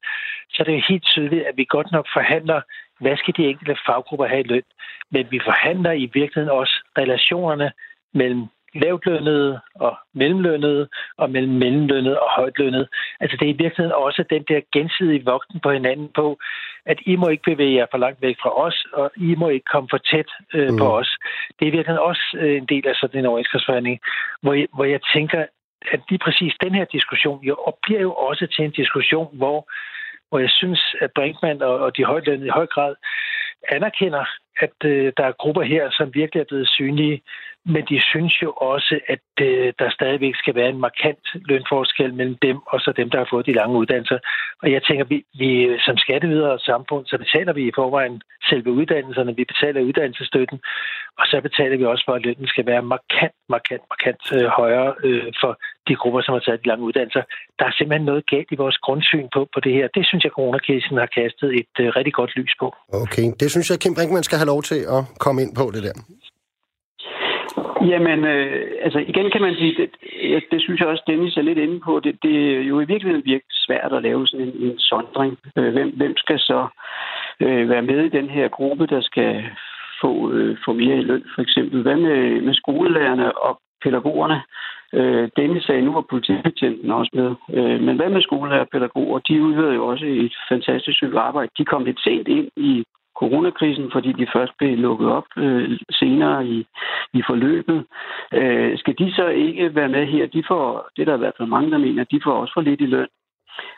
Så 0.55 0.65
det 0.67 0.75
er 0.75 0.89
helt 0.89 1.05
tydeligt, 1.05 1.45
at 1.47 1.57
vi 1.57 1.65
godt 1.69 1.93
nok 1.93 2.07
forhandler, 2.13 2.61
hvad 3.01 3.17
skal 3.17 3.35
de 3.37 3.49
enkelte 3.49 3.77
faggrupper 3.87 4.27
have 4.27 4.41
i 4.41 4.49
løn. 4.53 4.69
Men 5.11 5.27
vi 5.31 5.41
forhandler 5.45 5.93
i 5.93 6.11
virkeligheden 6.15 6.59
også 6.61 6.75
relationerne 6.99 7.73
mellem 8.15 8.47
lavtlønnede 8.75 9.61
og 9.75 9.99
mellemlønnede, 10.15 10.89
og 11.17 11.31
mellem 11.31 11.53
mellemlønnede 11.53 12.21
og 12.21 12.31
højtlønnede. 12.37 12.89
Altså 13.21 13.37
det 13.41 13.47
er 13.47 13.55
i 13.55 13.63
virkeligheden 13.63 13.93
også 13.93 14.25
den 14.31 14.45
der 14.49 14.61
gensidige 14.73 15.25
vogten 15.25 15.61
på 15.61 15.71
hinanden 15.71 16.09
på, 16.15 16.39
at 16.87 16.99
I 17.07 17.17
må 17.17 17.29
ikke 17.29 17.51
bevæge 17.51 17.77
jer 17.77 17.87
for 17.91 17.99
langt 17.99 18.23
væk 18.23 18.37
fra 18.43 18.61
os, 18.67 18.87
og 18.93 19.11
I 19.17 19.35
må 19.35 19.49
ikke 19.49 19.71
komme 19.73 19.89
for 19.91 19.99
tæt 19.99 20.31
øh, 20.55 20.71
mm. 20.71 20.79
på 20.79 20.87
os. 20.99 21.11
Det 21.59 21.63
er 21.63 21.71
i 21.71 21.77
virkeligheden 21.77 22.09
også 22.11 22.25
øh, 22.41 22.57
en 22.57 22.67
del 22.67 22.87
af 22.89 22.95
sådan 22.95 23.21
en 23.21 23.27
overenskomstforhandling, 23.27 24.01
hvor 24.43 24.53
jeg, 24.53 24.67
hvor 24.75 24.85
jeg 24.85 25.01
tænker, 25.15 25.45
at 25.93 26.01
lige 26.11 26.25
præcis 26.25 26.55
den 26.63 26.75
her 26.75 26.85
diskussion 26.85 27.45
jo, 27.45 27.55
og 27.55 27.79
bliver 27.83 28.01
jo 28.01 28.13
også 28.13 28.47
til 28.47 28.65
en 28.65 28.71
diskussion, 28.71 29.37
hvor, 29.37 29.71
hvor 30.29 30.39
jeg 30.39 30.51
synes, 30.51 30.95
at 31.01 31.11
Brinkmann 31.15 31.63
og, 31.63 31.75
og 31.79 31.97
de 31.97 32.05
højtlønnede 32.05 32.47
i 32.47 32.57
høj 32.59 32.67
grad 32.67 32.95
anerkender, 33.69 34.25
at 34.61 34.77
øh, 34.85 35.13
der 35.17 35.25
er 35.25 35.41
grupper 35.43 35.63
her, 35.63 35.91
som 35.91 36.15
virkelig 36.15 36.41
er 36.41 36.45
blevet 36.49 36.69
synlige, 36.69 37.23
men 37.75 37.83
de 37.91 37.99
synes 38.11 38.35
jo 38.43 38.51
også, 38.73 38.95
at 39.15 39.27
øh, 39.41 39.73
der 39.79 39.91
stadigvæk 39.91 40.35
skal 40.37 40.55
være 40.55 40.69
en 40.69 40.81
markant 40.87 41.25
lønforskel 41.51 42.15
mellem 42.15 42.37
dem 42.47 42.57
og 42.73 42.79
så 42.81 42.91
dem, 43.01 43.11
der 43.11 43.19
har 43.19 43.29
fået 43.31 43.47
de 43.47 43.59
lange 43.61 43.79
uddannelser. 43.81 44.19
Og 44.63 44.73
jeg 44.73 44.83
tænker, 44.83 45.05
vi, 45.05 45.19
vi 45.43 45.51
som 45.87 45.97
skatteydere 45.97 46.53
og 46.53 46.61
samfund, 46.61 47.07
så 47.07 47.19
betaler 47.19 47.53
vi 47.53 47.63
i 47.69 47.77
forvejen 47.81 48.23
selve 48.51 48.71
uddannelserne, 48.81 49.37
vi 49.37 49.45
betaler 49.53 49.81
uddannelsesstøtten, 49.89 50.59
og 51.19 51.25
så 51.31 51.37
betaler 51.41 51.77
vi 51.77 51.85
også 51.85 52.05
for, 52.07 52.15
at 52.15 52.23
lønnen 52.23 52.47
skal 52.47 52.67
være 52.67 52.83
markant, 52.83 53.37
markant, 53.49 53.85
markant 53.93 54.23
øh, 54.37 54.49
højere 54.61 54.95
øh, 55.05 55.33
for 55.41 55.53
de 55.89 55.95
grupper, 56.01 56.21
som 56.23 56.33
har 56.37 56.43
taget 56.45 56.63
de 56.63 56.69
lange 56.69 56.85
uddannelser. 56.89 57.23
Der 57.59 57.65
er 57.67 57.75
simpelthen 57.79 58.07
noget 58.11 58.23
galt 58.33 58.51
i 58.55 58.61
vores 58.65 58.79
grundsyn 58.87 59.29
på, 59.35 59.41
på 59.55 59.61
det 59.65 59.73
her. 59.73 59.87
Det 59.97 60.07
synes 60.07 60.25
jeg, 60.25 60.33
coronakrisen 60.39 60.97
har 61.03 61.11
kastet 61.21 61.49
et 61.61 61.75
øh, 61.81 61.89
rigtig 61.99 62.15
godt 62.21 62.33
lys 62.37 62.55
på. 62.61 62.67
Okay, 63.05 63.27
det 63.41 63.51
synes 63.51 63.71
jeg, 63.71 63.79
Kim 63.79 63.95
Brinkmann 63.95 64.29
skal 64.29 64.39
have 64.39 64.53
lov 64.55 64.63
til 64.71 64.81
at 64.97 65.01
komme 65.25 65.39
ind 65.43 65.53
på 65.61 65.67
det 65.75 65.83
der. 65.89 65.97
Jamen, 67.87 68.25
øh, 68.25 68.71
altså 68.83 68.99
igen 68.99 69.31
kan 69.31 69.43
man 69.43 69.55
sige, 69.55 69.75
det, 69.77 69.91
det 70.51 70.63
synes 70.63 70.81
jeg 70.81 70.89
også, 70.89 71.03
Dennis 71.07 71.37
er 71.37 71.43
lidt 71.43 71.59
inde 71.59 71.81
på, 71.81 72.01
det, 72.01 72.19
det 72.23 72.57
er 72.57 72.61
jo 72.61 72.81
i 72.81 72.87
virkeligheden 72.93 73.25
virkelig 73.25 73.57
svært 73.67 73.93
at 73.93 74.03
lave 74.03 74.27
sådan 74.27 74.47
en, 74.47 74.55
en 74.63 74.79
sondring. 74.79 75.39
Øh, 75.57 75.73
hvem, 75.73 75.91
hvem 75.97 76.17
skal 76.17 76.39
så 76.39 76.67
øh, 77.41 77.69
være 77.69 77.83
med 77.83 78.05
i 78.05 78.17
den 78.19 78.31
her 78.31 78.49
gruppe, 78.49 78.87
der 78.87 79.01
skal 79.01 79.45
få, 80.01 80.33
øh, 80.33 80.57
få 80.65 80.73
mere 80.73 80.97
i 80.99 81.03
løn, 81.03 81.25
for 81.35 81.43
eksempel? 81.43 81.83
Hvad 81.83 81.97
med, 81.97 82.41
med 82.41 82.55
skolelærerne 82.55 83.39
og 83.39 83.61
pædagogerne? 83.83 84.43
Øh, 84.93 85.29
Dennis 85.37 85.65
sagde, 85.65 85.83
nu 85.83 85.93
var 85.93 86.05
politibetjenten 86.11 86.91
også 86.91 87.11
med. 87.15 87.31
Øh, 87.59 87.81
men 87.81 87.97
hvad 87.97 88.11
med 88.11 88.23
skolelærer 88.23 88.61
og 88.61 88.69
pædagoger? 88.73 89.19
De 89.19 89.43
udfører 89.43 89.75
jo 89.75 89.87
også 89.87 90.07
et 90.07 90.35
fantastisk 90.49 90.97
stykke 90.97 91.19
arbejde. 91.19 91.51
De 91.59 91.65
kom 91.65 91.85
lidt 91.85 92.01
sent 92.01 92.29
ind 92.29 92.49
i 92.57 92.85
coronakrisen, 93.21 93.91
fordi 93.93 94.13
de 94.13 94.27
først 94.33 94.53
blev 94.59 94.79
lukket 94.79 95.09
op 95.09 95.29
øh, 95.37 95.79
senere 95.91 96.47
i, 96.47 96.67
i 97.13 97.23
forløbet. 97.29 97.85
Øh, 98.35 98.79
skal 98.79 98.95
de 98.99 99.13
så 99.15 99.27
ikke 99.27 99.75
være 99.75 99.89
med 99.89 100.07
her? 100.07 100.27
De 100.27 100.43
får, 100.49 100.89
det 100.97 101.03
er 101.03 101.07
der 101.07 101.15
i 101.15 101.25
hvert 101.25 101.37
fald 101.37 101.49
mange, 101.49 101.71
der 101.71 101.79
mener, 101.79 102.05
de 102.05 102.21
får 102.25 102.33
også 102.33 102.53
for 102.55 102.61
lidt 102.61 102.81
i 102.81 102.87
løn. 102.87 103.09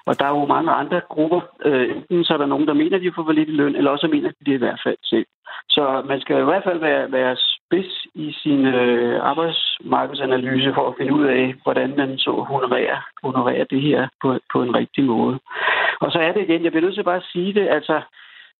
Og 0.06 0.18
der 0.18 0.24
er 0.24 0.38
jo 0.38 0.46
mange 0.46 0.70
andre 0.70 1.00
grupper. 1.08 1.40
Øh, 1.64 1.88
enten 1.90 2.24
så 2.24 2.32
er 2.34 2.38
der 2.38 2.46
nogen, 2.46 2.66
der 2.66 2.74
mener, 2.74 2.96
at 2.96 3.02
de 3.02 3.12
får 3.16 3.24
for 3.24 3.32
lidt 3.32 3.48
i 3.48 3.52
løn, 3.52 3.76
eller 3.76 3.90
også 3.90 4.08
mener 4.08 4.28
de 4.28 4.44
det 4.46 4.52
i 4.52 4.64
hvert 4.64 4.80
fald 4.84 4.96
selv. 5.04 5.26
Så 5.68 6.02
man 6.08 6.20
skal 6.20 6.38
i 6.40 6.44
hvert 6.44 6.64
fald 6.64 6.80
være, 6.80 7.12
være 7.12 7.36
spids 7.70 8.06
i 8.14 8.32
sin 8.42 8.66
øh, 8.66 9.20
arbejdsmarkedsanalyse 9.22 10.74
for 10.74 10.88
at 10.88 10.94
finde 10.98 11.12
ud 11.12 11.26
af, 11.26 11.54
hvordan 11.62 11.96
man 11.96 12.18
så 12.18 12.30
honorerer, 12.30 12.98
honorerer 13.22 13.64
det 13.64 13.80
her 13.80 14.08
på, 14.22 14.38
på 14.52 14.62
en 14.62 14.74
rigtig 14.74 15.04
måde. 15.04 15.38
Og 16.00 16.12
så 16.12 16.18
er 16.18 16.32
det 16.32 16.42
igen, 16.42 16.64
jeg 16.64 16.72
bliver 16.72 16.84
nødt 16.84 16.94
til 16.94 17.04
bare 17.04 17.22
at 17.24 17.30
sige 17.32 17.52
det, 17.54 17.68
altså 17.68 18.00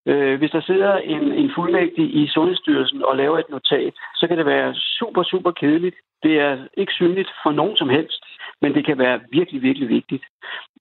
Øh, 0.07 0.39
hvis 0.39 0.51
der 0.51 0.61
sidder 0.61 0.97
en, 0.97 1.33
en 1.33 1.51
fuldmægtig 1.55 2.15
i 2.15 2.29
Sundhedsstyrelsen 2.29 3.05
og 3.05 3.17
laver 3.17 3.39
et 3.39 3.51
notat, 3.51 3.95
så 4.17 4.27
kan 4.27 4.39
det 4.39 4.47
være 4.47 4.75
super, 4.75 5.23
super 5.23 5.51
kedeligt. 5.51 5.97
Det 6.23 6.41
er 6.41 6.59
ikke 6.77 6.93
synligt 6.93 7.31
for 7.43 7.53
nogen 7.53 7.77
som 7.77 7.89
helst, 7.89 8.25
men 8.63 8.75
det 8.75 8.87
kan 8.87 8.99
være 8.99 9.21
virkelig, 9.33 9.63
virkelig 9.63 9.89
vigtigt. 9.89 10.25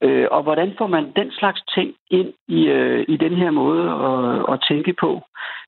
Øh, 0.04 0.28
og 0.32 0.44
hvordan 0.44 0.74
får 0.78 0.88
man 0.88 1.12
den 1.16 1.32
slags 1.32 1.62
ting 1.76 1.96
ind 2.12 2.34
i, 2.48 2.68
øh, 2.68 3.06
i 3.08 3.18
den 3.18 3.36
her 3.36 3.52
måde 3.52 3.90
at, 4.10 4.54
at 4.54 4.64
tænke 4.70 4.94
på? 4.94 5.22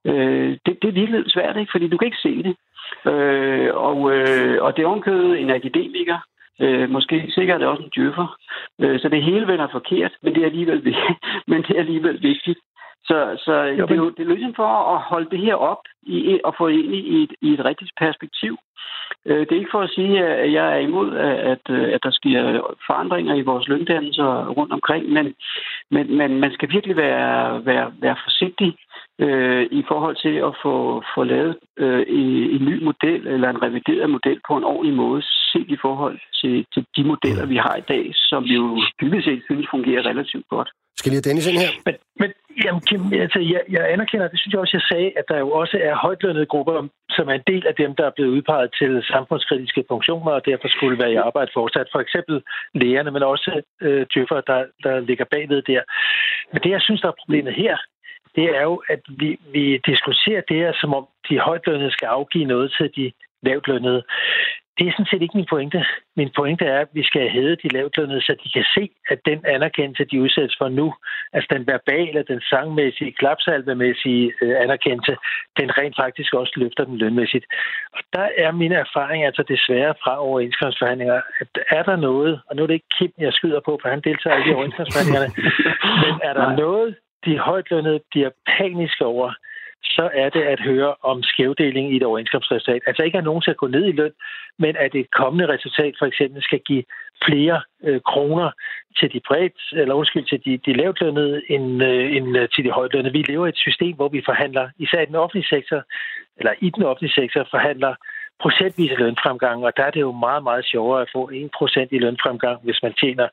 Øh, 0.05 0.57
det, 0.65 0.77
det 0.81 0.87
er 0.87 0.99
virkelig 1.01 1.23
svært, 1.27 1.57
ikke? 1.57 1.71
fordi 1.71 1.87
du 1.87 1.97
kan 1.97 2.05
ikke 2.05 2.25
se 2.27 2.43
det. 2.43 2.55
Øh, 3.11 3.75
og, 3.75 4.11
øh, 4.15 4.63
og 4.63 4.77
det 4.77 4.83
er 4.83 4.87
omkødet 4.87 5.39
en 5.39 5.49
akademiker, 5.49 6.17
Øh, 6.61 6.89
måske 6.89 7.31
sikkert 7.35 7.55
er 7.55 7.59
det 7.59 7.67
også 7.67 7.83
en 7.83 7.91
djøffer. 7.95 8.37
Øh, 8.81 8.99
så 8.99 9.09
det 9.09 9.23
hele 9.23 9.47
vender 9.47 9.67
forkert, 9.71 10.11
men 10.23 10.35
det 10.35 10.41
er 10.41 10.45
alligevel, 10.45 10.95
men 11.51 11.61
det 11.61 11.69
er 11.69 11.79
alligevel 11.79 12.23
vigtigt. 12.23 12.59
Så, 13.03 13.41
så 13.45 13.53
jo, 13.53 13.85
det, 13.85 13.91
er 13.91 13.95
jo, 13.95 14.09
det 14.09 14.19
er 14.19 14.33
ligesom 14.33 14.55
for 14.55 14.67
at 14.93 15.01
holde 15.01 15.29
det 15.29 15.39
her 15.39 15.55
op 15.55 15.83
i, 16.03 16.39
og 16.43 16.55
få 16.57 16.67
ind 16.67 16.93
i 16.95 17.23
et, 17.23 17.33
i 17.41 17.53
et 17.53 17.65
rigtigt 17.65 17.91
perspektiv. 17.99 18.57
Øh, 19.25 19.39
det 19.39 19.51
er 19.51 19.59
ikke 19.59 19.75
for 19.75 19.81
at 19.81 19.89
sige, 19.89 20.25
at 20.25 20.53
jeg 20.53 20.73
er 20.73 20.79
imod, 20.79 21.17
at, 21.17 21.69
at 21.69 22.03
der 22.03 22.11
sker 22.11 22.41
forandringer 22.87 23.35
i 23.35 23.41
vores 23.41 23.67
løndannelser 23.67 24.47
rundt 24.47 24.73
omkring, 24.73 25.09
men, 25.09 25.33
men, 25.91 26.17
men 26.17 26.39
man 26.39 26.51
skal 26.53 26.69
virkelig 26.71 26.97
være, 26.97 27.65
være, 27.65 27.93
være 28.01 28.15
forsigtig 28.23 28.75
øh, 29.19 29.67
i 29.71 29.83
forhold 29.87 30.15
til 30.15 30.35
at 30.47 30.53
få, 30.63 31.03
få 31.15 31.23
lavet 31.23 31.57
øh, 31.77 32.05
en 32.07 32.65
ny 32.65 32.83
model 32.83 33.27
eller 33.27 33.49
en 33.49 33.63
revideret 33.63 34.09
model 34.09 34.39
på 34.47 34.57
en 34.57 34.63
ordentlig 34.63 34.95
måde, 34.95 35.21
set 35.53 35.69
i 35.75 35.77
forhold 35.85 36.17
til, 36.39 36.65
til 36.73 36.83
de 36.95 37.03
modeller, 37.11 37.45
vi 37.45 37.57
har 37.65 37.75
i 37.75 37.85
dag, 37.93 38.05
som 38.29 38.43
vi 38.43 38.53
jo 38.61 38.67
dybest 39.01 39.25
set 39.25 39.41
synes 39.47 39.67
fungerer 39.71 40.01
relativt 40.11 40.47
godt. 40.49 40.69
Skal 40.97 41.09
lige 41.09 41.21
have 41.21 41.29
Dennis 41.29 41.47
ind 41.47 41.59
her? 41.63 41.71
Men, 41.87 41.95
men 42.21 42.29
jamen, 42.63 42.81
Kim, 42.87 43.01
altså, 43.25 43.39
jeg, 43.53 43.61
jeg 43.75 43.83
anerkender, 43.93 44.27
det 44.27 44.39
synes 44.39 44.53
jeg 44.53 44.61
også, 44.63 44.77
jeg 44.79 44.87
sagde, 44.91 45.09
at 45.19 45.25
der 45.31 45.39
jo 45.39 45.49
også 45.61 45.77
er 45.89 45.95
højtlønnede 46.05 46.51
grupper, 46.53 46.87
som 47.09 47.25
er 47.29 47.33
en 47.33 47.47
del 47.51 47.63
af 47.67 47.75
dem, 47.81 47.95
der 47.95 48.05
er 48.05 48.15
blevet 48.15 48.31
udpeget 48.35 48.69
til 48.79 48.91
samfundskritiske 49.13 49.83
funktioner, 49.91 50.31
og 50.31 50.45
derfor 50.45 50.67
skulle 50.67 50.99
være 51.03 51.13
i 51.13 51.23
arbejde 51.27 51.51
fortsat. 51.53 51.87
For 51.91 51.99
eksempel 52.05 52.35
lægerne, 52.73 53.11
men 53.11 53.23
også 53.23 53.61
øh, 53.81 54.05
djøffer, 54.13 54.41
der, 54.41 54.59
der 54.83 54.99
ligger 54.99 55.25
bagved 55.25 55.61
der. 55.61 55.81
Men 56.51 56.59
det, 56.63 56.69
jeg 56.69 56.81
synes, 56.81 57.01
der 57.01 57.07
er 57.07 57.21
problemet 57.21 57.53
her, 57.53 57.77
det 58.35 58.45
er 58.57 58.63
jo, 58.63 58.75
at 58.93 59.01
vi, 59.21 59.29
vi 59.55 59.65
diskuterer 59.91 60.41
det 60.49 60.57
her, 60.57 60.73
som 60.81 60.93
om 60.93 61.07
de 61.29 61.39
højtlønnede 61.39 61.91
skal 61.91 62.05
afgive 62.05 62.45
noget 62.45 62.73
til 62.77 62.89
de 62.97 63.11
lavtlønnede 63.43 64.03
det 64.77 64.87
er 64.87 64.91
sådan 64.91 65.11
set 65.11 65.21
ikke 65.21 65.37
min 65.37 65.51
pointe. 65.53 65.85
Min 66.15 66.31
pointe 66.35 66.65
er, 66.65 66.79
at 66.79 66.91
vi 66.93 67.03
skal 67.03 67.29
hæve 67.29 67.55
de 67.63 67.67
lavtlønnede, 67.67 68.21
så 68.21 68.35
de 68.43 68.49
kan 68.57 68.65
se, 68.75 68.83
at 69.09 69.19
den 69.25 69.39
anerkendelse, 69.45 70.05
de 70.11 70.21
udsættes 70.21 70.55
for 70.57 70.69
nu, 70.69 70.93
altså 71.33 71.47
den 71.55 71.67
verbale, 71.67 72.23
den 72.31 72.41
sangmæssige, 72.41 73.11
klapsalvemæssige 73.11 74.33
øh, 74.41 74.55
anerkendelse, 74.63 75.15
den 75.59 75.77
rent 75.77 75.95
faktisk 76.03 76.33
også 76.33 76.53
løfter 76.55 76.83
den 76.83 76.97
lønmæssigt. 76.97 77.45
Og 77.93 78.01
der 78.13 78.27
er 78.37 78.51
min 78.51 78.71
erfaring 78.71 79.25
altså 79.25 79.43
desværre 79.43 79.93
fra 80.03 80.13
overenskomstforhandlinger, 80.27 81.21
at 81.39 81.47
er 81.69 81.83
der 81.83 81.95
noget, 81.95 82.41
og 82.47 82.55
nu 82.55 82.63
er 82.63 82.67
det 82.67 82.73
ikke 82.73 82.93
Kim, 82.97 83.11
jeg 83.17 83.33
skyder 83.33 83.61
på, 83.65 83.79
for 83.81 83.89
han 83.89 84.01
deltager 84.01 84.37
ikke 84.37 84.49
i 84.51 84.53
overenskomstforhandlingerne, 84.53 85.31
men 86.03 86.13
er 86.23 86.33
der 86.33 86.55
noget, 86.55 86.95
de 87.25 87.37
højtlønnede 87.37 87.99
bliver 88.11 88.29
paniske 88.57 89.05
over, 89.05 89.33
så 89.83 90.09
er 90.13 90.29
det 90.29 90.41
at 90.41 90.59
høre 90.59 90.95
om 91.01 91.23
skævdeling 91.23 91.93
i 91.93 91.95
et 91.95 92.03
overenskomstresultat. 92.03 92.81
Altså 92.87 93.03
ikke 93.03 93.17
at 93.17 93.23
nogen 93.23 93.41
skal 93.41 93.55
gå 93.55 93.67
ned 93.67 93.85
i 93.85 93.91
løn, 93.91 94.11
men 94.59 94.75
at 94.75 94.95
et 94.95 95.11
kommende 95.11 95.47
resultat 95.53 95.93
for 95.99 96.05
eksempel 96.05 96.43
skal 96.43 96.59
give 96.59 96.83
flere 97.25 97.61
øh, 97.83 98.01
kroner 98.01 98.51
til 98.99 99.13
de 99.13 99.21
bredt, 99.27 99.59
eller 99.71 99.93
undskyld, 99.93 100.25
til 100.25 100.41
de, 100.45 100.57
de 100.65 100.73
lavtlønnede 100.73 101.41
end, 101.49 101.83
øh, 101.83 102.15
end 102.15 102.37
øh, 102.37 102.49
til 102.49 102.63
de 102.63 102.71
højtlønnede. 102.71 103.13
Vi 103.13 103.21
lever 103.21 103.45
i 103.45 103.49
et 103.49 103.57
system, 103.57 103.95
hvor 103.95 104.09
vi 104.09 104.21
forhandler, 104.25 104.69
især 104.79 105.01
i 105.01 105.05
den 105.05 105.15
offentlige 105.15 105.47
sektor, 105.47 105.83
eller 106.37 106.53
i 106.59 106.69
den 106.69 106.83
offentlige 106.83 107.13
sektor, 107.13 107.47
forhandler 107.51 107.95
procentvis 108.41 108.91
lønfremgang, 108.97 109.65
og 109.65 109.71
der 109.77 109.83
er 109.83 109.91
det 109.91 110.01
jo 110.01 110.11
meget, 110.11 110.43
meget 110.43 110.65
sjovere 110.65 111.01
at 111.01 111.09
få 111.15 111.31
1% 111.31 111.87
i 111.91 111.99
lønfremgang, 111.99 112.57
hvis 112.63 112.79
man 112.83 112.93
tjener 112.93 113.27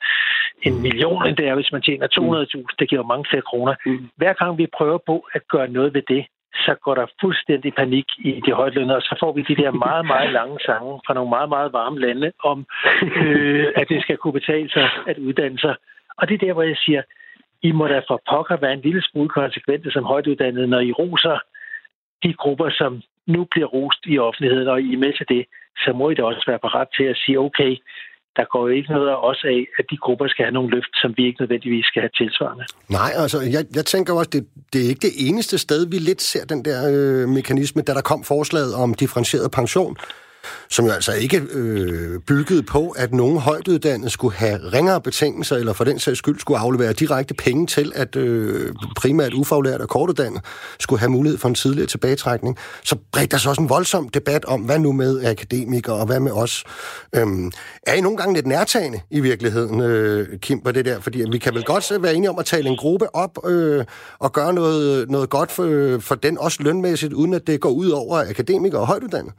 en 0.62 0.82
million, 0.82 1.26
end 1.26 1.36
det 1.36 1.46
er, 1.48 1.54
hvis 1.54 1.72
man 1.72 1.82
tjener 1.82 2.06
200.000. 2.06 2.76
Det 2.78 2.88
giver 2.88 3.02
jo 3.02 3.06
mange 3.12 3.26
flere 3.30 3.42
kroner. 3.42 3.74
Mm. 3.86 4.08
Hver 4.16 4.32
gang 4.32 4.58
vi 4.58 4.66
prøver 4.78 4.98
på 5.06 5.26
at 5.34 5.42
gøre 5.48 5.68
noget 5.68 5.94
ved 5.94 6.02
det, 6.08 6.26
så 6.66 6.74
går 6.84 6.94
der 6.94 7.06
fuldstændig 7.20 7.74
panik 7.74 8.04
i 8.18 8.40
de 8.46 8.52
højtlønne, 8.52 8.96
og 8.96 9.02
så 9.02 9.16
får 9.20 9.32
vi 9.32 9.42
de 9.42 9.56
der 9.62 9.70
meget, 9.70 10.06
meget 10.06 10.32
lange 10.32 10.58
sange 10.66 11.00
fra 11.06 11.14
nogle 11.14 11.30
meget, 11.30 11.48
meget 11.48 11.72
varme 11.72 11.98
lande 12.00 12.32
om, 12.44 12.66
øh, 13.22 13.66
at 13.76 13.88
det 13.88 14.02
skal 14.02 14.16
kunne 14.16 14.32
betale 14.32 14.70
sig 14.70 14.90
at 15.06 15.18
uddanne 15.18 15.58
sig. 15.58 15.74
Og 16.18 16.28
det 16.28 16.34
er 16.34 16.46
der, 16.46 16.52
hvor 16.52 16.62
jeg 16.62 16.76
siger, 16.76 17.02
I 17.62 17.72
må 17.72 17.86
da 17.86 17.98
for 18.08 18.22
pokker 18.30 18.56
være 18.56 18.72
en 18.72 18.80
lille 18.80 19.02
smule 19.02 19.28
konsekvente 19.28 19.90
som 19.90 20.04
højtuddannede, 20.04 20.66
når 20.66 20.80
I 20.80 20.92
roser 20.92 21.38
de 22.22 22.32
grupper, 22.32 22.70
som 22.70 23.02
nu 23.26 23.44
bliver 23.50 23.66
rost 23.66 24.02
i 24.06 24.18
offentligheden, 24.18 24.68
og 24.68 24.80
I 24.80 24.94
er 24.94 24.98
med 24.98 25.12
til 25.12 25.26
det, 25.28 25.46
så 25.84 25.92
må 25.92 26.10
I 26.10 26.14
da 26.14 26.22
også 26.22 26.44
være 26.46 26.58
parat 26.58 26.88
til 26.96 27.04
at 27.04 27.16
sige, 27.16 27.40
okay, 27.40 27.76
der 28.36 28.44
går 28.52 28.62
jo 28.68 28.72
ikke 28.78 28.90
noget 28.92 29.08
af 29.08 29.18
os 29.30 29.40
af, 29.44 29.60
at 29.78 29.84
de 29.90 29.96
grupper 29.96 30.26
skal 30.28 30.44
have 30.44 30.54
nogle 30.58 30.70
løft, 30.70 30.92
som 31.02 31.14
vi 31.16 31.22
ikke 31.26 31.40
nødvendigvis 31.42 31.84
skal 31.84 32.00
have 32.02 32.14
tilsvarende. 32.20 32.64
Nej, 32.88 33.10
altså, 33.22 33.38
jeg, 33.56 33.64
jeg 33.78 33.84
tænker 33.84 34.12
også, 34.14 34.30
det, 34.32 34.42
det 34.72 34.84
er 34.84 34.88
ikke 34.88 35.06
det 35.08 35.14
eneste 35.28 35.58
sted, 35.58 35.80
vi 35.90 35.98
lidt 35.98 36.22
ser 36.22 36.44
den 36.44 36.64
der 36.64 36.78
øh, 36.92 37.28
mekanisme, 37.28 37.82
da 37.82 37.92
der 37.94 38.00
kom 38.00 38.24
forslaget 38.24 38.74
om 38.74 38.94
differentieret 38.94 39.50
pension 39.50 39.96
som 40.70 40.84
jo 40.84 40.90
altså 40.92 41.12
ikke 41.12 41.42
øh, 41.50 42.20
byggede 42.20 42.62
på, 42.62 42.88
at 42.88 43.12
nogen 43.12 43.38
højtuddannede 43.38 44.10
skulle 44.10 44.34
have 44.34 44.58
ringere 44.72 45.00
betingelser, 45.00 45.56
eller 45.56 45.72
for 45.72 45.84
den 45.84 45.98
sags 45.98 46.18
skyld 46.18 46.38
skulle 46.38 46.58
aflevere 46.58 46.92
direkte 46.92 47.34
penge 47.34 47.66
til, 47.66 47.92
at 47.94 48.16
øh, 48.16 48.72
primært 48.96 49.34
ufaglærte 49.34 49.82
og 49.82 49.88
kortuddannede 49.88 50.40
skulle 50.80 51.00
have 51.00 51.10
mulighed 51.10 51.38
for 51.38 51.48
en 51.48 51.54
tidligere 51.54 51.86
tilbagetrækning. 51.86 52.56
Så 52.84 52.96
bredte 53.12 53.30
der 53.30 53.36
sig 53.38 53.50
også 53.50 53.62
en 53.62 53.68
voldsom 53.68 54.08
debat 54.08 54.44
om, 54.44 54.60
hvad 54.60 54.78
nu 54.78 54.92
med 54.92 55.24
akademikere, 55.24 55.96
og 55.96 56.06
hvad 56.06 56.20
med 56.20 56.32
os? 56.32 56.64
Øhm, 57.14 57.52
er 57.86 57.94
I 57.94 58.00
nogle 58.00 58.16
gange 58.16 58.34
lidt 58.34 58.46
nærtagende 58.46 59.00
i 59.10 59.20
virkeligheden, 59.20 59.80
øh, 59.80 60.38
Kim, 60.38 60.60
på 60.60 60.72
det 60.72 60.84
der? 60.84 61.00
Fordi 61.00 61.24
vi 61.32 61.38
kan 61.38 61.54
vel 61.54 61.64
godt 61.64 62.02
være 62.02 62.14
enige 62.14 62.30
om 62.30 62.38
at 62.38 62.46
tale 62.46 62.68
en 62.68 62.76
gruppe 62.76 63.14
op 63.14 63.48
øh, 63.48 63.84
og 64.18 64.32
gøre 64.32 64.52
noget, 64.52 65.10
noget 65.10 65.30
godt 65.30 65.50
for, 65.50 65.64
øh, 65.64 66.00
for 66.00 66.14
den 66.14 66.38
også 66.38 66.62
lønmæssigt, 66.62 67.12
uden 67.12 67.34
at 67.34 67.46
det 67.46 67.60
går 67.60 67.70
ud 67.70 67.90
over 67.90 68.18
akademikere 68.18 68.80
og 68.80 68.86
højtuddannede? 68.86 69.34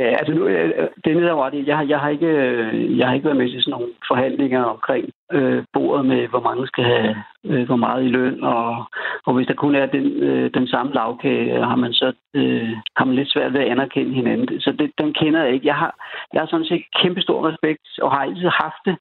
Ja, 0.00 0.08
altså 0.20 0.32
nu, 0.34 0.46
øh, 0.46 0.88
det 1.04 1.16
er 1.16 1.44
ret 1.44 1.66
jeg, 1.66 1.88
jeg, 1.88 2.00
har 2.00 2.08
ikke, 2.08 2.26
øh, 2.26 2.98
jeg 2.98 3.06
har 3.06 3.14
ikke 3.14 3.24
været 3.24 3.36
med 3.36 3.50
til 3.50 3.62
sådan 3.62 3.70
nogle 3.70 3.92
forhandlinger 4.08 4.62
omkring 4.62 5.04
øh, 5.32 5.64
bordet 5.72 6.06
med, 6.06 6.28
hvor 6.28 6.40
mange 6.40 6.66
skal 6.66 6.84
have 6.84 7.16
øh, 7.44 7.66
hvor 7.66 7.76
meget 7.76 8.04
i 8.04 8.08
løn, 8.08 8.44
og, 8.44 8.84
og 9.26 9.34
hvis 9.34 9.46
der 9.46 9.54
kun 9.54 9.74
er 9.74 9.86
den, 9.86 10.06
øh, 10.06 10.50
den 10.54 10.66
samme 10.66 10.92
lavkage, 10.94 11.56
øh, 11.56 11.62
har 11.62 11.76
man 11.76 11.92
så 11.92 12.12
øh, 12.34 12.72
har 12.96 13.04
man 13.04 13.14
lidt 13.14 13.32
svært 13.32 13.52
ved 13.52 13.60
at 13.60 13.70
anerkende 13.70 14.14
hinanden. 14.14 14.60
Så 14.60 14.72
det, 14.78 14.90
den 14.98 15.14
kender 15.14 15.42
jeg 15.44 15.52
ikke. 15.54 15.66
Jeg 15.66 15.76
har, 15.76 15.94
jeg 16.32 16.40
har 16.42 16.46
sådan 16.46 16.66
set 16.66 16.84
kæmpe 17.02 17.20
stor 17.20 17.48
respekt, 17.48 17.86
og 18.02 18.10
har 18.10 18.20
altid 18.20 18.48
haft 18.48 18.82
det 18.86 18.96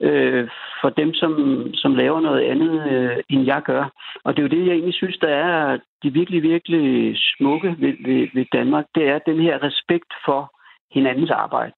øh, 0.00 0.48
for 0.80 0.90
dem, 0.90 1.14
som, 1.14 1.32
som 1.74 1.94
laver 1.94 2.20
noget 2.20 2.40
andet, 2.40 2.92
øh, 2.92 3.16
end 3.28 3.44
jeg 3.44 3.62
gør. 3.62 3.84
Og 4.24 4.36
det 4.36 4.38
er 4.38 4.48
jo 4.48 4.56
det, 4.56 4.66
jeg 4.66 4.74
egentlig 4.74 4.94
synes, 4.94 5.18
der 5.18 5.28
er 5.28 5.78
de 6.02 6.12
virkelig, 6.12 6.42
virkelig 6.42 7.16
smukke 7.18 7.76
ved, 7.78 7.94
ved, 8.06 8.28
ved 8.34 8.46
Danmark. 8.52 8.84
Det 8.94 9.08
er 9.08 9.18
den 9.18 9.40
her 9.40 9.62
respekt 9.62 10.12
for 10.24 10.52
hinandens 10.94 11.30
arbejde. 11.30 11.72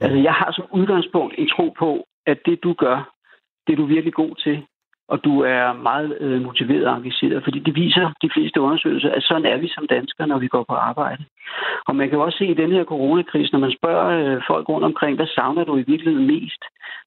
Altså, 0.00 0.18
jeg 0.18 0.32
har 0.32 0.52
som 0.52 0.66
udgangspunkt 0.72 1.34
en 1.38 1.48
tro 1.48 1.74
på, 1.78 2.04
at 2.26 2.38
det, 2.46 2.62
du 2.62 2.72
gør, 2.72 3.14
det 3.66 3.72
er 3.72 3.76
du 3.76 3.84
virkelig 3.84 4.14
god 4.14 4.34
til, 4.34 4.66
og 5.12 5.24
du 5.24 5.40
er 5.40 5.72
meget 5.72 6.16
øh, 6.20 6.42
motiveret 6.42 6.86
og 6.86 6.96
engageret, 6.96 7.44
fordi 7.44 7.58
det 7.58 7.74
viser 7.74 8.06
de 8.22 8.30
fleste 8.34 8.60
undersøgelser, 8.60 9.10
at 9.10 9.22
sådan 9.22 9.46
er 9.46 9.56
vi 9.56 9.68
som 9.68 9.86
danskere, 9.86 10.26
når 10.26 10.38
vi 10.38 10.48
går 10.48 10.64
på 10.68 10.74
arbejde. 10.74 11.24
Og 11.88 11.96
man 11.96 12.08
kan 12.10 12.18
også 12.18 12.38
se 12.38 12.46
i 12.46 12.60
den 12.62 12.72
her 12.72 12.84
coronakrise, 12.84 13.52
når 13.52 13.58
man 13.66 13.76
spørger 13.78 14.08
øh, 14.18 14.42
folk 14.46 14.68
rundt 14.68 14.84
omkring, 14.84 15.16
hvad 15.16 15.26
savner 15.26 15.64
du 15.64 15.76
i 15.76 15.88
virkeligheden 15.92 16.26
mest, 16.26 16.62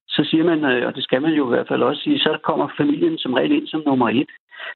så 0.08 0.20
siger 0.30 0.44
man, 0.44 0.64
øh, 0.64 0.86
og 0.86 0.94
det 0.94 1.04
skal 1.04 1.22
man 1.22 1.32
jo 1.32 1.46
i 1.46 1.52
hvert 1.54 1.68
fald 1.68 1.82
også 1.82 2.02
sige, 2.02 2.18
så 2.18 2.38
kommer 2.48 2.68
familien 2.76 3.18
som 3.18 3.34
regel 3.34 3.52
ind 3.52 3.66
som 3.66 3.82
nummer 3.86 4.08
et. 4.08 4.30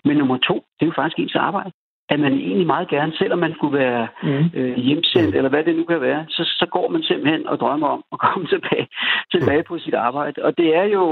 Men 0.04 0.16
nummer 0.16 0.38
to, 0.38 0.54
det 0.54 0.82
er 0.82 0.90
jo 0.90 1.00
faktisk 1.00 1.18
ens 1.18 1.34
arbejde 1.34 1.72
at 2.08 2.20
man 2.20 2.32
egentlig 2.32 2.66
meget 2.66 2.88
gerne, 2.88 3.12
selvom 3.18 3.38
man 3.38 3.54
skulle 3.54 3.78
være 3.78 4.08
mm. 4.22 4.50
øh, 4.54 4.76
hjemsendt, 4.76 5.34
eller 5.34 5.50
hvad 5.50 5.64
det 5.64 5.76
nu 5.76 5.84
kan 5.84 6.00
være, 6.00 6.24
så, 6.28 6.42
så 6.44 6.66
går 6.70 6.88
man 6.88 7.02
simpelthen 7.02 7.46
og 7.46 7.60
drømmer 7.60 7.88
om 7.88 8.04
at 8.12 8.18
komme 8.26 8.46
tilbage, 8.46 8.88
tilbage 9.32 9.62
på 9.62 9.78
sit 9.78 9.94
arbejde. 9.94 10.42
Og 10.42 10.58
det 10.58 10.76
er 10.76 10.84
jo, 10.84 11.04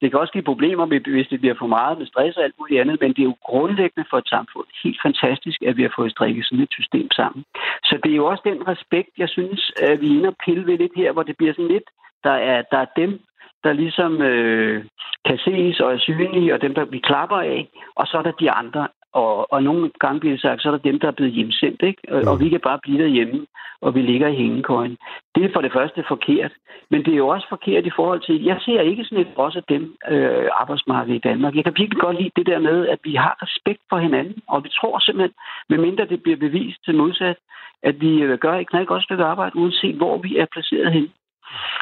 det 0.00 0.10
kan 0.10 0.20
også 0.20 0.32
give 0.32 0.50
problemer, 0.52 0.86
hvis 0.86 1.28
det 1.28 1.40
bliver 1.40 1.54
for 1.58 1.66
meget 1.66 1.98
med 1.98 2.06
stress 2.06 2.36
og 2.36 2.44
alt 2.44 2.54
muligt 2.58 2.80
andet, 2.80 3.00
men 3.00 3.10
det 3.10 3.18
er 3.18 3.30
jo 3.32 3.36
grundlæggende 3.44 4.08
for 4.10 4.18
et 4.18 4.28
samfund 4.28 4.66
helt 4.84 5.00
fantastisk, 5.02 5.62
at 5.62 5.76
vi 5.76 5.82
har 5.82 5.92
fået 5.96 6.10
strikket 6.10 6.46
sådan 6.46 6.64
et 6.64 6.72
system 6.72 7.10
sammen. 7.10 7.44
Så 7.84 7.98
det 8.04 8.12
er 8.12 8.16
jo 8.16 8.26
også 8.26 8.42
den 8.44 8.68
respekt, 8.68 9.10
jeg 9.18 9.28
synes, 9.28 9.72
at 9.82 10.00
vi 10.00 10.06
er 10.06 10.16
inde 10.16 10.28
og 10.28 10.36
pille 10.44 10.66
ved 10.66 10.78
lidt 10.78 10.92
her, 10.96 11.12
hvor 11.12 11.22
det 11.22 11.36
bliver 11.36 11.52
sådan 11.52 11.74
lidt, 11.74 11.88
der 12.24 12.36
er, 12.50 12.62
der 12.70 12.78
er 12.78 12.86
dem, 12.96 13.20
der 13.64 13.72
ligesom 13.72 14.22
øh, 14.22 14.84
kan 15.24 15.38
ses 15.38 15.80
og 15.80 15.92
er 15.92 15.98
synlige, 15.98 16.54
og 16.54 16.62
dem, 16.62 16.74
der 16.74 16.84
vi 16.84 16.98
klapper 16.98 17.36
af, 17.36 17.68
og 17.96 18.06
så 18.06 18.18
er 18.18 18.22
der 18.22 18.32
de 18.40 18.50
andre. 18.50 18.88
Og, 19.12 19.52
og 19.52 19.62
nogle 19.62 19.90
gange 20.00 20.20
bliver 20.20 20.34
det 20.34 20.42
sagt, 20.42 20.62
så 20.62 20.68
er 20.68 20.72
der 20.72 20.88
dem, 20.90 20.98
der 21.00 21.08
er 21.08 21.18
blevet 21.18 21.32
hjemsendt, 21.32 21.82
ikke? 21.82 22.02
Og, 22.08 22.20
mm. 22.22 22.28
og 22.28 22.40
vi 22.40 22.48
kan 22.48 22.60
bare 22.60 22.78
blive 22.82 23.02
derhjemme, 23.02 23.46
og 23.80 23.94
vi 23.94 24.02
ligger 24.02 24.28
i 24.28 24.34
hængekøjen. 24.34 24.96
Det 25.34 25.44
er 25.44 25.52
for 25.52 25.60
det 25.60 25.72
første 25.72 26.04
forkert. 26.08 26.52
Men 26.90 27.04
det 27.04 27.12
er 27.12 27.22
jo 27.24 27.28
også 27.28 27.46
forkert 27.48 27.86
i 27.86 27.96
forhold 27.96 28.20
til, 28.20 28.44
jeg 28.44 28.58
ser 28.64 28.80
ikke 28.80 29.04
sådan 29.04 29.24
et 29.24 29.32
også 29.36 29.58
af 29.58 29.64
dem 29.68 29.96
øh, 30.10 30.48
arbejdsmarked 30.60 31.14
i 31.14 31.24
Danmark. 31.28 31.54
Jeg 31.54 31.64
kan 31.64 31.74
virkelig 31.76 32.00
godt 32.00 32.18
lide 32.20 32.36
det 32.36 32.46
der 32.46 32.58
med, 32.58 32.88
at 32.88 32.98
vi 33.04 33.14
har 33.14 33.34
respekt 33.42 33.82
for 33.90 33.98
hinanden, 33.98 34.36
og 34.48 34.64
vi 34.64 34.68
tror 34.68 34.98
simpelthen, 34.98 35.34
medmindre 35.68 36.04
det 36.04 36.22
bliver 36.22 36.36
bevist 36.36 36.84
til 36.84 36.94
modsat, 36.94 37.36
at 37.82 38.00
vi 38.00 38.12
øh, 38.22 38.38
gør 38.38 38.54
et 38.54 38.70
knald 38.70 38.86
godt 38.86 39.04
stykke 39.04 39.24
arbejde, 39.24 39.56
uanset 39.56 39.96
hvor 39.96 40.18
vi 40.18 40.36
er 40.36 40.46
placeret 40.52 40.92
hen. 40.92 41.08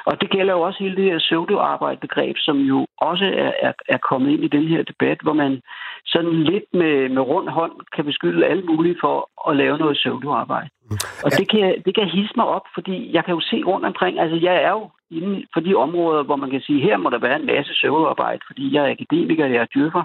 Og 0.05 0.21
det 0.21 0.31
gælder 0.31 0.53
jo 0.55 0.61
også 0.61 0.79
hele 0.79 0.97
det 0.97 1.05
her 1.05 1.19
pseudoarbejde-begreb, 1.19 2.37
som 2.39 2.57
jo 2.59 2.87
også 2.99 3.25
er, 3.25 3.53
er, 3.69 3.73
er 3.89 3.99
kommet 3.99 4.31
ind 4.31 4.45
i 4.45 4.55
den 4.57 4.69
her 4.69 4.83
debat, 4.83 5.19
hvor 5.23 5.33
man 5.33 5.63
sådan 6.07 6.43
lidt 6.43 6.65
med, 6.73 7.09
med 7.09 7.23
rund 7.23 7.49
hånd 7.49 7.73
kan 7.95 8.05
beskylde 8.05 8.47
alle 8.47 8.63
mulige 8.63 8.97
for 9.01 9.31
at 9.51 9.57
lave 9.57 9.79
noget 9.79 9.97
pseudoarbejde. 9.97 10.71
Mm. 10.91 10.97
Og 11.25 11.31
det 11.39 11.49
kan, 11.51 11.83
det 11.87 11.95
kan 11.95 12.09
hisse 12.09 12.35
mig 12.37 12.47
op, 12.47 12.67
fordi 12.75 13.15
jeg 13.15 13.25
kan 13.25 13.35
jo 13.35 13.41
se 13.41 13.63
rundt 13.67 13.87
omkring, 13.87 14.21
altså 14.21 14.37
jeg 14.37 14.57
er 14.63 14.71
jo 14.71 14.91
inden 15.11 15.47
for 15.53 15.61
de 15.61 15.75
områder, 15.75 16.23
hvor 16.23 16.37
man 16.37 16.51
kan 16.51 16.61
sige, 16.61 16.83
her 16.83 16.97
må 16.97 17.11
der 17.11 17.19
være 17.19 17.37
en 17.41 17.47
masse 17.47 17.73
pseudoarbejde, 17.73 18.43
fordi 18.47 18.75
jeg 18.75 18.85
er 18.85 18.91
akademiker, 18.91 19.47
jeg 19.47 19.63
er 19.63 19.73
dyrker. 19.75 20.05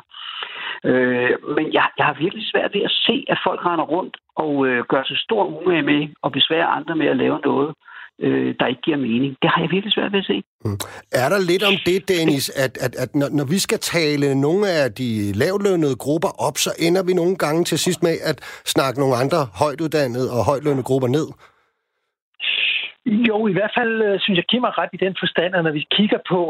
Øh, 0.84 1.32
men 1.55 1.74
jeg, 1.74 1.88
jeg 1.97 2.05
har 2.05 2.13
virkelig 2.13 2.45
svært 2.51 2.74
ved 2.74 2.82
at 2.82 2.91
se, 2.91 3.26
at 3.30 3.39
folk 3.43 3.66
render 3.66 3.86
rundt 3.86 4.18
og 4.36 4.68
øh, 4.68 4.86
gør 4.86 5.03
sig 5.03 5.18
stor 5.18 5.43
umage 5.45 5.82
med 5.82 6.07
og 6.22 6.32
besvære 6.32 6.66
andre 6.66 6.95
med 6.95 7.07
at 7.07 7.18
lave 7.18 7.39
noget, 7.45 7.74
øh, 8.20 8.55
der 8.59 8.68
ikke 8.68 8.82
giver 8.82 8.97
mening. 8.97 9.38
Det 9.41 9.49
har 9.49 9.61
jeg 9.61 9.72
virkelig 9.72 9.93
svært 9.93 10.11
ved 10.11 10.20
at 10.20 10.26
se. 10.26 10.43
Mm. 10.66 10.78
Er 11.11 11.30
der 11.30 11.39
lidt 11.51 11.63
om 11.63 11.76
det, 11.86 11.99
Dennis, 12.07 12.49
at, 12.49 12.74
at, 12.86 12.93
at 13.03 13.16
når, 13.16 13.30
når 13.38 13.45
vi 13.53 13.59
skal 13.59 13.80
tale 13.80 14.36
nogle 14.36 14.66
af 14.70 14.91
de 15.01 15.09
lavlønnede 15.41 15.95
grupper 15.95 16.32
op, 16.47 16.57
så 16.57 16.72
ender 16.88 17.03
vi 17.03 17.13
nogle 17.13 17.36
gange 17.43 17.63
til 17.63 17.80
sidst 17.80 18.03
med 18.03 18.16
at 18.32 18.38
snakke 18.76 18.99
nogle 18.99 19.16
andre 19.16 19.41
højtuddannede 19.61 20.28
og 20.36 20.45
højlønnede 20.45 20.89
grupper 20.89 21.07
ned? 21.18 21.28
Jo, 23.30 23.47
i 23.47 23.53
hvert 23.57 23.74
fald 23.78 23.93
øh, 24.07 24.20
synes 24.20 24.38
jeg, 24.38 24.47
Kim 24.49 24.63
har 24.63 24.78
ret 24.82 24.93
i 24.93 25.03
den 25.05 25.16
forstand, 25.20 25.55
at 25.55 25.63
når 25.63 25.72
vi 25.72 25.88
kigger 25.97 26.20
på, 26.30 26.41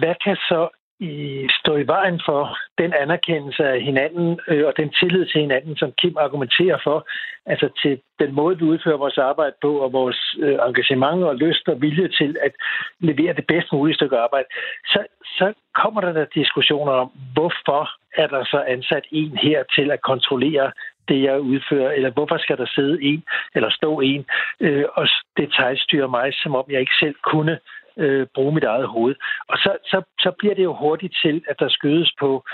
hvad 0.00 0.14
kan 0.24 0.36
så 0.36 0.60
i, 1.00 1.48
stå 1.60 1.76
i 1.76 1.86
vejen 1.86 2.20
for 2.26 2.56
den 2.78 2.92
anerkendelse 2.92 3.64
af 3.64 3.80
hinanden 3.80 4.40
øh, 4.48 4.66
og 4.66 4.72
den 4.76 4.90
tillid 5.00 5.26
til 5.26 5.40
hinanden, 5.40 5.76
som 5.76 5.92
Kim 5.98 6.16
argumenterer 6.18 6.78
for, 6.84 7.08
altså 7.46 7.68
til 7.82 8.00
den 8.18 8.34
måde, 8.34 8.58
vi 8.58 8.64
udfører 8.64 8.96
vores 8.96 9.18
arbejde 9.18 9.56
på, 9.62 9.78
og 9.78 9.92
vores 9.92 10.36
øh, 10.40 10.58
engagement 10.68 11.24
og 11.24 11.36
lyst 11.36 11.68
og 11.68 11.82
vilje 11.82 12.08
til 12.08 12.36
at 12.42 12.52
levere 13.00 13.34
det 13.34 13.46
bedst 13.46 13.72
mulige 13.72 13.94
stykke 13.94 14.18
arbejde, 14.18 14.46
så, 14.86 15.06
så 15.24 15.52
kommer 15.74 16.00
der 16.00 16.12
der 16.12 16.24
diskussioner 16.34 16.92
om, 16.92 17.10
hvorfor 17.32 17.90
er 18.16 18.26
der 18.26 18.44
så 18.44 18.64
ansat 18.68 19.04
en 19.10 19.36
her 19.36 19.62
til 19.76 19.90
at 19.90 20.00
kontrollere 20.00 20.72
det, 21.08 21.22
jeg 21.22 21.40
udfører, 21.40 21.92
eller 21.92 22.10
hvorfor 22.10 22.38
skal 22.38 22.56
der 22.56 22.66
sidde 22.76 23.02
en, 23.02 23.22
eller 23.54 23.70
stå 23.70 24.00
en, 24.00 24.24
øh, 24.60 24.84
og 24.94 25.08
detaljstyre 25.36 26.08
mig, 26.08 26.28
som 26.42 26.54
om 26.54 26.64
jeg 26.70 26.80
ikke 26.80 27.00
selv 27.00 27.14
kunne 27.30 27.58
øh, 27.96 28.26
bruge 28.34 28.54
mit 28.54 28.64
eget 28.64 28.86
hoved. 28.86 29.14
Og 29.48 29.58
så, 29.58 29.76
så, 29.84 30.02
så 30.18 30.32
bliver 30.38 30.54
det 30.54 30.64
jo 30.64 30.74
hurtigt 30.74 31.14
til, 31.24 31.44
at 31.48 31.56
der 31.58 31.68
skydes 31.68 32.12
på 32.20 32.44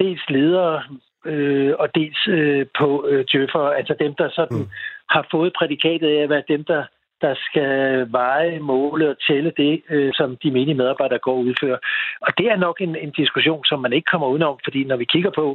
dels 0.00 0.22
ledere 0.28 0.82
øh, 1.24 1.74
og 1.78 1.94
dels 1.94 2.28
øh, 2.28 2.66
på 2.78 3.06
øh, 3.08 3.24
djøffer, 3.32 3.60
altså 3.60 3.94
dem, 4.00 4.14
der 4.14 4.28
sådan 4.30 4.58
mm. 4.58 4.68
har 5.10 5.26
fået 5.30 5.52
prædikatet 5.58 6.08
af 6.08 6.22
at 6.22 6.30
være 6.30 6.42
dem, 6.48 6.64
der 6.64 6.84
der 7.20 7.34
skal 7.48 7.72
veje, 8.12 8.58
måle 8.58 9.10
og 9.10 9.16
tælle 9.28 9.52
det, 9.56 9.82
øh, 9.90 10.12
som 10.14 10.36
de 10.42 10.50
menige 10.50 10.74
medarbejdere 10.74 11.18
går 11.18 11.32
og 11.32 11.44
udfører. 11.48 11.78
Og 12.20 12.38
det 12.38 12.46
er 12.46 12.56
nok 12.56 12.80
en, 12.80 12.96
en 12.96 13.10
diskussion, 13.10 13.64
som 13.64 13.80
man 13.80 13.92
ikke 13.92 14.10
kommer 14.10 14.28
udenom, 14.28 14.58
fordi 14.64 14.84
når 14.84 14.96
vi 14.96 15.04
kigger 15.04 15.30
på, 15.30 15.46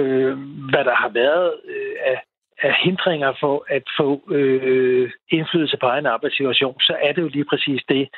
øh, 0.00 0.38
hvad 0.70 0.84
der 0.84 0.94
har 0.94 1.08
været 1.08 1.52
øh, 1.72 1.94
af, 2.12 2.18
af 2.62 2.74
hindringer 2.84 3.32
for 3.40 3.66
at 3.68 3.82
få 3.98 4.08
øh, 4.30 5.10
indflydelse 5.28 5.76
på 5.80 5.86
egen 5.86 6.06
arbejdssituation, 6.06 6.80
så 6.80 6.96
er 7.02 7.12
det 7.12 7.22
jo 7.22 7.28
lige 7.28 7.50
præcis 7.52 7.82
det, 7.88 8.08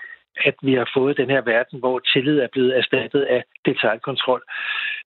at 0.45 0.55
vi 0.63 0.75
har 0.75 0.91
fået 0.95 1.17
den 1.17 1.31
her 1.31 1.41
verden, 1.41 1.79
hvor 1.79 1.99
tillid 1.99 2.39
er 2.39 2.49
blevet 2.53 2.79
erstattet 2.79 3.23
af 3.23 3.45
detaljkontrol. 3.65 4.43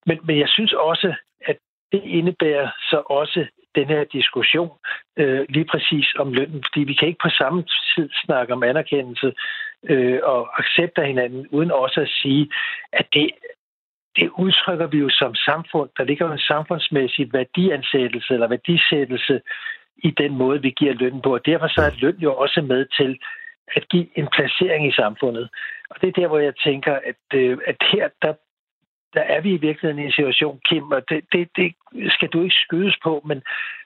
Men, 0.07 0.19
men 0.25 0.39
jeg 0.39 0.49
synes 0.49 0.73
også, 0.73 1.15
at 1.47 1.57
det 1.93 2.03
indebærer 2.05 2.69
så 2.91 3.03
også 3.07 3.47
den 3.75 3.87
her 3.87 4.05
diskussion 4.05 4.71
øh, 5.17 5.47
lige 5.49 5.65
præcis 5.65 6.15
om 6.19 6.33
lønnen, 6.33 6.65
fordi 6.67 6.81
vi 6.85 6.95
kan 6.95 7.09
ikke 7.09 7.25
på 7.25 7.29
samme 7.29 7.65
tid 7.95 8.09
snakke 8.25 8.53
om 8.53 8.63
anerkendelse 8.63 9.33
øh, 9.89 10.21
og 10.23 10.61
accept 10.61 10.99
af 10.99 11.07
hinanden, 11.07 11.47
uden 11.49 11.71
også 11.71 12.01
at 12.01 12.09
sige, 12.09 12.51
at 12.93 13.07
det, 13.13 13.31
det 14.17 14.31
udtrykker 14.39 14.87
vi 14.87 14.99
jo 14.99 15.09
som 15.11 15.35
samfund. 15.35 15.91
Der 15.97 16.05
ligger 16.05 16.27
jo 16.27 16.33
en 16.33 16.39
samfundsmæssig 16.39 17.33
værdiansættelse 17.33 18.35
eller 18.35 18.49
værdisættelse 18.49 19.41
i 19.97 20.11
den 20.11 20.33
måde, 20.37 20.63
vi 20.63 20.71
giver 20.71 20.95
løn 20.95 21.21
på. 21.23 21.35
Og 21.35 21.47
derfor 21.47 21.69
så 21.69 21.81
er 21.83 22.01
løn 22.01 22.17
jo 22.17 22.35
også 22.35 22.63
med 22.63 22.87
til 22.99 23.19
at 23.77 23.89
give 23.89 24.19
en 24.19 24.29
placering 24.37 24.87
i 24.89 24.93
samfundet. 24.93 25.49
Og 25.91 25.97
det 26.01 26.09
er 26.09 26.21
der, 26.21 26.29
hvor 26.29 26.39
jeg 26.39 26.55
tænker, 26.57 26.95
at, 27.11 27.23
øh, 27.35 27.59
at 27.67 27.77
her, 27.93 28.09
der, 28.23 28.33
der 29.15 29.21
er 29.21 29.41
vi 29.41 29.51
i 29.55 29.65
virkeligheden 29.67 30.03
i 30.03 30.07
en 30.07 30.13
situation, 30.13 30.61
Kim, 30.65 30.91
og 30.91 31.03
det, 31.09 31.25
det, 31.33 31.49
det 31.57 31.75
skal 32.09 32.29
du 32.29 32.43
ikke 32.43 32.63
skydes 32.67 32.97
på, 33.03 33.23
men, 33.25 33.43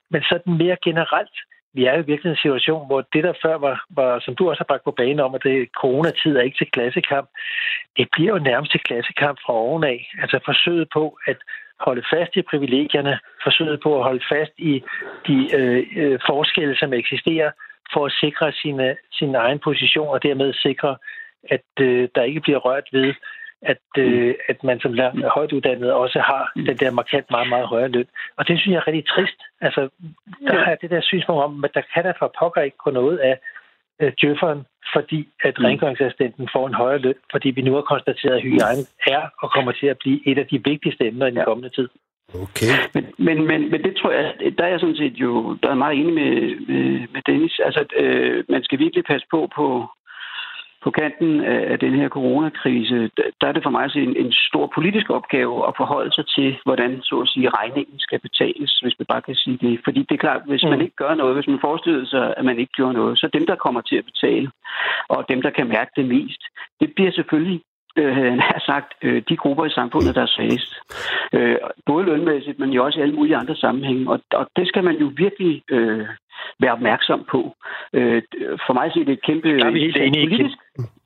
men 0.09 0.21
sådan 0.29 0.57
mere 0.57 0.77
generelt, 0.83 1.37
vi 1.75 1.85
er 1.85 1.93
jo 1.93 2.03
i 2.03 2.09
virkeligheden 2.11 2.37
en 2.39 2.45
situation, 2.45 2.87
hvor 2.87 3.01
det, 3.13 3.23
der 3.23 3.33
før 3.41 3.55
var, 3.57 3.85
var 3.89 4.19
som 4.19 4.35
du 4.35 4.49
også 4.49 4.59
har 4.59 4.69
bragt 4.71 4.83
på 4.83 4.91
banen 4.91 5.19
om, 5.19 5.35
at 5.35 5.43
det 5.43 5.69
coronatid 5.81 6.35
er 6.35 6.41
ikke 6.41 6.57
til 6.57 6.71
klassekamp, 6.71 7.29
det 7.97 8.07
bliver 8.11 8.31
jo 8.33 8.39
nærmest 8.39 8.71
til 8.71 8.79
klassekamp 8.87 9.37
fra 9.45 9.53
ovenaf. 9.53 10.01
Altså 10.21 10.39
forsøget 10.45 10.87
på 10.93 11.17
at 11.27 11.37
holde 11.79 12.03
fast 12.13 12.35
i 12.35 12.41
privilegierne, 12.41 13.19
forsøget 13.43 13.79
på 13.83 13.97
at 13.97 14.03
holde 14.03 14.25
fast 14.31 14.51
i 14.57 14.83
de 15.27 15.55
øh, 15.57 15.83
øh, 15.95 16.19
forskelle, 16.29 16.75
som 16.77 16.93
eksisterer, 16.93 17.51
for 17.93 18.05
at 18.05 18.11
sikre 18.11 18.51
sine, 18.51 18.97
sin 19.11 19.35
egen 19.35 19.59
position 19.59 20.07
og 20.07 20.23
dermed 20.23 20.53
sikre, 20.53 20.97
at 21.49 21.67
øh, 21.79 22.09
der 22.15 22.23
ikke 22.23 22.41
bliver 22.41 22.57
rørt 22.57 22.87
ved, 22.91 23.13
at, 23.61 23.83
øh, 23.97 24.35
at 24.49 24.63
man 24.63 24.79
som 24.79 24.97
højt 25.35 25.51
uddannet 25.51 25.93
også 25.93 26.19
har 26.19 26.51
den 26.55 26.77
der 26.77 26.91
markant 26.91 27.31
meget, 27.31 27.49
meget 27.49 27.67
højere 27.67 27.87
løn. 27.87 28.07
Og 28.37 28.47
det 28.47 28.59
synes 28.59 28.73
jeg 28.73 28.77
er 28.77 28.87
rigtig 28.87 29.07
trist. 29.07 29.39
Altså, 29.61 29.89
der 30.47 30.59
er 30.59 30.75
det 30.75 30.89
der 30.89 31.01
synspunkt 31.01 31.43
om, 31.43 31.63
at 31.63 31.73
der 31.73 31.81
kan 31.93 32.03
der 32.03 32.13
for 32.19 32.33
pokker 32.39 32.61
ikke 32.61 32.77
gå 32.77 32.91
noget 32.91 33.17
af 33.17 33.39
øh, 34.01 34.11
djøfferen, 34.21 34.61
fordi 34.95 35.19
at 35.43 35.55
mm. 35.57 35.65
rengøringsassistenten 35.65 36.49
får 36.53 36.67
en 36.67 36.73
højere 36.73 36.99
løn, 36.99 37.19
fordi 37.31 37.49
vi 37.49 37.61
nu 37.61 37.73
har 37.73 37.81
konstateret, 37.81 38.35
at 38.35 38.41
hygiejne 38.41 38.83
er 39.07 39.21
og 39.41 39.51
kommer 39.51 39.71
til 39.71 39.87
at 39.87 39.97
blive 39.97 40.27
et 40.29 40.37
af 40.37 40.47
de 40.47 40.61
vigtigste 40.65 41.07
emner 41.07 41.27
i 41.27 41.31
den 41.31 41.43
kommende 41.45 41.69
tid. 41.69 41.89
Okay. 42.33 42.71
Men, 42.93 43.05
men, 43.17 43.47
men, 43.47 43.71
men 43.71 43.83
det 43.83 43.93
tror 43.95 44.11
jeg, 44.11 44.33
der 44.57 44.63
er 44.63 44.67
jeg 44.67 44.79
sådan 44.79 44.95
set 44.95 45.13
jo, 45.13 45.57
der 45.63 45.69
er 45.69 45.83
meget 45.83 45.99
enig 45.99 46.13
med, 46.13 46.31
med, 46.69 47.07
med 47.13 47.21
Dennis. 47.25 47.59
Altså, 47.59 47.85
øh, 47.95 48.43
man 48.49 48.63
skal 48.63 48.79
virkelig 48.79 49.03
passe 49.03 49.27
på 49.31 49.49
på, 49.55 49.87
på 50.85 50.91
kanten 50.91 51.31
af 51.73 51.79
den 51.79 51.93
her 51.99 52.09
coronakrise, 52.09 52.97
der 53.41 53.47
er 53.47 53.51
det 53.55 53.63
for 53.63 53.69
mig 53.69 53.85
en, 53.95 54.15
en 54.23 54.33
stor 54.49 54.65
politisk 54.75 55.09
opgave 55.09 55.67
at 55.67 55.73
forholde 55.77 56.11
sig 56.17 56.25
til, 56.35 56.49
hvordan 56.65 56.91
så 57.01 57.15
at 57.23 57.29
sige, 57.33 57.49
regningen 57.59 57.99
skal 57.99 58.19
betales, 58.27 58.71
hvis 58.83 58.95
man 58.99 59.05
bare 59.13 59.21
kan 59.27 59.35
sige 59.35 59.57
det. 59.65 59.79
Fordi 59.85 59.99
det 60.07 60.15
er 60.15 60.25
klart, 60.25 60.41
hvis 60.45 60.63
man 60.63 60.79
mm. 60.79 60.85
ikke 60.85 60.95
gør 61.03 61.13
noget, 61.15 61.35
hvis 61.35 61.47
man 61.53 61.65
forestiller 61.67 62.05
sig, 62.05 62.33
at 62.37 62.45
man 62.45 62.59
ikke 62.59 62.73
gjorde 62.77 62.93
noget, 62.93 63.19
så 63.19 63.27
dem, 63.37 63.45
der 63.45 63.55
kommer 63.55 63.81
til 63.81 63.97
at 64.01 64.05
betale, 64.11 64.47
og 65.09 65.25
dem, 65.29 65.41
der 65.41 65.49
kan 65.57 65.67
mærke 65.67 65.91
det 65.95 66.05
mest, 66.15 66.41
det 66.79 66.89
bliver 66.95 67.11
selvfølgelig 67.11 67.61
øh, 67.97 68.37
har 68.51 68.61
sagt, 68.65 68.89
øh, 69.01 69.23
de 69.29 69.37
grupper 69.37 69.65
i 69.65 69.77
samfundet, 69.79 70.15
der 70.15 70.21
er 70.21 70.33
svagest. 70.35 70.71
Øh, 71.33 71.57
både 71.85 72.05
lønmæssigt, 72.05 72.59
men 72.59 72.69
jo 72.69 72.85
også 72.85 72.99
i 72.99 73.01
alle 73.01 73.15
mulige 73.15 73.37
andre 73.37 73.55
sammenhænge. 73.55 74.09
Og, 74.11 74.19
og 74.33 74.47
det 74.55 74.67
skal 74.67 74.83
man 74.83 74.95
jo 74.97 75.11
virkelig 75.17 75.61
øh, 75.71 76.07
være 76.59 76.71
opmærksom 76.71 77.25
på. 77.31 77.55
Øh, 77.93 78.21
for 78.65 78.73
mig 78.73 78.85
er 78.87 78.91
det 78.93 79.09
et 79.09 79.25
kæmpe 79.29 79.49
er 79.49 79.71
vi 79.71 79.79
helt 79.79 79.97
enige, 79.97 80.29
politisk, 80.29 80.57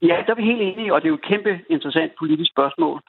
Ja, 0.01 0.15
der 0.25 0.31
er 0.31 0.39
vi 0.41 0.51
helt 0.51 0.61
enige, 0.61 0.93
og 0.93 1.01
det 1.01 1.07
er 1.07 1.15
jo 1.15 1.21
et 1.21 1.29
kæmpe 1.31 1.59
interessant 1.69 2.11
politisk 2.19 2.51
spørgsmål. 2.51 3.01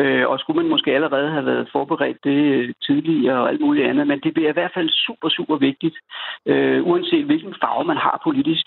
Øh, 0.00 0.28
og 0.30 0.38
skulle 0.38 0.60
man 0.60 0.70
måske 0.70 0.94
allerede 0.94 1.30
have 1.30 1.46
været 1.46 1.68
forberedt 1.72 2.18
det 2.24 2.40
øh, 2.54 2.74
tidligere 2.86 3.38
og 3.42 3.48
alt 3.48 3.60
muligt 3.60 3.86
andet, 3.88 4.06
men 4.06 4.20
det 4.20 4.34
bliver 4.34 4.50
i 4.50 4.58
hvert 4.58 4.74
fald 4.74 4.88
super, 5.06 5.28
super 5.28 5.56
vigtigt, 5.56 5.96
øh, 6.46 6.86
uanset 6.86 7.24
hvilken 7.24 7.54
farve 7.62 7.84
man 7.84 7.96
har 7.96 8.20
politisk, 8.24 8.62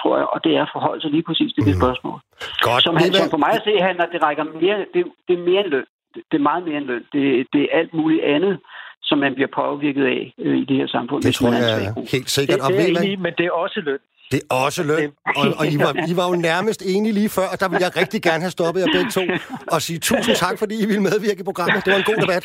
tror 0.00 0.16
jeg, 0.16 0.26
og 0.26 0.44
det 0.44 0.56
er 0.56 0.62
at 0.62 0.72
forholde 0.72 1.00
sig 1.00 1.10
lige 1.10 1.28
præcis 1.28 1.52
til 1.52 1.64
det 1.64 1.74
mm. 1.74 1.80
spørgsmål. 1.80 2.18
Godt. 2.66 2.82
Som, 2.82 2.96
han, 2.96 3.12
som 3.12 3.30
for 3.30 3.42
mig 3.46 3.52
at 3.58 3.64
se, 3.64 3.72
han, 3.88 4.00
at 4.00 4.08
det 4.12 4.22
rækker 4.22 4.44
mere, 4.44 4.78
det, 4.94 5.02
det 5.28 5.34
er 5.38 5.44
mere 5.50 5.60
end 5.64 5.70
løn. 5.74 5.86
Det 6.30 6.36
er 6.38 6.48
meget 6.50 6.64
mere 6.66 6.76
end 6.76 6.86
løn. 6.86 7.04
Det, 7.12 7.46
det 7.52 7.60
er 7.62 7.78
alt 7.80 7.94
muligt 7.94 8.24
andet, 8.24 8.54
som 9.08 9.18
man 9.24 9.32
bliver 9.34 9.50
påvirket 9.62 10.04
af 10.16 10.20
øh, 10.44 10.56
i 10.62 10.64
det 10.70 10.76
her 10.80 10.88
samfund. 10.96 11.22
Det 11.22 11.34
tror 11.34 11.52
jeg 11.52 11.94
helt 12.14 12.30
sikkert. 12.30 12.58
Det, 12.60 12.68
det 12.68 12.96
er 12.96 13.00
enig, 13.00 13.20
men 13.26 13.32
det 13.38 13.46
er 13.50 13.54
også 13.64 13.80
løn. 13.88 13.98
Det 14.32 14.40
er 14.50 14.54
også 14.64 14.82
løn, 14.90 15.10
og, 15.36 15.44
og 15.58 15.64
I, 15.74 15.76
var, 15.84 15.92
I 16.10 16.16
var 16.20 16.26
jo 16.30 16.36
nærmest 16.50 16.80
enige 16.94 17.12
lige 17.20 17.28
før, 17.28 17.46
og 17.52 17.60
der 17.60 17.68
vil 17.68 17.78
jeg 17.80 17.90
rigtig 17.96 18.22
gerne 18.22 18.42
have 18.46 18.50
stoppet 18.58 18.80
jer 18.82 18.86
begge 18.96 19.10
to 19.10 19.22
og 19.74 19.82
sige 19.82 19.98
tusind 19.98 20.34
tak, 20.44 20.58
fordi 20.58 20.74
I 20.82 20.86
ville 20.86 21.02
medvirke 21.02 21.40
i 21.40 21.44
programmet. 21.50 21.84
Det 21.84 21.90
var 21.92 21.98
en 21.98 22.08
god 22.12 22.18
debat. 22.24 22.44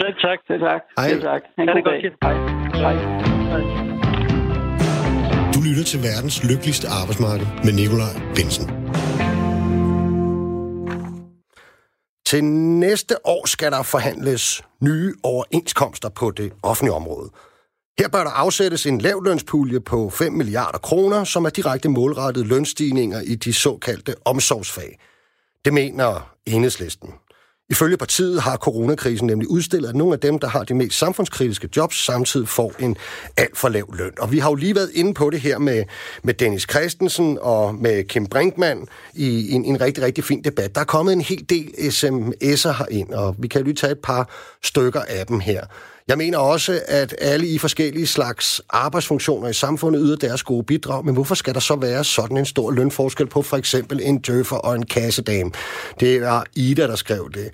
Selv 0.00 0.14
tak. 0.24 0.38
Selv 0.46 0.60
tak. 0.60 0.80
Hej. 0.98 1.08
Selv 1.08 1.22
tak. 1.22 1.42
Ha' 1.58 1.64
det 1.76 1.84
godt. 1.84 2.00
Hej. 2.24 2.34
Hej. 2.84 2.94
Du 5.54 5.58
lytter 5.68 5.84
til 5.92 5.98
verdens 6.08 6.36
lykkeligste 6.50 6.86
arbejdsmarked 7.00 7.46
med 7.64 7.72
Nikolaj 7.80 8.14
Bensen. 8.36 8.66
Til 12.32 12.44
næste 12.44 13.26
år 13.26 13.46
skal 13.46 13.72
der 13.72 13.82
forhandles 13.82 14.62
nye 14.80 15.14
overenskomster 15.22 16.08
på 16.08 16.30
det 16.30 16.52
offentlige 16.62 16.94
område. 16.94 17.30
Her 17.98 18.08
bør 18.08 18.24
der 18.24 18.30
afsættes 18.30 18.86
en 18.86 19.00
lavlønspulje 19.00 19.80
på 19.80 20.10
5 20.10 20.32
milliarder 20.32 20.78
kroner, 20.78 21.24
som 21.24 21.44
er 21.44 21.50
direkte 21.50 21.88
målrettet 21.88 22.46
lønstigninger 22.46 23.20
i 23.20 23.34
de 23.34 23.52
såkaldte 23.52 24.14
omsorgsfag. 24.24 24.98
Det 25.64 25.72
mener 25.72 26.34
enhedslisten. 26.46 27.08
Ifølge 27.70 27.96
partiet 27.96 28.42
har 28.42 28.56
coronakrisen 28.56 29.26
nemlig 29.26 29.48
udstillet, 29.48 29.88
at 29.88 29.94
nogle 29.94 30.12
af 30.12 30.20
dem, 30.20 30.38
der 30.38 30.48
har 30.48 30.64
de 30.64 30.74
mest 30.74 30.98
samfundskritiske 30.98 31.68
jobs, 31.76 32.04
samtidig 32.04 32.48
får 32.48 32.72
en 32.78 32.96
alt 33.36 33.58
for 33.58 33.68
lav 33.68 33.94
løn. 33.94 34.12
Og 34.18 34.32
vi 34.32 34.38
har 34.38 34.50
jo 34.50 34.54
lige 34.54 34.74
været 34.74 34.90
inde 34.94 35.14
på 35.14 35.30
det 35.30 35.40
her 35.40 35.58
med, 35.58 35.84
med 36.22 36.34
Dennis 36.34 36.66
Christensen 36.70 37.38
og 37.40 37.74
med 37.74 38.04
Kim 38.04 38.26
Brinkmann 38.26 38.86
i 39.14 39.50
en, 39.50 39.64
en 39.64 39.80
rigtig, 39.80 40.04
rigtig 40.04 40.24
fin 40.24 40.44
debat. 40.44 40.74
Der 40.74 40.80
er 40.80 40.84
kommet 40.84 41.12
en 41.12 41.20
hel 41.20 41.44
del 41.48 41.68
sms'er 41.78 42.72
herind, 42.72 43.14
og 43.14 43.36
vi 43.38 43.48
kan 43.48 43.64
lige 43.64 43.74
tage 43.74 43.92
et 43.92 43.98
par 44.02 44.30
stykker 44.64 45.00
af 45.00 45.26
dem 45.26 45.40
her. 45.40 45.66
Jeg 46.08 46.18
mener 46.18 46.38
også, 46.38 46.82
at 46.88 47.14
alle 47.18 47.46
i 47.46 47.58
forskellige 47.58 48.06
slags 48.06 48.60
arbejdsfunktioner 48.70 49.48
i 49.48 49.52
samfundet 49.52 50.02
yder 50.04 50.16
deres 50.16 50.42
gode 50.42 50.64
bidrag, 50.64 51.04
men 51.04 51.14
hvorfor 51.14 51.34
skal 51.34 51.54
der 51.54 51.60
så 51.60 51.76
være 51.76 52.04
sådan 52.04 52.36
en 52.36 52.46
stor 52.46 52.70
lønforskel 52.70 53.26
på 53.26 53.42
for 53.42 53.56
eksempel 53.56 54.00
en 54.02 54.18
døfer 54.18 54.56
og 54.56 54.74
en 54.74 54.86
kassedame? 54.86 55.50
Det 56.00 56.16
er 56.16 56.42
Ida, 56.56 56.86
der 56.86 56.96
skrev 56.96 57.30
det. 57.34 57.50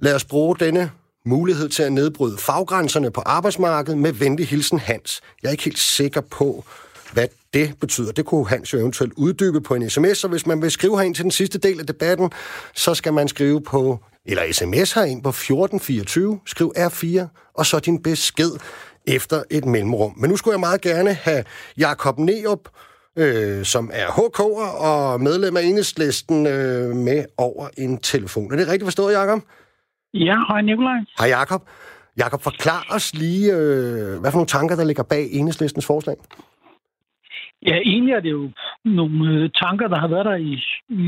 Lad 0.00 0.14
os 0.14 0.24
bruge 0.24 0.56
denne 0.60 0.90
mulighed 1.26 1.68
til 1.68 1.82
at 1.82 1.92
nedbryde 1.92 2.38
faggrænserne 2.38 3.10
på 3.10 3.20
arbejdsmarkedet 3.20 3.98
med 3.98 4.12
venlig 4.12 4.48
hilsen 4.48 4.78
Hans. 4.78 5.20
Jeg 5.42 5.48
er 5.48 5.52
ikke 5.52 5.64
helt 5.64 5.78
sikker 5.78 6.20
på, 6.20 6.64
hvad 7.12 7.28
det 7.54 7.74
betyder. 7.80 8.12
Det 8.12 8.24
kunne 8.24 8.48
Hans 8.48 8.72
jo 8.72 8.78
eventuelt 8.78 9.12
uddybe 9.16 9.60
på 9.60 9.74
en 9.74 9.90
sms, 9.90 10.18
så 10.18 10.28
hvis 10.28 10.46
man 10.46 10.62
vil 10.62 10.70
skrive 10.70 10.98
herind 10.98 11.14
til 11.14 11.22
den 11.22 11.30
sidste 11.30 11.58
del 11.58 11.80
af 11.80 11.86
debatten, 11.86 12.30
så 12.74 12.94
skal 12.94 13.12
man 13.12 13.28
skrive 13.28 13.60
på 13.62 14.00
eller 14.28 14.52
sms 14.52 14.92
herind 14.92 15.22
på 15.22 15.28
1424, 15.28 16.40
skriv 16.46 16.72
R4, 16.76 17.26
og 17.54 17.66
så 17.66 17.78
din 17.78 18.02
besked 18.02 18.50
efter 19.06 19.42
et 19.50 19.64
mellemrum. 19.64 20.14
Men 20.16 20.30
nu 20.30 20.36
skulle 20.36 20.52
jeg 20.52 20.60
meget 20.60 20.80
gerne 20.80 21.12
have 21.12 21.44
Jakob 21.78 22.18
Neup, 22.18 22.60
øh, 23.16 23.64
som 23.64 23.90
er 23.92 24.06
HK'er 24.06 24.82
og 24.84 25.20
medlem 25.20 25.56
af 25.56 25.62
enhedslisten, 25.62 26.46
øh, 26.46 26.96
med 26.96 27.24
over 27.38 27.68
en 27.78 27.98
telefon. 27.98 28.52
Er 28.52 28.56
det 28.56 28.66
rigtigt 28.68 28.86
forstået, 28.86 29.12
Jakob? 29.12 29.40
Ja, 30.14 30.36
hej 30.48 30.60
Nikolaj. 30.62 30.98
Hej 31.18 31.28
Jakob. 31.28 31.62
Jakob, 32.16 32.42
forklar 32.42 32.86
os 32.90 33.14
lige, 33.14 33.52
øh, 33.52 34.20
hvad 34.20 34.30
for 34.30 34.38
nogle 34.38 34.46
tanker, 34.46 34.76
der 34.76 34.84
ligger 34.84 35.02
bag 35.02 35.28
enhedslistens 35.32 35.86
forslag. 35.86 36.16
Ja, 37.62 37.76
egentlig 37.76 38.12
er 38.14 38.20
det 38.20 38.30
jo 38.30 38.50
nogle 38.84 39.30
øh, 39.30 39.50
tanker, 39.50 39.88
der 39.88 39.98
har 39.98 40.08
været 40.08 40.24
der 40.24 40.34
i, 40.34 40.52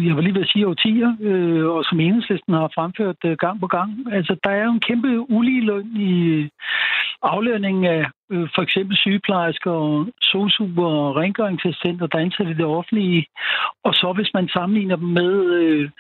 jeg 0.07 0.17
vil 0.17 0.25
lige 0.25 0.35
vil 0.35 0.49
sige, 0.49 0.69
årtier, 0.69 1.17
øh, 1.21 1.67
og 1.67 1.85
som 1.85 2.01
enhedslisten 2.01 2.55
har 2.55 2.71
fremført 2.75 3.17
øh, 3.25 3.37
gang 3.37 3.61
på 3.61 3.67
gang. 3.67 3.91
Altså, 4.13 4.37
der 4.45 4.51
er 4.51 4.65
jo 4.65 4.73
en 4.73 4.81
kæmpe 4.81 5.31
uligeløn 5.31 5.97
i 5.97 6.49
aflønningen 7.23 7.85
af 7.85 8.07
øh, 8.31 8.49
for 8.55 8.63
eksempel 8.63 8.97
sygeplejersker 8.97 9.71
og 9.71 10.07
sosuer 10.23 10.87
og 10.87 11.17
rengøringsassistenter, 11.17 12.07
der 12.07 12.19
er 12.19 12.23
ansat 12.23 12.47
i 12.49 12.55
det 12.55 12.65
offentlige. 12.65 13.27
Og 13.85 13.95
så 13.95 14.13
hvis 14.13 14.31
man 14.35 14.49
sammenligner 14.49 14.97
dem 14.97 15.09
med 15.09 15.33
øh, 15.61 15.91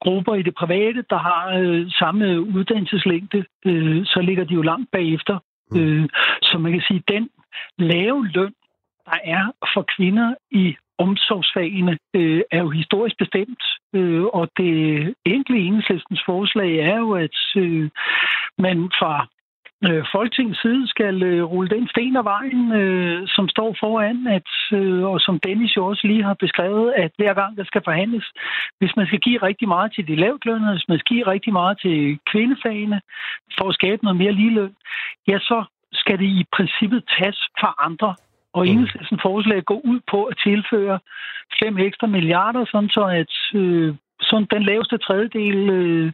grupper 0.00 0.34
i 0.34 0.42
det 0.42 0.54
private, 0.54 1.04
der 1.10 1.18
har 1.18 1.58
øh, 1.58 1.90
samme 1.90 2.40
uddannelseslængde, 2.40 3.44
øh, 3.66 4.06
så 4.06 4.20
ligger 4.20 4.44
de 4.44 4.54
jo 4.54 4.62
langt 4.62 4.90
bagefter. 4.92 5.38
Mm. 5.70 5.80
Øh, 5.80 6.08
så 6.42 6.58
man 6.58 6.72
kan 6.72 6.82
sige, 6.88 7.02
at 7.06 7.14
den 7.14 7.28
lave 7.78 8.26
løn, 8.26 8.54
der 9.10 9.18
er 9.24 9.44
for 9.74 9.84
kvinder 9.96 10.34
i 10.50 10.76
omsorgsfagene, 10.98 11.98
øh, 12.14 12.42
er 12.50 12.60
jo 12.62 12.70
historisk 12.70 13.16
bestemt. 13.18 13.62
Øh, 13.94 14.24
og 14.24 14.48
det 14.56 14.72
enkle 15.24 15.58
enhedslistens 15.58 16.22
forslag 16.26 16.70
er 16.76 16.98
jo, 16.98 17.10
at 17.12 17.38
øh, 17.56 17.90
man 18.58 18.78
fra 19.00 19.26
øh, 19.86 20.04
Folketingets 20.12 20.62
side 20.62 20.88
skal 20.88 21.22
øh, 21.22 21.44
rulle 21.44 21.70
den 21.76 21.88
sten 21.88 22.16
af 22.16 22.24
vejen, 22.24 22.72
øh, 22.72 23.28
som 23.28 23.48
står 23.48 23.76
foran, 23.80 24.26
at, 24.26 24.50
øh, 24.78 25.04
og 25.04 25.20
som 25.20 25.40
Dennis 25.40 25.76
jo 25.76 25.86
også 25.86 26.06
lige 26.06 26.22
har 26.22 26.34
beskrevet, 26.34 26.92
at 26.92 27.12
hver 27.16 27.34
gang 27.34 27.56
der 27.56 27.64
skal 27.64 27.82
forhandles, 27.84 28.26
hvis 28.78 28.96
man 28.96 29.06
skal 29.06 29.20
give 29.20 29.42
rigtig 29.42 29.68
meget 29.68 29.92
til 29.94 30.08
de 30.08 30.16
lavtlønnede, 30.16 30.72
hvis 30.72 30.88
man 30.88 30.98
skal 30.98 31.16
give 31.16 31.26
rigtig 31.26 31.52
meget 31.52 31.80
til 31.80 32.18
kvindefagene 32.30 33.00
for 33.58 33.68
at 33.68 33.74
skabe 33.74 34.04
noget 34.04 34.18
mere 34.18 34.32
ligeløn, 34.32 34.74
ja, 35.28 35.38
så 35.38 35.64
skal 35.92 36.18
det 36.18 36.30
i 36.40 36.44
princippet 36.56 37.02
tages 37.18 37.38
fra 37.60 37.74
andre 37.78 38.14
og 38.54 38.62
mm. 38.64 38.70
enhedslisten 38.70 39.18
forslag 39.22 39.64
går 39.64 39.80
ud 39.84 40.00
på 40.10 40.24
at 40.24 40.36
tilføre 40.46 40.98
5 41.62 41.78
ekstra 41.78 42.06
milliarder, 42.06 42.64
sådan 42.72 42.88
så 42.88 43.04
at 43.20 43.34
øh, 43.60 43.94
sådan 44.20 44.46
den 44.50 44.62
laveste 44.62 44.98
tredjedel 44.98 45.70
øh, 45.70 46.12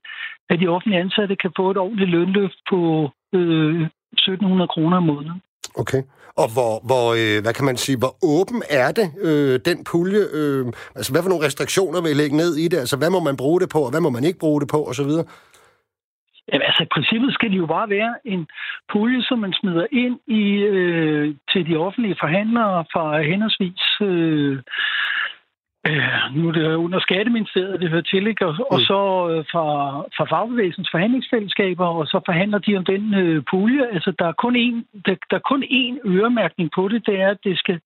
af 0.51 0.59
de 0.59 0.69
offentlige 0.69 1.01
ansatte 1.01 1.37
kan 1.37 1.53
få 1.57 1.71
et 1.71 1.77
ordentligt 1.77 2.11
lønløft 2.11 2.59
på 2.71 3.11
øh, 3.35 3.81
1700 4.13 4.69
kroner 4.69 4.97
om 4.97 5.03
måneden. 5.03 5.43
Okay. 5.75 6.03
Og 6.37 6.53
hvor, 6.53 6.75
hvor 6.89 7.07
øh, 7.21 7.43
hvad 7.43 7.55
kan 7.55 7.65
man 7.65 7.77
sige, 7.77 7.99
hvor 7.99 8.15
åben 8.23 8.63
er 8.71 8.93
det, 8.93 9.09
øh, 9.21 9.61
den 9.65 9.85
pulje? 9.85 10.23
Øh, 10.33 10.67
altså, 10.95 11.13
hvad 11.13 11.23
for 11.23 11.29
nogle 11.29 11.47
restriktioner 11.47 12.01
vil 12.03 12.11
I 12.11 12.15
lægge 12.15 12.37
ned 12.37 12.57
i 12.57 12.69
det? 12.69 12.79
Altså, 12.79 12.97
hvad 12.97 13.11
må 13.11 13.21
man 13.21 13.37
bruge 13.37 13.61
det 13.61 13.69
på, 13.69 13.79
og 13.79 13.91
hvad 13.91 14.01
må 14.01 14.11
man 14.11 14.25
ikke 14.25 14.39
bruge 14.39 14.61
det 14.61 14.69
på, 14.69 14.85
osv.? 14.85 15.11
Jamen, 16.53 16.67
altså, 16.67 16.83
i 16.83 16.93
princippet 16.95 17.35
skal 17.35 17.51
det 17.51 17.59
jo 17.59 17.67
bare 17.67 17.91
være 17.91 18.15
en 18.25 18.47
pulje, 18.93 19.23
som 19.23 19.39
man 19.39 19.53
smider 19.53 19.87
ind 19.93 20.19
i 20.27 20.43
øh, 20.53 21.35
til 21.53 21.67
de 21.67 21.77
offentlige 21.77 22.17
forhandlere 22.21 22.85
fra 22.93 23.23
henholdsvis 23.23 23.83
øh, 24.01 24.59
Øh, 25.89 26.37
nu 26.37 26.49
er 26.49 26.53
det 26.53 26.75
under 26.75 27.01
Skatteministeriet, 27.01 27.81
det 27.81 27.91
hører 27.91 28.03
til, 28.03 28.27
ikke? 28.27 28.47
Og, 28.47 28.55
mm. 28.59 28.65
og 28.71 28.81
så 28.81 29.01
øh, 29.31 29.45
fra, 29.53 29.67
fra 30.17 30.25
fagbevægelsens 30.33 30.89
forhandlingsfællesskaber, 30.91 31.87
og 31.87 32.07
så 32.07 32.21
forhandler 32.27 32.59
de 32.59 32.77
om 32.77 32.85
den 32.85 33.15
øh, 33.15 33.43
pulje. 33.51 33.87
Altså, 33.95 34.13
der 34.19 34.27
er, 34.27 34.33
kun 34.33 34.57
én, 34.57 35.01
der, 35.07 35.15
der 35.31 35.37
er 35.37 35.49
kun 35.51 35.63
én 35.63 35.95
øremærkning 36.09 36.71
på 36.75 36.89
det, 36.89 37.07
det 37.07 37.21
er, 37.21 37.29
at 37.29 37.39
det 37.45 37.59
skal, 37.59 37.81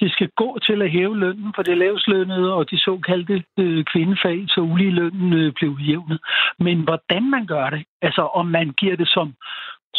det 0.00 0.12
skal 0.12 0.28
gå 0.36 0.58
til 0.66 0.82
at 0.82 0.90
hæve 0.90 1.18
lønnen 1.18 1.52
for 1.54 1.62
det 1.62 1.78
lavslønnede 1.78 2.54
og 2.54 2.70
de 2.70 2.78
såkaldte 2.78 3.42
øh, 3.58 3.84
kvindefag, 3.84 4.44
så 4.48 4.60
ulige 4.60 4.90
lønnen 4.90 5.32
øh, 5.32 5.52
bliver 5.52 5.72
udjævnet. 5.74 6.18
Men 6.58 6.80
hvordan 6.80 7.30
man 7.30 7.46
gør 7.46 7.70
det, 7.70 7.84
altså 8.02 8.22
om 8.22 8.46
man 8.46 8.70
giver 8.70 8.96
det 8.96 9.08
som 9.08 9.34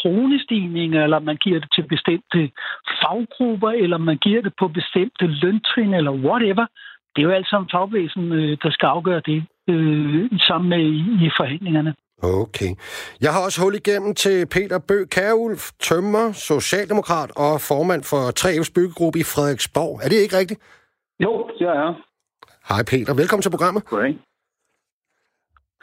kronestigninger, 0.01 1.03
eller 1.03 1.19
man 1.19 1.37
giver 1.37 1.59
det 1.59 1.69
til 1.75 1.85
bestemte 1.93 2.51
faggrupper, 3.01 3.71
eller 3.71 3.97
man 3.97 4.17
giver 4.17 4.41
det 4.41 4.53
på 4.59 4.67
bestemte 4.67 5.27
løntrin, 5.27 5.93
eller 5.93 6.11
whatever, 6.11 6.65
det 7.15 7.21
er 7.21 7.27
jo 7.27 7.31
alt 7.31 7.49
sammen 7.49 7.69
fagbevægelsen, 7.71 8.31
øh, 8.31 8.57
der 8.63 8.71
skal 8.71 8.87
afgøre 8.87 9.21
det 9.25 9.39
øh, 9.69 10.39
sammen 10.47 10.69
med 10.69 10.81
i, 10.95 11.25
i 11.25 11.29
forhandlingerne. 11.39 11.93
Okay. 12.23 12.71
Jeg 13.21 13.33
har 13.33 13.41
også 13.45 13.61
hul 13.61 13.75
igennem 13.75 14.15
til 14.15 14.45
Peter 14.45 14.79
Bø 14.87 15.05
Kærulf, 15.05 15.71
tømmer, 15.79 16.31
socialdemokrat 16.31 17.31
og 17.35 17.61
formand 17.61 18.03
for 18.03 18.23
3F's 18.39 18.71
byggegruppe 18.75 19.19
i 19.19 19.23
Frederiksborg. 19.23 19.99
Er 20.03 20.09
det 20.09 20.15
ikke 20.15 20.37
rigtigt? 20.37 20.59
Jo, 21.19 21.49
det 21.59 21.67
er 21.67 22.01
Hej 22.69 22.83
Peter, 22.83 23.13
velkommen 23.13 23.41
til 23.41 23.49
programmet. 23.49 23.85
Goddag. 23.85 24.17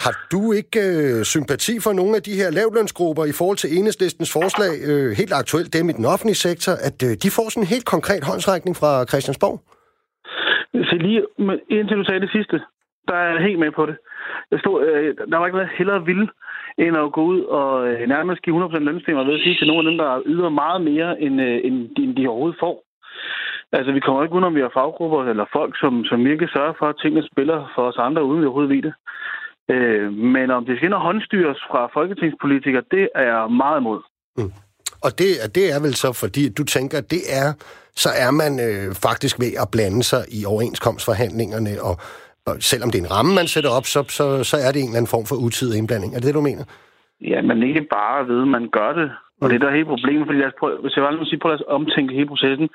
Har 0.01 0.15
du 0.33 0.53
ikke 0.53 0.81
øh, 0.81 1.25
sympati 1.25 1.81
for 1.81 1.93
nogle 1.93 2.17
af 2.17 2.23
de 2.23 2.35
her 2.35 2.51
lavlønsgrupper 2.51 3.25
i 3.25 3.33
forhold 3.33 3.57
til 3.57 3.79
enhedslistens 3.79 4.33
forslag, 4.33 4.73
øh, 4.83 5.17
helt 5.17 5.33
aktuelt 5.33 5.73
dem 5.73 5.89
i 5.91 5.93
den 5.93 6.05
offentlige 6.05 6.35
sektor, 6.35 6.73
at 6.73 7.03
øh, 7.03 7.11
de 7.23 7.31
får 7.31 7.49
sådan 7.49 7.63
en 7.63 7.67
helt 7.67 7.85
konkret 7.85 8.25
håndsrækning 8.25 8.77
fra 8.77 9.05
Christiansborg? 9.05 9.61
Så 10.75 10.97
lige 11.01 11.27
indtil 11.69 11.97
du 11.97 12.05
sagde 12.05 12.21
det 12.21 12.31
sidste, 12.31 12.61
der 13.09 13.15
er 13.15 13.33
jeg 13.33 13.43
helt 13.43 13.59
med 13.59 13.71
på 13.71 13.87
det. 13.87 13.97
Jeg 14.51 14.61
stod, 14.61 14.87
øh, 14.87 15.17
der 15.31 15.37
var 15.37 15.47
ikke 15.47 15.59
noget 15.59 15.77
hellere 15.79 16.05
vil 16.05 16.31
end 16.79 16.97
at 16.97 17.13
gå 17.13 17.23
ud 17.23 17.41
og 17.41 17.89
øh, 17.89 18.09
nærmest 18.09 18.43
give 18.43 18.65
100% 18.65 18.79
lønstemmer 18.79 19.25
ved 19.25 19.35
at 19.35 19.41
sige 19.41 19.57
til 19.57 19.67
nogle 19.67 19.81
af 19.81 19.91
dem, 19.91 19.99
der 19.99 20.23
yder 20.27 20.49
meget 20.49 20.81
mere, 20.81 21.21
end, 21.21 21.41
øh, 21.41 21.61
end, 21.65 21.77
end 21.99 22.17
de 22.17 22.29
overhovedet 22.29 22.59
får. 22.61 22.85
Altså, 23.73 23.93
vi 23.93 24.01
kommer 24.01 24.23
ikke 24.23 24.35
udenom, 24.35 24.55
vi 24.55 24.61
har 24.61 24.71
faggrupper 24.75 25.25
eller 25.25 25.45
folk, 25.53 25.79
som, 25.79 26.05
som 26.05 26.25
virkelig 26.25 26.49
sørger 26.53 26.73
for, 26.79 26.87
at 26.89 26.99
tingene 27.03 27.29
spiller 27.33 27.73
for 27.75 27.83
os 27.83 27.99
andre, 27.99 28.25
uden 28.25 28.41
vi 28.41 28.47
overhovedet 28.47 28.75
ved 28.77 28.83
det. 28.83 28.95
Øh, 29.75 30.13
men 30.13 30.51
om 30.51 30.65
det 30.65 30.77
skal 30.77 30.87
ind 30.87 30.95
og 30.95 31.01
håndstyres 31.01 31.61
fra 31.71 31.91
folketingspolitikere, 31.93 32.83
det 32.91 33.09
er 33.15 33.23
jeg 33.23 33.51
meget 33.51 33.81
imod. 33.81 34.01
Mm. 34.37 34.53
Og 35.05 35.11
det, 35.19 35.29
det 35.55 35.65
er 35.75 35.81
vel 35.81 35.95
så, 35.95 36.13
fordi 36.13 36.49
du 36.59 36.65
tænker, 36.65 36.99
at 36.99 37.11
det 37.11 37.23
er, 37.43 37.49
så 38.05 38.09
er 38.25 38.31
man 38.31 38.53
øh, 38.69 38.95
faktisk 39.07 39.35
ved 39.41 39.53
at 39.63 39.69
blande 39.75 40.03
sig 40.03 40.23
i 40.39 40.41
overenskomstforhandlingerne, 40.53 41.73
og, 41.89 41.95
og 42.47 42.55
selvom 42.71 42.91
det 42.91 42.99
er 42.99 43.05
en 43.05 43.15
ramme, 43.17 43.35
man 43.35 43.47
sætter 43.55 43.71
op, 43.79 43.87
så, 43.95 44.01
så, 44.19 44.25
så 44.51 44.57
er 44.67 44.71
det 44.73 44.81
en 44.81 44.89
eller 44.89 45.01
anden 45.01 45.15
form 45.15 45.27
for 45.31 45.37
utidig 45.47 45.79
indblanding. 45.79 46.11
Er 46.13 46.19
det 46.19 46.27
det, 46.27 46.35
du 46.35 46.49
mener? 46.51 46.65
Ja, 47.21 47.43
men 47.43 47.63
ikke 47.63 47.85
bare 47.99 48.29
ved, 48.29 48.43
at 48.43 48.49
man 48.57 48.69
gør 48.79 48.93
det. 49.01 49.11
Og 49.41 49.51
det 49.51 49.57
er 49.57 49.65
der 49.65 49.77
hele 49.79 49.93
problemet, 49.95 50.27
fordi 50.27 50.39
lad 50.39 50.51
os 50.53 50.61
prøve, 50.61 50.77
hvis 50.83 50.97
jeg 50.97 51.05
var 51.05 51.25
sige, 51.25 51.43
prøve 51.45 51.55
at 51.55 51.67
omtænke 51.79 52.15
hele 52.15 52.33
processen. 52.33 52.69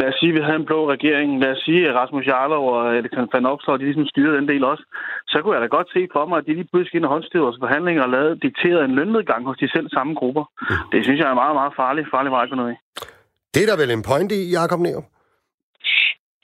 Lad 0.00 0.08
os 0.08 0.16
sige, 0.20 0.32
at 0.32 0.36
vi 0.36 0.42
havde 0.46 0.60
en 0.62 0.70
blå 0.70 0.80
regering. 0.94 1.40
Lad 1.42 1.50
os 1.56 1.62
sige, 1.66 1.88
at 1.88 1.94
Rasmus 1.94 2.26
Jarlov 2.26 2.64
og 2.74 2.96
Alexander 2.96 3.30
Van 3.32 3.46
Opstor, 3.46 3.76
de 3.76 3.84
ligesom 3.84 4.06
styrede 4.06 4.36
den 4.36 4.48
del 4.48 4.64
også. 4.64 4.84
Så 5.32 5.36
kunne 5.40 5.54
jeg 5.54 5.62
da 5.62 5.76
godt 5.76 5.88
se 5.94 6.08
for 6.12 6.26
mig, 6.26 6.38
at 6.38 6.46
de 6.46 6.54
lige 6.54 6.68
pludselig 6.72 6.98
ind 6.98 7.04
og 7.04 7.10
håndstyrede 7.14 7.46
vores 7.46 7.62
forhandlinger 7.64 8.02
og 8.02 8.10
lavede 8.10 8.40
dikteret 8.46 8.84
en 8.84 8.94
lønnedgang 8.98 9.46
hos 9.48 9.58
de 9.62 9.68
selv 9.74 9.88
samme 9.96 10.14
grupper. 10.14 10.44
Det 10.92 11.04
synes 11.04 11.20
jeg 11.20 11.30
er 11.30 11.40
meget, 11.42 11.54
meget 11.60 11.72
farligt, 11.76 12.10
farlig 12.14 12.32
vej 12.32 12.42
at 12.42 12.56
noget 12.56 12.76
Det 13.54 13.62
er 13.62 13.68
der 13.70 13.80
vel 13.82 13.90
en 13.90 14.04
point 14.10 14.32
i, 14.32 14.40
Jacob 14.56 14.80
Neum? 14.80 15.04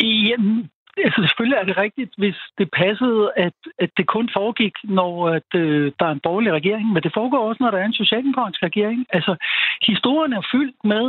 Jamen, 0.00 0.70
altså 0.96 1.20
selvfølgelig 1.22 1.56
er 1.56 1.64
det 1.64 1.76
rigtigt, 1.76 2.12
hvis 2.18 2.38
det 2.58 2.68
passede, 2.82 3.30
at, 3.36 3.58
at 3.78 3.90
det 3.96 4.06
kun 4.06 4.28
foregik, 4.38 4.74
når 4.84 5.28
at, 5.28 5.50
øh, 5.54 5.92
der 5.98 6.06
er 6.06 6.12
en 6.12 6.26
borgerlig 6.26 6.52
regering, 6.52 6.92
men 6.92 7.02
det 7.02 7.12
foregår 7.14 7.48
også, 7.48 7.62
når 7.62 7.70
der 7.70 7.78
er 7.78 7.84
en 7.84 8.02
socialdemokratisk 8.02 8.62
regering. 8.62 9.06
Altså, 9.10 9.32
historien 9.82 10.32
er 10.32 10.48
fyldt 10.52 10.76
med 10.84 11.04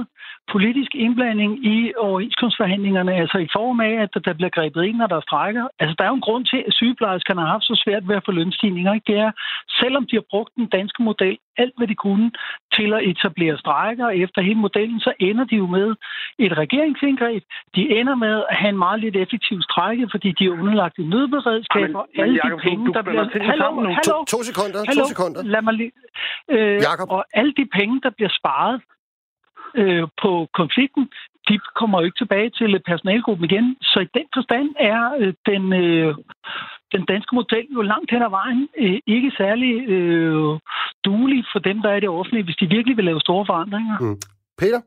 politisk 0.51 0.95
indblanding 0.95 1.65
i 1.65 1.93
overenskomstforhandlingerne, 1.97 3.13
altså 3.13 3.37
i 3.37 3.49
form 3.57 3.79
af, 3.79 3.93
at 4.03 4.09
der 4.25 4.33
bliver 4.33 4.49
grebet 4.57 4.83
ind, 4.83 4.97
når 4.97 5.07
der 5.07 5.17
er 5.17 5.27
strækker. 5.29 5.65
Altså, 5.79 5.95
der 5.97 6.03
er 6.03 6.11
jo 6.11 6.19
en 6.19 6.27
grund 6.27 6.45
til, 6.45 6.63
at 6.67 6.73
sygeplejerskerne 6.73 7.41
har 7.41 7.47
haft 7.47 7.63
så 7.63 7.81
svært 7.85 8.07
ved 8.07 8.15
at 8.15 8.25
få 8.25 8.31
lønstigninger. 8.31 8.93
Ikke? 8.93 9.11
Det 9.11 9.17
er, 9.19 9.31
selvom 9.81 10.03
de 10.09 10.15
har 10.15 10.25
brugt 10.29 10.55
den 10.55 10.67
danske 10.77 11.03
model 11.03 11.37
alt, 11.57 11.73
hvad 11.77 11.87
de 11.87 11.95
kunne 11.95 12.31
til 12.73 12.93
at 12.93 13.03
etablere 13.11 13.57
strækker 13.57 14.09
efter 14.09 14.41
hele 14.41 14.59
modellen, 14.59 14.99
så 14.99 15.13
ender 15.19 15.45
de 15.45 15.55
jo 15.55 15.67
med 15.67 15.95
et 16.39 16.57
regeringsindgreb. 16.57 17.43
De 17.75 17.99
ender 17.99 18.15
med 18.15 18.43
at 18.49 18.55
have 18.55 18.69
en 18.69 18.77
meget 18.77 18.99
lidt 18.99 19.15
effektiv 19.15 19.61
strække, 19.61 20.07
fordi 20.11 20.31
de 20.31 20.45
er 20.45 20.49
underlagt 20.49 20.97
i 20.97 21.03
nødberedskab, 21.03 21.95
og 21.95 22.07
alle 22.17 22.39
Jacob, 22.43 22.59
de 22.59 22.69
penge, 22.69 22.85
du, 22.85 22.91
du 22.91 22.93
der 22.93 23.01
bliver... 23.01 23.43
Hallo, 23.51 23.67
hallo, 23.75 24.01
to, 24.03 24.25
to 24.25 24.43
sekunder, 24.43 24.79
hallo, 24.87 25.03
to 25.03 25.07
sekunder. 25.07 25.43
Lad 25.43 25.61
mig 25.61 25.73
lige... 25.73 25.91
Øh, 26.49 26.77
Jacob. 26.87 27.11
og 27.11 27.25
alle 27.33 27.53
de 27.59 27.65
penge, 27.79 28.01
der 28.03 28.09
bliver 28.09 28.31
sparet 28.39 28.81
øh, 29.75 30.07
på 30.21 30.31
konflikten, 30.53 31.09
de 31.49 31.59
kommer 31.79 31.99
jo 31.99 32.05
ikke 32.05 32.21
tilbage 32.21 32.49
til 32.49 32.81
personalgruppen 32.85 33.45
igen. 33.49 33.77
Så 33.81 33.99
i 33.99 34.09
den 34.17 34.27
forstand 34.33 34.69
er 34.79 35.01
øh, 35.19 35.33
den, 35.45 35.73
øh, 35.73 36.15
den 36.91 37.05
danske 37.05 37.35
model 37.35 37.67
jo 37.75 37.81
langt 37.81 38.11
hen 38.11 38.21
ad 38.21 38.29
vejen 38.29 38.67
øh, 38.77 38.99
ikke 39.07 39.31
særlig 39.37 39.89
øh, 39.89 40.59
duelig 41.05 41.45
for 41.51 41.59
dem, 41.59 41.81
der 41.81 41.89
er 41.89 41.97
i 41.97 41.99
det 42.05 42.09
offentlige, 42.09 42.43
hvis 42.43 42.55
de 42.61 42.69
virkelig 42.75 42.97
vil 42.97 43.05
lave 43.05 43.19
store 43.19 43.45
forandringer. 43.45 43.97
Mm. 43.99 44.17
Peter? 44.57 44.81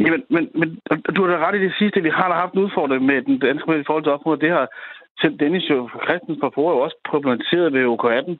Jamen, 0.00 0.22
men, 0.30 0.44
men 0.54 0.68
du 1.16 1.22
har 1.22 1.30
da 1.30 1.46
ret 1.46 1.58
i 1.60 1.64
det 1.64 1.74
sidste. 1.78 2.02
Vi 2.02 2.10
har 2.18 2.28
da 2.28 2.34
haft 2.34 2.52
en 2.54 2.64
udfordring 2.64 3.04
med 3.04 3.22
den 3.22 3.38
danske 3.38 3.66
model 3.66 3.80
i 3.80 3.88
forhold 3.88 4.04
til 4.04 4.12
op 4.12 4.40
det 4.40 4.50
har 4.50 4.66
selv 5.20 5.38
Dennis 5.38 5.70
jo 5.70 5.90
Christens 6.04 6.38
på 6.42 6.62
jo 6.72 6.78
også 6.86 6.96
problematiseret 7.10 7.72
ved 7.72 7.92
OK18. 7.94 8.32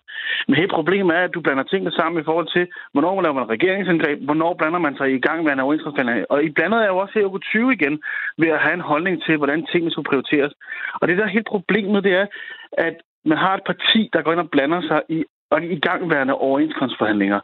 Men 0.46 0.56
hele 0.56 0.76
problemet 0.78 1.16
er, 1.16 1.22
at 1.24 1.34
du 1.34 1.40
blander 1.40 1.62
tingene 1.62 1.92
sammen 1.92 2.22
i 2.22 2.24
forhold 2.24 2.48
til, 2.56 2.64
hvornår 2.92 3.22
laver 3.22 3.34
man 3.34 3.50
regeringsindgreb, 3.50 4.18
hvornår 4.28 4.54
blander 4.54 4.78
man 4.78 4.96
sig 4.96 5.08
i 5.12 5.20
gang 5.20 5.44
med 5.44 5.52
en 5.52 5.60
overenskomstforhandling. 5.60 6.26
Og 6.30 6.44
I 6.44 6.50
blandede 6.50 6.80
jeg 6.80 6.88
jo 6.88 6.98
også 6.98 7.14
her 7.18 7.32
OK20 7.34 7.58
igen 7.76 8.02
ved 8.38 8.48
at 8.48 8.62
have 8.64 8.74
en 8.74 8.90
holdning 8.92 9.22
til, 9.22 9.36
hvordan 9.36 9.66
tingene 9.66 9.90
skulle 9.90 10.10
prioriteres. 10.10 10.52
Og 11.00 11.08
det 11.08 11.18
der 11.18 11.26
helt 11.26 11.46
problemet, 11.46 12.04
det 12.04 12.14
er, 12.14 12.26
at 12.72 12.96
man 13.24 13.38
har 13.38 13.54
et 13.54 13.64
parti, 13.66 14.10
der 14.12 14.22
går 14.22 14.32
ind 14.32 14.40
og 14.40 14.50
blander 14.50 14.80
sig 14.80 15.02
i 15.08 15.24
og 15.50 15.64
i 15.64 15.78
gangværende 15.80 16.34
overenskomstforhandlinger. 16.34 17.40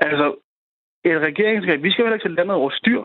Altså, 0.00 0.26
et 1.04 1.20
regeringsgreb, 1.20 1.82
vi 1.82 1.90
skal 1.90 2.04
jo 2.04 2.12
ikke 2.12 2.24
til 2.24 2.30
landet 2.30 2.56
over 2.56 2.70
styr. 2.70 3.02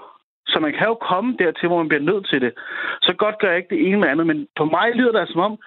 Så 0.47 0.59
man 0.59 0.73
kan 0.77 0.87
jo 0.87 0.95
komme 1.09 1.35
dertil, 1.39 1.67
hvor 1.67 1.77
man 1.77 1.87
bliver 1.89 2.09
nødt 2.11 2.25
til 2.31 2.41
det. 2.41 2.53
Så 3.01 3.13
godt 3.17 3.39
gør 3.39 3.47
jeg 3.47 3.57
ikke 3.57 3.75
det 3.75 3.87
ene 3.87 3.99
med 3.99 4.07
andet, 4.07 4.27
men 4.27 4.47
på 4.59 4.65
mig 4.65 4.87
lyder 4.95 5.11
det 5.11 5.29
som 5.29 5.41
om, 5.41 5.57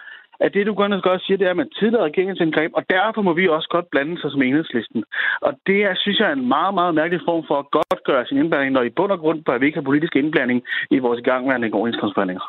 at 0.41 0.55
det, 0.55 0.67
du 0.67 0.75
godt 0.75 1.23
siger, 1.23 1.39
det 1.39 1.47
er, 1.47 1.51
at 1.51 1.57
man 1.57 1.71
tidligere 1.71 2.05
regeringsindgreb, 2.05 2.71
og 2.75 2.85
derfor 2.91 3.23
må 3.23 3.33
vi 3.33 3.49
også 3.49 3.69
godt 3.69 3.91
blande 3.91 4.21
sig 4.21 4.31
som 4.31 4.43
enhedslisten. 4.43 5.05
Og 5.41 5.53
det 5.67 5.79
er, 5.83 5.95
synes 5.97 6.19
jeg, 6.19 6.29
er 6.29 6.33
en 6.33 6.49
meget, 6.49 6.75
meget 6.75 6.95
mærkelig 6.95 7.21
form 7.25 7.45
for 7.49 7.59
at 7.59 7.71
godt 7.71 8.05
gøre 8.05 8.27
sin 8.27 8.39
indblanding, 8.39 8.73
når 8.73 8.83
i 8.83 8.97
bund 8.97 9.13
og 9.13 9.19
grund 9.19 9.45
bør 9.45 9.59
vi 9.59 9.67
ikke 9.67 9.77
have 9.79 9.91
politisk 9.91 10.17
indblanding 10.17 10.63
i 10.91 10.99
vores 10.99 11.19
igangværende 11.19 11.71
overenskomstforhandlinger. 11.73 12.45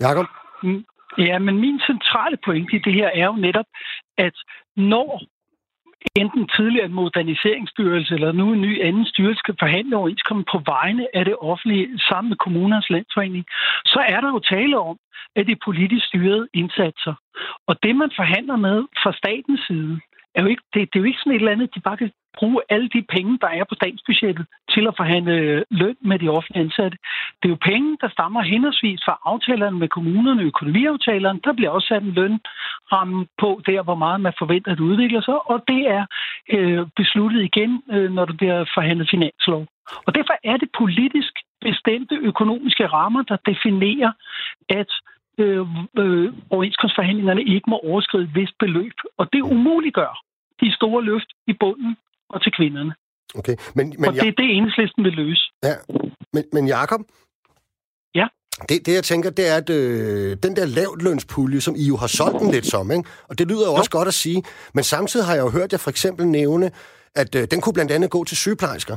Jakob? 0.00 0.26
Mm. 0.62 0.84
Ja, 1.18 1.38
men 1.38 1.60
min 1.60 1.80
centrale 1.80 2.36
pointe 2.44 2.76
i 2.76 2.78
det 2.78 2.92
her 2.92 3.10
er 3.14 3.26
jo 3.26 3.36
netop, 3.36 3.66
at 4.18 4.36
når 4.76 5.22
enten 6.14 6.48
tidligere 6.56 6.86
en 6.86 6.94
moderniseringsstyrelse 7.02 8.14
eller 8.14 8.32
nu 8.32 8.52
en 8.52 8.60
ny 8.60 8.82
anden 8.86 9.06
styrelse 9.06 9.38
skal 9.38 9.56
forhandle 9.58 9.96
overenskomst 9.96 10.48
på 10.52 10.58
vegne 10.66 11.06
af 11.14 11.24
det 11.24 11.36
offentlige 11.40 11.98
sammen 12.08 12.28
med 12.28 12.36
kommunernes 12.36 12.90
landsforening, 12.90 13.44
så 13.84 14.00
er 14.08 14.20
der 14.20 14.28
jo 14.28 14.38
tale 14.38 14.78
om, 14.78 14.96
at 15.36 15.46
det 15.46 15.52
er 15.52 15.64
politisk 15.64 16.06
styrede 16.06 16.48
indsatser. 16.54 17.14
Og 17.68 17.74
det, 17.82 17.96
man 17.96 18.10
forhandler 18.16 18.56
med 18.56 18.78
fra 19.02 19.12
statens 19.12 19.60
side, 19.66 20.00
er 20.36 20.42
jo 20.42 20.48
ikke, 20.48 20.62
det, 20.74 20.80
det 20.80 20.96
er 20.96 21.02
jo 21.02 21.10
ikke 21.10 21.18
sådan 21.18 21.32
et 21.32 21.42
eller 21.42 21.52
andet, 21.52 21.74
de 21.74 21.80
bare 21.80 21.96
kan 21.96 22.10
bruge 22.38 22.60
alle 22.68 22.88
de 22.88 23.02
penge, 23.14 23.38
der 23.44 23.50
er 23.58 23.64
på 23.64 23.74
statsbudgettet, 23.74 24.46
til 24.74 24.84
at 24.86 24.94
forhandle 24.96 25.64
løn 25.70 25.96
med 26.00 26.18
de 26.18 26.28
offentlige 26.28 26.64
ansatte. 26.64 26.96
Det 27.38 27.46
er 27.48 27.54
jo 27.54 27.66
penge, 27.70 27.98
der 28.00 28.08
stammer 28.08 28.42
henholdsvis 28.42 29.00
fra 29.06 29.18
aftalerne 29.24 29.78
med 29.78 29.88
kommunerne, 29.88 30.42
økonomiaftalerne. 30.42 31.40
Der 31.44 31.52
bliver 31.52 31.70
også 31.70 31.88
sat 31.88 32.02
en 32.02 32.16
lønramme 32.20 33.26
på 33.42 33.60
der, 33.66 33.82
hvor 33.82 33.98
meget 34.04 34.20
man 34.20 34.32
forventer 34.38 34.72
at 34.72 34.80
udvikler 34.80 35.20
sig, 35.20 35.50
og 35.50 35.58
det 35.68 35.82
er 35.96 36.04
øh, 36.54 36.86
besluttet 36.96 37.42
igen, 37.50 37.82
øh, 37.90 38.10
når 38.12 38.24
der 38.24 38.34
bliver 38.40 38.64
forhandlet 38.74 39.10
finanslov. 39.10 39.66
Og 40.06 40.14
derfor 40.14 40.34
er 40.44 40.56
det 40.56 40.70
politisk 40.78 41.32
bestemte 41.60 42.14
økonomiske 42.14 42.86
rammer, 42.86 43.22
der 43.22 43.36
definerer, 43.50 44.12
at 44.68 44.90
øh, 45.38 45.66
øh, 45.98 46.32
overenskomstforhandlingerne 46.50 47.42
ikke 47.42 47.70
må 47.70 47.76
overskride 47.78 48.24
et 48.24 48.34
vist 48.34 48.58
beløb. 48.58 48.96
Og 49.18 49.32
det 49.32 49.42
umuliggør 49.42 50.25
de 50.60 50.74
store 50.78 51.04
løft 51.04 51.30
i 51.46 51.54
bunden 51.60 51.96
og 52.28 52.42
til 52.42 52.52
kvinderne. 52.58 52.94
Okay. 53.34 53.56
Men, 53.74 53.94
men 53.98 54.08
og 54.08 54.14
det 54.14 54.28
er 54.28 54.32
det, 54.42 54.56
enhedslisten 54.56 55.04
vil 55.04 55.12
løse. 55.12 55.42
Ja. 55.64 55.74
Men, 56.32 56.44
men 56.52 56.68
Jacob? 56.68 57.00
Ja? 58.14 58.26
Det, 58.68 58.86
det, 58.86 58.94
jeg 58.94 59.04
tænker, 59.04 59.30
det 59.30 59.48
er, 59.48 59.56
at 59.56 59.70
øh, 59.70 60.36
den 60.42 60.56
der 60.56 60.66
lavtlønspulje, 60.66 61.60
som 61.60 61.74
I 61.76 61.86
jo 61.86 61.96
har 61.96 62.06
solgt 62.06 62.40
den 62.40 62.50
lidt 62.50 62.66
som, 62.66 62.90
ikke? 62.90 63.08
og 63.28 63.38
det 63.38 63.48
lyder 63.48 63.66
jo 63.66 63.74
også 63.74 63.90
godt 63.90 64.08
at 64.08 64.14
sige, 64.14 64.42
men 64.74 64.84
samtidig 64.84 65.26
har 65.26 65.34
jeg 65.34 65.42
jo 65.42 65.50
hørt 65.50 65.72
jer 65.72 65.78
for 65.78 65.90
eksempel 65.90 66.26
nævne, 66.26 66.70
at 67.14 67.34
øh, 67.34 67.48
den 67.50 67.60
kunne 67.60 67.72
blandt 67.72 67.92
andet 67.92 68.10
gå 68.10 68.24
til 68.24 68.36
sygeplejersker, 68.36 68.96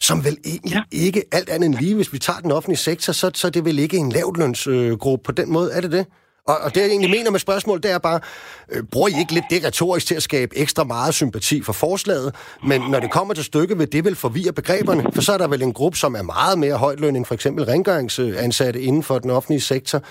som 0.00 0.24
vel 0.24 0.36
egentlig 0.44 0.72
ja. 0.74 0.82
ikke 0.92 1.22
alt 1.32 1.48
andet 1.48 1.66
end 1.66 1.74
lige, 1.74 1.94
hvis 1.94 2.12
vi 2.12 2.18
tager 2.18 2.40
den 2.40 2.52
offentlige 2.52 2.78
sektor, 2.78 3.12
så, 3.12 3.30
så 3.34 3.46
er 3.46 3.50
det 3.50 3.64
vel 3.64 3.78
ikke 3.78 3.96
en 3.96 4.12
lavtlønsgruppe 4.12 5.22
øh, 5.22 5.24
på 5.24 5.32
den 5.32 5.52
måde, 5.52 5.72
er 5.72 5.80
det 5.80 5.92
det? 5.92 6.06
Og, 6.48 6.58
og 6.58 6.74
det, 6.74 6.80
jeg 6.80 6.88
egentlig 6.88 7.10
mener 7.10 7.30
med 7.30 7.40
spørgsmålet, 7.40 7.82
det 7.82 7.90
er 7.90 7.98
bare, 7.98 8.20
øh, 8.68 8.82
bruger 8.82 9.08
I 9.08 9.18
ikke 9.18 9.34
lidt 9.34 9.44
det 9.50 9.64
retorisk 9.64 10.06
til 10.06 10.14
at 10.14 10.22
skabe 10.22 10.58
ekstra 10.58 10.84
meget 10.84 11.14
sympati 11.14 11.62
for 11.62 11.72
forslaget? 11.72 12.34
Men 12.66 12.80
når 12.80 13.00
det 13.00 13.10
kommer 13.10 13.34
til 13.34 13.44
stykket, 13.44 13.78
vil 13.78 13.92
det 13.92 14.04
vel 14.04 14.16
forvirre 14.16 14.52
begreberne? 14.52 15.06
For 15.14 15.22
så 15.22 15.32
er 15.32 15.38
der 15.38 15.48
vel 15.48 15.62
en 15.62 15.72
gruppe, 15.72 15.98
som 15.98 16.14
er 16.14 16.22
meget 16.22 16.58
mere 16.58 16.74
højtløn 16.74 17.16
end 17.16 17.24
for 17.24 17.34
eksempel 17.34 17.64
rengøringsansatte 17.64 18.82
inden 18.82 19.02
for 19.02 19.18
den 19.18 19.30
offentlige 19.30 19.60
sektor. 19.60 20.02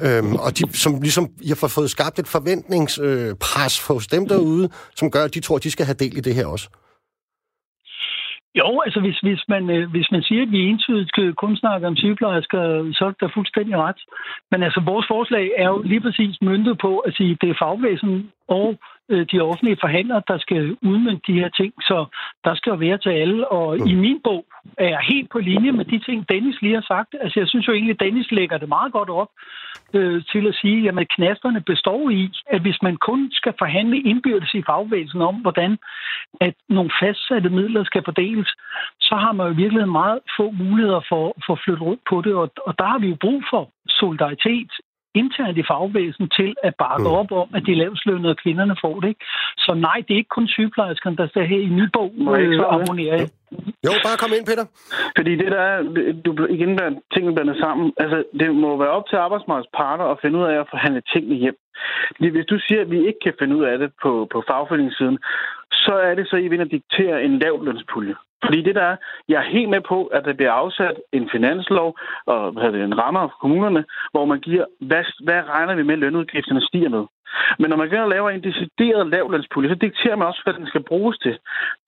Øhm, 0.00 0.34
og 0.34 0.58
de, 0.58 0.78
som 0.78 1.00
ligesom 1.00 1.28
I 1.40 1.48
har 1.48 1.54
fået 1.68 1.90
skabt 1.90 2.18
et 2.18 2.28
forventningspres 2.28 3.80
øh, 3.80 3.94
hos 3.94 4.06
dem 4.06 4.28
derude, 4.28 4.68
som 4.96 5.10
gør, 5.10 5.24
at 5.24 5.34
de 5.34 5.40
tror, 5.40 5.56
at 5.56 5.62
de 5.62 5.70
skal 5.70 5.86
have 5.86 5.94
del 5.94 6.16
i 6.16 6.20
det 6.20 6.34
her 6.34 6.46
også. 6.46 6.68
Jo, 8.60 8.80
altså 8.84 9.00
hvis, 9.00 9.18
hvis, 9.18 9.42
man, 9.48 9.70
øh, 9.70 9.90
hvis 9.90 10.10
man 10.10 10.22
siger, 10.22 10.42
at 10.42 10.52
vi 10.52 10.66
entydigt 10.66 11.36
kun 11.36 11.56
snakker 11.56 11.88
om 11.88 11.96
sygeplejersker, 11.96 12.60
så 12.92 13.04
er 13.04 13.10
det 13.10 13.34
fuldstændig 13.34 13.76
ret. 13.76 14.00
Men 14.50 14.62
altså 14.62 14.80
vores 14.80 15.06
forslag 15.08 15.50
er 15.56 15.68
jo 15.68 15.82
lige 15.82 16.00
præcis 16.00 16.42
myndet 16.42 16.78
på 16.78 16.98
at 16.98 17.14
sige, 17.14 17.32
at 17.32 17.40
det 17.40 17.50
er 17.50 17.60
fagvæsen 17.64 18.30
og 18.48 18.78
øh, 19.08 19.26
de 19.32 19.40
offentlige 19.40 19.78
forhandlere, 19.80 20.22
der 20.28 20.38
skal 20.38 20.76
udmynde 20.82 21.20
de 21.26 21.40
her 21.40 21.48
ting. 21.48 21.72
Så 21.82 22.06
der 22.44 22.54
skal 22.54 22.70
jo 22.70 22.76
være 22.76 22.98
til 22.98 23.10
alle. 23.10 23.48
Og 23.48 23.78
i 23.78 23.94
min 23.94 24.20
bog 24.24 24.44
er 24.78 24.88
jeg 24.88 25.00
helt 25.08 25.30
på 25.30 25.38
linje 25.38 25.72
med 25.72 25.84
de 25.84 25.98
ting, 25.98 26.28
Dennis 26.28 26.62
lige 26.62 26.74
har 26.74 26.86
sagt. 26.88 27.14
Altså 27.20 27.40
jeg 27.40 27.48
synes 27.48 27.68
jo 27.68 27.72
egentlig, 27.72 28.00
Dennis 28.00 28.30
lægger 28.30 28.58
det 28.58 28.68
meget 28.68 28.92
godt 28.92 29.10
op 29.10 29.28
øh, 29.94 30.24
til 30.32 30.46
at 30.46 30.54
sige, 30.54 30.88
at 30.88 31.08
knasterne 31.08 31.60
består 31.60 32.10
i, 32.10 32.30
at 32.46 32.60
hvis 32.60 32.82
man 32.82 32.96
kun 32.96 33.30
skal 33.32 33.54
forhandle 33.58 33.98
indbyrdes 34.00 34.54
i 34.54 34.62
fagbevægelsen 34.66 35.22
om, 35.22 35.34
hvordan 35.34 35.78
at 36.40 36.54
nogle 36.68 36.90
fastsatte 37.02 37.48
midler 37.48 37.84
skal 37.84 38.02
fordeles, 38.04 38.48
så 39.00 39.14
har 39.14 39.32
man 39.32 39.46
jo 39.46 39.52
virkelig 39.52 39.88
meget 39.88 40.18
få 40.36 40.50
muligheder 40.50 41.00
for, 41.08 41.36
for 41.46 41.52
at 41.52 41.60
flytte 41.64 41.82
rundt 41.82 42.02
på 42.10 42.20
det. 42.20 42.34
Og, 42.34 42.50
og 42.66 42.78
der 42.78 42.86
har 42.86 42.98
vi 42.98 43.08
jo 43.08 43.16
brug 43.20 43.42
for 43.50 43.70
solidaritet 43.88 44.70
internt 45.22 45.58
i 45.58 45.68
fagbevægelsen 45.70 46.28
til 46.38 46.50
at 46.68 46.74
bakke 46.84 47.08
mm. 47.08 47.18
op 47.20 47.30
om, 47.32 47.48
at 47.56 47.62
de 47.66 47.74
lavslønnede 47.74 48.34
kvinderne 48.42 48.76
får 48.84 49.00
det. 49.00 49.08
Ikke? 49.08 49.24
Så 49.64 49.72
nej, 49.86 49.98
det 50.04 50.12
er 50.14 50.22
ikke 50.22 50.36
kun 50.38 50.48
sygeplejerskerne, 50.48 51.16
der 51.16 51.26
skal 51.28 51.46
her 51.52 51.60
i 51.68 51.70
Nyborg 51.78 52.12
øh, 52.38 52.60
abonnere. 52.74 53.28
Jo, 53.86 53.92
bare 54.06 54.20
kom 54.22 54.32
ind, 54.36 54.46
Peter. 54.46 54.66
Fordi 55.16 55.32
det 55.36 55.50
der 55.54 55.62
er, 55.72 55.82
du 56.24 56.46
igen 56.56 56.78
der 56.78 57.00
tingene 57.14 57.34
blandet 57.34 57.58
sammen. 57.64 57.92
Altså, 57.96 58.24
det 58.40 58.54
må 58.54 58.76
være 58.76 58.96
op 58.98 59.06
til 59.08 59.16
arbejdsmarkedets 59.16 59.74
parter 59.74 60.04
at 60.04 60.18
finde 60.22 60.38
ud 60.38 60.44
af 60.44 60.56
at 60.60 60.70
forhandle 60.70 61.02
tingene 61.12 61.36
hjem. 61.36 61.56
Hvis 62.18 62.46
du 62.46 62.58
siger, 62.58 62.80
at 62.80 62.90
vi 62.90 62.98
ikke 63.06 63.22
kan 63.24 63.34
finde 63.38 63.56
ud 63.56 63.64
af 63.64 63.78
det 63.78 63.90
på, 64.02 64.28
på 64.32 64.44
fagforeningssiden, 64.48 65.18
så 65.72 65.94
er 66.08 66.14
det 66.14 66.28
så, 66.28 66.36
at 66.36 66.42
I 66.42 66.48
vil 66.48 66.70
diktere 66.70 67.24
en 67.24 67.38
lavlønspulje. 67.38 68.14
Fordi 68.44 68.62
det 68.62 68.74
der 68.74 68.82
er, 68.82 68.96
jeg 69.28 69.38
er 69.38 69.50
helt 69.50 69.68
med 69.68 69.80
på, 69.88 70.06
at 70.06 70.24
der 70.24 70.32
bliver 70.32 70.52
afsat 70.52 70.96
en 71.12 71.28
finanslov 71.32 71.98
og 72.26 72.52
hvad 72.52 72.72
det, 72.72 72.84
en 72.84 72.98
rammer 72.98 73.28
for 73.28 73.38
kommunerne, 73.40 73.84
hvor 74.10 74.24
man 74.24 74.40
giver, 74.40 74.64
hvad, 74.80 75.04
hvad 75.24 75.40
regner 75.54 75.74
vi 75.74 75.82
med, 75.82 75.94
at 75.94 75.98
lønudgifterne 75.98 76.60
stiger 76.60 76.88
med. 76.88 77.04
Men 77.58 77.70
når 77.70 77.76
man 77.76 77.90
gerne 77.90 78.10
laver 78.10 78.30
en 78.30 78.44
decideret 78.44 79.06
lavlønspulje, 79.06 79.68
så 79.70 79.74
dikterer 79.74 80.16
man 80.16 80.28
også, 80.28 80.40
hvad 80.44 80.54
den 80.54 80.66
skal 80.66 80.82
bruges 80.82 81.18
til. 81.18 81.38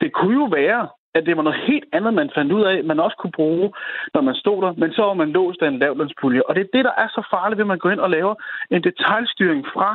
Det 0.00 0.12
kunne 0.12 0.34
jo 0.34 0.44
være, 0.44 0.88
at 1.14 1.26
det 1.26 1.36
var 1.36 1.42
noget 1.42 1.60
helt 1.66 1.84
andet, 1.92 2.14
man 2.14 2.30
fandt 2.34 2.52
ud 2.52 2.62
af, 2.62 2.84
man 2.84 3.00
også 3.00 3.16
kunne 3.20 3.36
bruge, 3.40 3.72
når 4.14 4.20
man 4.20 4.34
stod 4.34 4.62
der, 4.62 4.72
men 4.72 4.92
så 4.92 5.02
var 5.02 5.14
man 5.14 5.30
låst 5.30 5.62
af 5.62 5.68
en 5.68 5.78
lavlønspulje. 5.78 6.42
Og 6.48 6.54
det 6.54 6.60
er 6.62 6.76
det, 6.76 6.84
der 6.84 6.94
er 7.02 7.08
så 7.08 7.22
farligt, 7.30 7.58
ved 7.58 7.64
at 7.64 7.72
man 7.74 7.78
går 7.78 7.90
ind 7.90 8.00
og 8.00 8.10
laver 8.10 8.34
en 8.70 8.82
detaljstyring 8.82 9.66
fra 9.74 9.90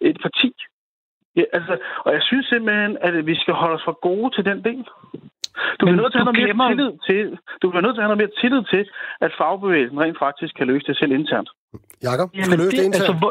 et 0.00 0.18
parti. 0.22 0.50
Ja, 1.36 1.44
altså, 1.52 1.78
og 2.04 2.12
jeg 2.12 2.22
synes 2.22 2.46
simpelthen, 2.46 2.96
at 3.00 3.26
vi 3.26 3.34
skal 3.42 3.54
holde 3.54 3.74
os 3.74 3.84
for 3.84 3.96
gode 4.08 4.34
til 4.36 4.44
den 4.44 4.64
del. 4.64 4.84
Du 5.78 5.82
bliver 5.86 6.00
nødt 6.02 6.12
til 6.12 6.18
at 6.18 6.24
have 6.24 6.32
noget 6.32 6.56
mere 6.56 6.70
tillid 6.70 6.92
til, 7.08 7.38
du 7.62 7.66
bliver 7.70 7.84
nødt 7.84 7.94
til 7.94 8.00
at 8.00 8.04
have 8.04 8.14
noget 8.14 8.24
mere 8.24 8.36
tillid 8.40 8.62
til, 8.72 8.82
at 9.24 9.30
fagbevægelsen 9.38 10.00
rent 10.00 10.18
faktisk 10.26 10.52
kan 10.58 10.66
løse 10.66 10.86
det 10.86 10.96
selv 11.00 11.12
internt. 11.12 11.50
Jakob, 12.08 12.28
du 12.36 12.42
skal 12.44 12.58
løse 12.58 12.70
det, 12.70 12.78
det 12.78 12.84
internt. 12.88 13.08
Altså, 13.10 13.30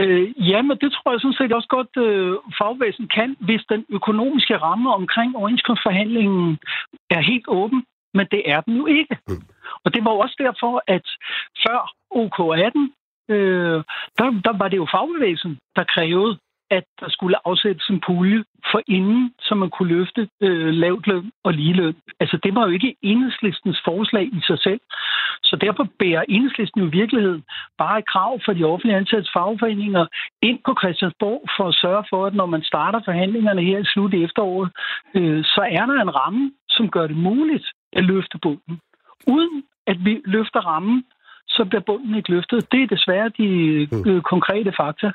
Øh, 0.00 0.48
ja, 0.50 0.62
men 0.62 0.76
det 0.82 0.92
tror 0.92 1.10
jeg 1.10 1.20
sådan 1.20 1.40
set 1.40 1.52
også 1.52 1.68
godt, 1.68 1.92
øh, 2.06 2.36
fagbevægelsen 2.58 3.08
kan, 3.08 3.36
hvis 3.40 3.62
den 3.68 3.84
økonomiske 3.88 4.56
ramme 4.56 4.94
omkring 4.94 5.36
overenskomstforhandlingen 5.36 6.58
er 7.10 7.20
helt 7.20 7.48
åben, 7.48 7.84
men 8.14 8.26
det 8.30 8.42
er 8.46 8.60
den 8.60 8.76
jo 8.76 8.86
ikke. 8.86 9.16
Mm. 9.28 9.42
Og 9.84 9.94
det 9.94 10.04
var 10.04 10.12
jo 10.12 10.18
også 10.18 10.36
derfor, 10.38 10.82
at 10.86 11.06
før 11.64 11.78
OK18, 12.22 12.80
øh, 13.34 13.78
der, 14.18 14.26
der 14.46 14.58
var 14.58 14.68
det 14.68 14.76
jo 14.76 14.86
fagbevægelsen, 14.94 15.58
der 15.76 15.84
krævede, 15.94 16.38
at 16.70 16.84
der 17.00 17.08
skulle 17.08 17.46
afsættes 17.48 17.88
en 17.88 18.00
pulje 18.06 18.44
for 18.70 18.82
inden, 18.88 19.34
så 19.40 19.54
man 19.54 19.70
kunne 19.70 19.88
løfte 19.96 20.28
øh, 20.42 20.74
lavt 20.74 21.06
løn 21.06 21.32
og 21.44 21.52
ligeløn. 21.52 21.96
Altså, 22.20 22.38
det 22.42 22.54
var 22.54 22.66
jo 22.66 22.72
ikke 22.72 22.96
enhedslistens 23.02 23.80
forslag 23.84 24.24
i 24.24 24.40
sig 24.46 24.58
selv. 24.58 24.80
Så 25.42 25.56
derfor 25.56 25.88
bærer 25.98 26.24
enhedslisten 26.28 26.80
jo 26.80 26.86
i 26.86 26.90
virkeligheden 26.90 27.44
bare 27.78 27.98
et 27.98 28.08
krav 28.08 28.40
for 28.44 28.52
de 28.52 28.64
offentlige 28.64 28.96
ansattes 28.96 29.30
fagforeninger 29.32 30.06
ind 30.42 30.58
på 30.66 30.74
Christiansborg 30.80 31.42
for 31.56 31.68
at 31.68 31.74
sørge 31.74 32.04
for, 32.10 32.26
at 32.26 32.34
når 32.34 32.46
man 32.46 32.62
starter 32.62 33.00
forhandlingerne 33.04 33.62
her 33.62 33.78
i 33.78 33.84
slut 33.84 34.14
efteråret, 34.14 34.70
øh, 35.14 35.44
så 35.44 35.60
er 35.70 35.86
der 35.86 36.02
en 36.02 36.14
ramme, 36.14 36.52
som 36.68 36.90
gør 36.90 37.06
det 37.06 37.16
muligt 37.16 37.66
at 37.92 38.04
løfte 38.04 38.38
bunden. 38.42 38.80
Uden 39.26 39.62
at 39.86 40.04
vi 40.04 40.20
løfter 40.24 40.60
rammen, 40.60 41.04
så 41.48 41.62
bliver 41.68 41.82
bunden 41.86 42.14
ikke 42.18 42.30
løftet. 42.30 42.58
Det 42.72 42.80
er 42.82 42.88
desværre 42.96 43.28
de 43.38 43.48
mm. 43.92 44.22
konkrete 44.32 44.72
fakta. 44.80 45.08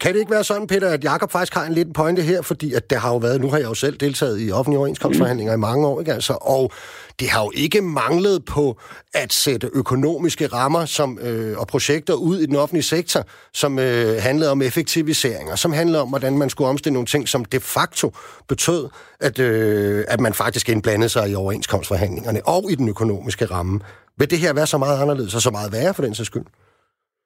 Kan 0.00 0.12
det 0.12 0.20
ikke 0.20 0.30
være 0.30 0.44
sådan, 0.44 0.66
Peter, 0.66 0.88
at 0.88 1.04
Jakob 1.04 1.30
faktisk 1.30 1.54
har 1.54 1.64
en 1.64 1.72
liten 1.72 1.92
pointe 1.92 2.22
her, 2.22 2.42
fordi 2.42 2.72
at 2.74 2.90
det 2.90 2.98
har 2.98 3.10
jo 3.10 3.16
været, 3.16 3.40
nu 3.40 3.50
har 3.50 3.56
jeg 3.56 3.66
jo 3.66 3.74
selv 3.74 3.96
deltaget 3.96 4.48
i 4.48 4.52
offentlige 4.52 4.78
overenskomstforhandlinger 4.78 5.56
mm. 5.56 5.60
i 5.60 5.66
mange 5.66 5.86
år, 5.86 6.00
ikke 6.00 6.12
altså, 6.12 6.32
og 6.40 6.72
det 7.20 7.28
har 7.30 7.42
jo 7.42 7.52
ikke 7.54 7.80
manglet 7.82 8.44
på 8.44 8.80
at 9.14 9.32
sætte 9.32 9.70
økonomiske 9.74 10.46
rammer 10.46 10.84
som, 10.84 11.18
øh, 11.22 11.58
og 11.58 11.66
projekter 11.66 12.14
ud 12.14 12.38
i 12.38 12.46
den 12.46 12.56
offentlige 12.56 12.82
sektor, 12.82 13.20
som 13.54 13.78
øh, 13.78 14.16
handlede 14.20 14.50
om 14.50 14.62
effektiviseringer, 14.62 15.54
som 15.54 15.72
handlede 15.72 16.02
om, 16.02 16.08
hvordan 16.08 16.38
man 16.38 16.50
skulle 16.50 16.68
omstille 16.68 16.94
nogle 16.94 17.06
ting, 17.06 17.28
som 17.28 17.44
de 17.44 17.60
facto 17.60 18.12
betød, 18.48 18.88
at, 19.20 19.38
øh, 19.38 20.04
at 20.08 20.20
man 20.20 20.34
faktisk 20.34 20.68
indblandede 20.68 21.08
sig 21.08 21.30
i 21.30 21.34
overenskomstforhandlingerne 21.34 22.40
og 22.46 22.70
i 22.70 22.74
den 22.74 22.88
økonomiske 22.88 23.44
ramme. 23.44 23.80
Vil 24.18 24.30
det 24.30 24.42
her 24.44 24.52
være 24.54 24.68
så 24.72 24.78
meget 24.84 25.02
anderledes 25.02 25.34
og 25.38 25.42
så 25.46 25.50
meget 25.58 25.72
værre 25.76 25.94
for 25.94 26.02
den 26.02 26.14
sags 26.14 26.30
skyld? 26.32 26.48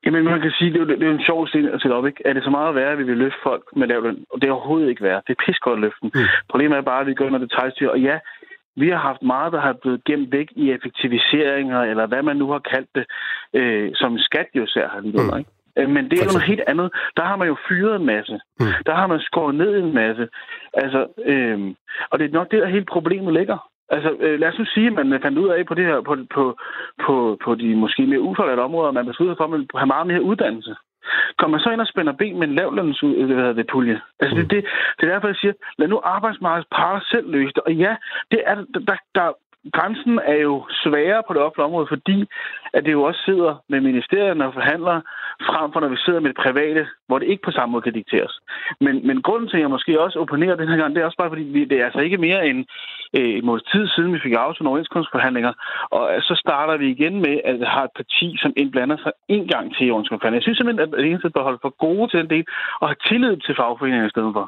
Jamen, 0.04 0.24
man 0.24 0.40
kan 0.40 0.52
sige, 0.58 0.72
det 0.72 0.80
er, 0.80 0.84
det 0.84 1.06
er 1.08 1.14
en 1.20 1.28
sjov 1.30 1.46
scene 1.46 1.72
at 1.74 1.80
sætte 1.80 1.94
op, 1.94 2.06
ikke? 2.06 2.22
Er 2.24 2.32
det 2.32 2.44
så 2.44 2.50
meget 2.50 2.74
værre, 2.74 2.92
at 2.92 2.98
vi 2.98 3.02
vil 3.10 3.16
løfte 3.16 3.38
folk 3.42 3.64
med 3.76 3.86
lav 3.88 4.02
løn? 4.02 4.24
Og 4.32 4.36
det 4.40 4.48
er 4.48 4.52
overhovedet 4.52 4.88
ikke 4.88 5.02
værre. 5.02 5.22
Det 5.26 5.32
er 5.32 5.42
pissegodt 5.46 5.78
at 5.78 5.84
løfte 5.84 6.00
dem. 6.02 6.10
Mm. 6.14 6.28
Problemet 6.50 6.76
er 6.76 6.90
bare, 6.92 7.00
at 7.00 7.06
vi 7.06 7.14
gør 7.14 7.28
noget 7.30 7.50
detaljstyr. 7.50 7.88
Og 7.88 8.00
ja, 8.00 8.16
vi 8.76 8.88
har 8.88 9.00
haft 9.08 9.22
meget, 9.22 9.52
der 9.52 9.60
har 9.60 9.72
blevet 9.82 10.04
gemt 10.04 10.32
væk 10.32 10.48
i 10.56 10.64
effektiviseringer, 10.70 11.80
eller 11.90 12.06
hvad 12.06 12.22
man 12.22 12.36
nu 12.36 12.46
har 12.54 12.62
kaldt 12.72 12.90
det, 12.94 13.06
øh, 13.58 13.90
som 13.94 14.18
skat 14.18 14.48
jo 14.54 14.66
ser 14.66 14.88
har 14.88 15.00
lige 15.00 15.22
mm. 15.22 15.38
ikke? 15.38 15.50
Øh, 15.78 15.88
men 15.94 16.04
det 16.04 16.14
er 16.16 16.24
jo 16.24 16.36
noget 16.36 16.52
helt 16.52 16.64
andet. 16.66 16.88
Der 17.16 17.24
har 17.24 17.36
man 17.36 17.48
jo 17.48 17.56
fyret 17.68 17.96
en 17.96 18.06
masse. 18.06 18.40
Mm. 18.60 18.66
Der 18.86 18.94
har 18.94 19.06
man 19.06 19.20
skåret 19.20 19.54
ned 19.54 19.76
en 19.76 19.94
masse. 19.94 20.28
Altså, 20.74 21.00
øh, 21.24 21.58
og 22.10 22.18
det 22.18 22.24
er 22.24 22.38
nok 22.38 22.50
det, 22.50 22.62
der 22.62 22.68
hele 22.68 22.84
problemet 22.84 23.32
ligger. 23.34 23.58
Altså, 23.88 24.10
øh, 24.20 24.40
lad 24.40 24.48
os 24.48 24.58
nu 24.58 24.64
sige, 24.64 24.86
at 24.86 25.06
man 25.06 25.22
fandt 25.22 25.38
ud 25.38 25.48
af 25.48 25.66
på 25.66 25.74
det 25.74 25.84
her, 25.84 26.00
på, 26.00 26.16
på, 26.34 26.58
på, 27.06 27.38
på 27.44 27.54
de 27.54 27.76
måske 27.76 28.06
mere 28.06 28.20
uforladte 28.20 28.60
områder, 28.60 28.90
man 28.92 29.06
besluttede 29.06 29.36
for, 29.36 29.44
at 29.44 29.50
man 29.50 29.66
have 29.74 29.86
meget 29.86 30.06
mere 30.06 30.22
uddannelse. 30.22 30.74
Kommer 31.38 31.56
man 31.56 31.60
så 31.64 31.70
ind 31.70 31.80
og 31.80 31.86
spænder 31.86 32.12
ben 32.12 32.38
med 32.38 32.48
en 32.48 32.54
lavlønns 32.54 33.02
øh, 33.02 33.56
det, 33.56 33.66
pulje? 33.72 34.00
Altså, 34.20 34.36
det, 34.36 34.50
det, 34.50 34.64
det 34.96 35.08
er 35.08 35.12
derfor, 35.12 35.28
jeg 35.28 35.36
siger, 35.36 35.52
lad 35.78 35.88
nu 35.88 36.00
arbejdsmarkedets 36.04 36.68
parter 36.76 37.06
selv 37.10 37.30
løse 37.30 37.52
det. 37.54 37.62
Og 37.66 37.72
ja, 37.72 37.96
det 38.30 38.40
er, 38.46 38.54
der, 38.88 38.96
der, 39.14 39.32
grænsen 39.72 40.20
er 40.34 40.40
jo 40.48 40.54
sværere 40.82 41.22
på 41.26 41.32
det 41.34 41.42
offentlige 41.42 41.64
område, 41.64 41.86
fordi 41.88 42.18
at 42.74 42.84
det 42.84 42.92
jo 42.92 43.02
også 43.02 43.20
sidder 43.24 43.52
med 43.68 43.80
ministerierne 43.80 44.46
og 44.46 44.54
forhandler 44.54 45.00
frem 45.48 45.72
for, 45.72 45.80
når 45.80 45.88
vi 45.88 45.96
sidder 46.04 46.20
med 46.20 46.30
det 46.30 46.42
private, 46.46 46.86
hvor 47.06 47.18
det 47.18 47.26
ikke 47.28 47.42
på 47.46 47.50
samme 47.50 47.72
måde 47.72 47.82
kan 47.82 47.92
dikteres. 47.92 48.34
Men, 48.80 49.06
men 49.06 49.22
grunden 49.22 49.48
til, 49.48 49.56
at 49.56 49.60
jeg 49.60 49.70
måske 49.70 50.00
også 50.00 50.18
opponerer 50.18 50.56
den 50.56 50.68
her 50.68 50.76
gang, 50.76 50.94
det 50.94 51.00
er 51.00 51.06
også 51.06 51.20
bare, 51.22 51.30
fordi 51.30 51.42
vi, 51.42 51.64
det 51.64 51.80
er 51.80 51.84
altså 51.84 52.00
ikke 52.00 52.18
mere 52.18 52.46
end 52.48 52.60
øh, 53.16 53.30
et 53.38 53.44
måneds 53.44 53.66
tid 53.72 53.88
siden, 53.88 54.14
vi 54.14 54.20
fik 54.22 54.32
aftalt 54.32 54.68
overenskomstforhandlinger, 54.68 55.52
og 55.90 56.02
så 56.28 56.34
starter 56.44 56.76
vi 56.76 56.86
igen 56.90 57.14
med, 57.26 57.40
at 57.44 57.54
vi 57.60 57.64
har 57.74 57.84
et 57.84 57.96
parti, 57.96 58.36
som 58.42 58.52
indblander 58.56 58.96
sig 58.96 59.12
en 59.28 59.48
gang 59.48 59.76
til 59.76 59.92
overenskomstforhandlinger. 59.92 60.40
Jeg 60.40 60.46
synes 60.46 60.58
simpelthen, 60.58 60.94
at 60.94 60.98
det 60.98 61.10
eneste 61.10 61.30
bør 61.30 61.48
holde 61.48 61.62
for 61.62 61.74
gode 61.86 62.08
til 62.10 62.20
den 62.20 62.30
del, 62.30 62.44
og 62.80 62.88
have 62.88 63.02
tillid 63.08 63.36
til 63.36 63.54
fagforeningerne 63.60 64.08
i 64.10 64.14
stedet 64.16 64.32
for. 64.38 64.46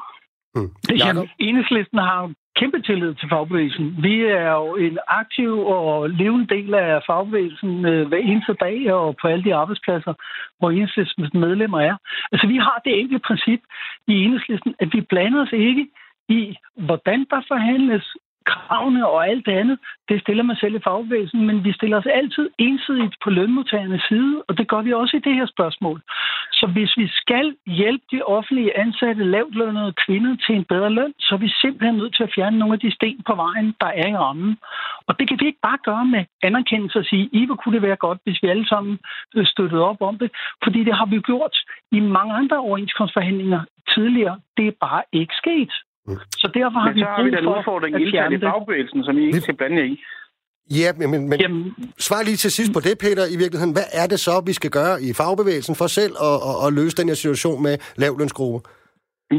Mm. 0.55 0.71
Jamen, 1.01 1.29
enhedslisten 1.39 1.99
har 2.09 2.21
kæmpe 2.59 2.81
tillid 2.81 3.13
til 3.15 3.29
fagbevægelsen. 3.29 3.87
Vi 4.03 4.15
er 4.21 4.51
jo 4.51 4.75
en 4.75 4.97
aktiv 5.07 5.51
og 5.75 6.09
levende 6.09 6.47
del 6.55 6.73
af 6.73 7.03
fagbevægelsen 7.07 7.85
øh, 7.85 8.07
hver 8.07 8.17
eneste 8.17 8.53
dag 8.53 8.93
og 8.93 9.15
på 9.21 9.27
alle 9.27 9.43
de 9.43 9.55
arbejdspladser, 9.55 10.13
hvor 10.59 10.69
enhedslistens 10.69 11.33
medlemmer 11.33 11.79
er. 11.81 11.95
Altså, 12.31 12.47
vi 12.47 12.57
har 12.57 12.81
det 12.85 12.99
enkelte 12.99 13.27
princip 13.27 13.61
i 14.07 14.13
enhedslisten, 14.23 14.75
at 14.79 14.89
vi 14.93 15.01
blander 15.01 15.41
os 15.41 15.53
ikke 15.53 15.87
i, 16.29 16.55
hvordan 16.87 17.19
der 17.29 17.41
forhandles, 17.47 18.05
kravene 18.49 19.07
og 19.07 19.27
alt 19.29 19.45
det 19.45 19.51
andet, 19.51 19.77
det 20.09 20.21
stiller 20.21 20.43
man 20.43 20.55
selv 20.55 20.75
i 20.75 20.85
fagbevægelsen, 20.87 21.47
men 21.47 21.63
vi 21.63 21.71
stiller 21.73 21.97
os 21.97 22.05
altid 22.19 22.49
ensidigt 22.57 23.15
på 23.23 23.29
lønmodtagernes 23.29 24.03
side, 24.09 24.43
og 24.47 24.57
det 24.57 24.67
gør 24.67 24.81
vi 24.81 24.93
også 24.93 25.17
i 25.17 25.25
det 25.27 25.33
her 25.35 25.45
spørgsmål. 25.45 26.01
Så 26.59 26.65
hvis 26.67 26.97
vi 26.97 27.07
skal 27.07 27.55
hjælpe 27.65 28.05
de 28.11 28.21
offentlige 28.23 28.77
ansatte 28.77 29.23
lavtlønnede 29.23 29.93
kvinder 30.05 30.35
til 30.45 30.55
en 30.55 30.63
bedre 30.63 30.89
løn, 30.89 31.13
så 31.19 31.35
er 31.35 31.39
vi 31.39 31.49
simpelthen 31.61 31.97
nødt 31.97 32.15
til 32.15 32.23
at 32.23 32.33
fjerne 32.35 32.57
nogle 32.59 32.73
af 32.73 32.79
de 32.79 32.91
sten 32.95 33.21
på 33.27 33.35
vejen, 33.35 33.75
der 33.81 33.87
er 33.87 34.07
i 34.07 34.17
rammen. 34.17 34.57
Og 35.07 35.19
det 35.19 35.27
kan 35.27 35.37
vi 35.39 35.45
ikke 35.45 35.65
bare 35.69 35.77
gøre 35.85 36.05
med 36.05 36.25
anerkendelse 36.43 36.99
og 36.99 37.05
sige, 37.05 37.29
I, 37.33 37.45
hvor 37.45 37.55
kunne 37.55 37.75
det 37.75 37.81
være 37.81 37.95
godt, 37.95 38.19
hvis 38.23 38.43
vi 38.43 38.47
alle 38.47 38.67
sammen 38.67 38.99
øh, 39.35 39.45
støttede 39.45 39.83
op 39.89 40.01
om 40.01 40.17
det, 40.17 40.31
fordi 40.63 40.83
det 40.83 40.95
har 40.95 41.05
vi 41.05 41.19
gjort 41.19 41.55
i 41.91 41.99
mange 41.99 42.33
andre 42.33 42.57
overenskomstforhandlinger 42.57 43.61
tidligere. 43.93 44.39
Det 44.57 44.67
er 44.67 44.81
bare 44.81 45.03
ikke 45.11 45.35
sket. 45.35 45.71
Så 46.43 46.47
derfor 46.53 46.79
har 46.79 46.89
men 46.89 46.95
vi 46.95 47.01
så 47.01 47.07
har 47.15 47.23
vi 47.23 47.31
den 47.37 47.47
udfordring 47.55 47.93
internt 48.01 48.33
i 48.33 48.39
fagbevægelsen, 48.39 49.03
som 49.03 49.17
I 49.17 49.23
ikke 49.25 49.41
skal 49.41 49.57
blande 49.59 49.77
jer 49.81 49.87
i. 49.93 49.95
Ja, 50.81 50.89
men, 50.97 51.29
men 51.29 51.39
Jamen. 51.39 51.75
svar 52.07 52.21
lige 52.23 52.39
til 52.43 52.51
sidst 52.51 52.71
på 52.73 52.79
det, 52.79 52.95
Peter, 53.05 53.23
i 53.35 53.37
virkeligheden. 53.43 53.73
Hvad 53.77 53.89
er 54.01 54.07
det 54.07 54.19
så, 54.19 54.35
vi 54.49 54.53
skal 54.53 54.71
gøre 54.79 54.95
i 55.07 55.09
fagbevægelsen 55.19 55.75
for 55.75 55.87
selv 55.99 56.13
at, 56.29 56.37
at, 56.49 56.55
at 56.65 56.73
løse 56.79 56.97
den 56.99 57.07
her 57.07 57.17
situation 57.23 57.63
med 57.63 57.75
lavlønsgrupper? 58.01 58.61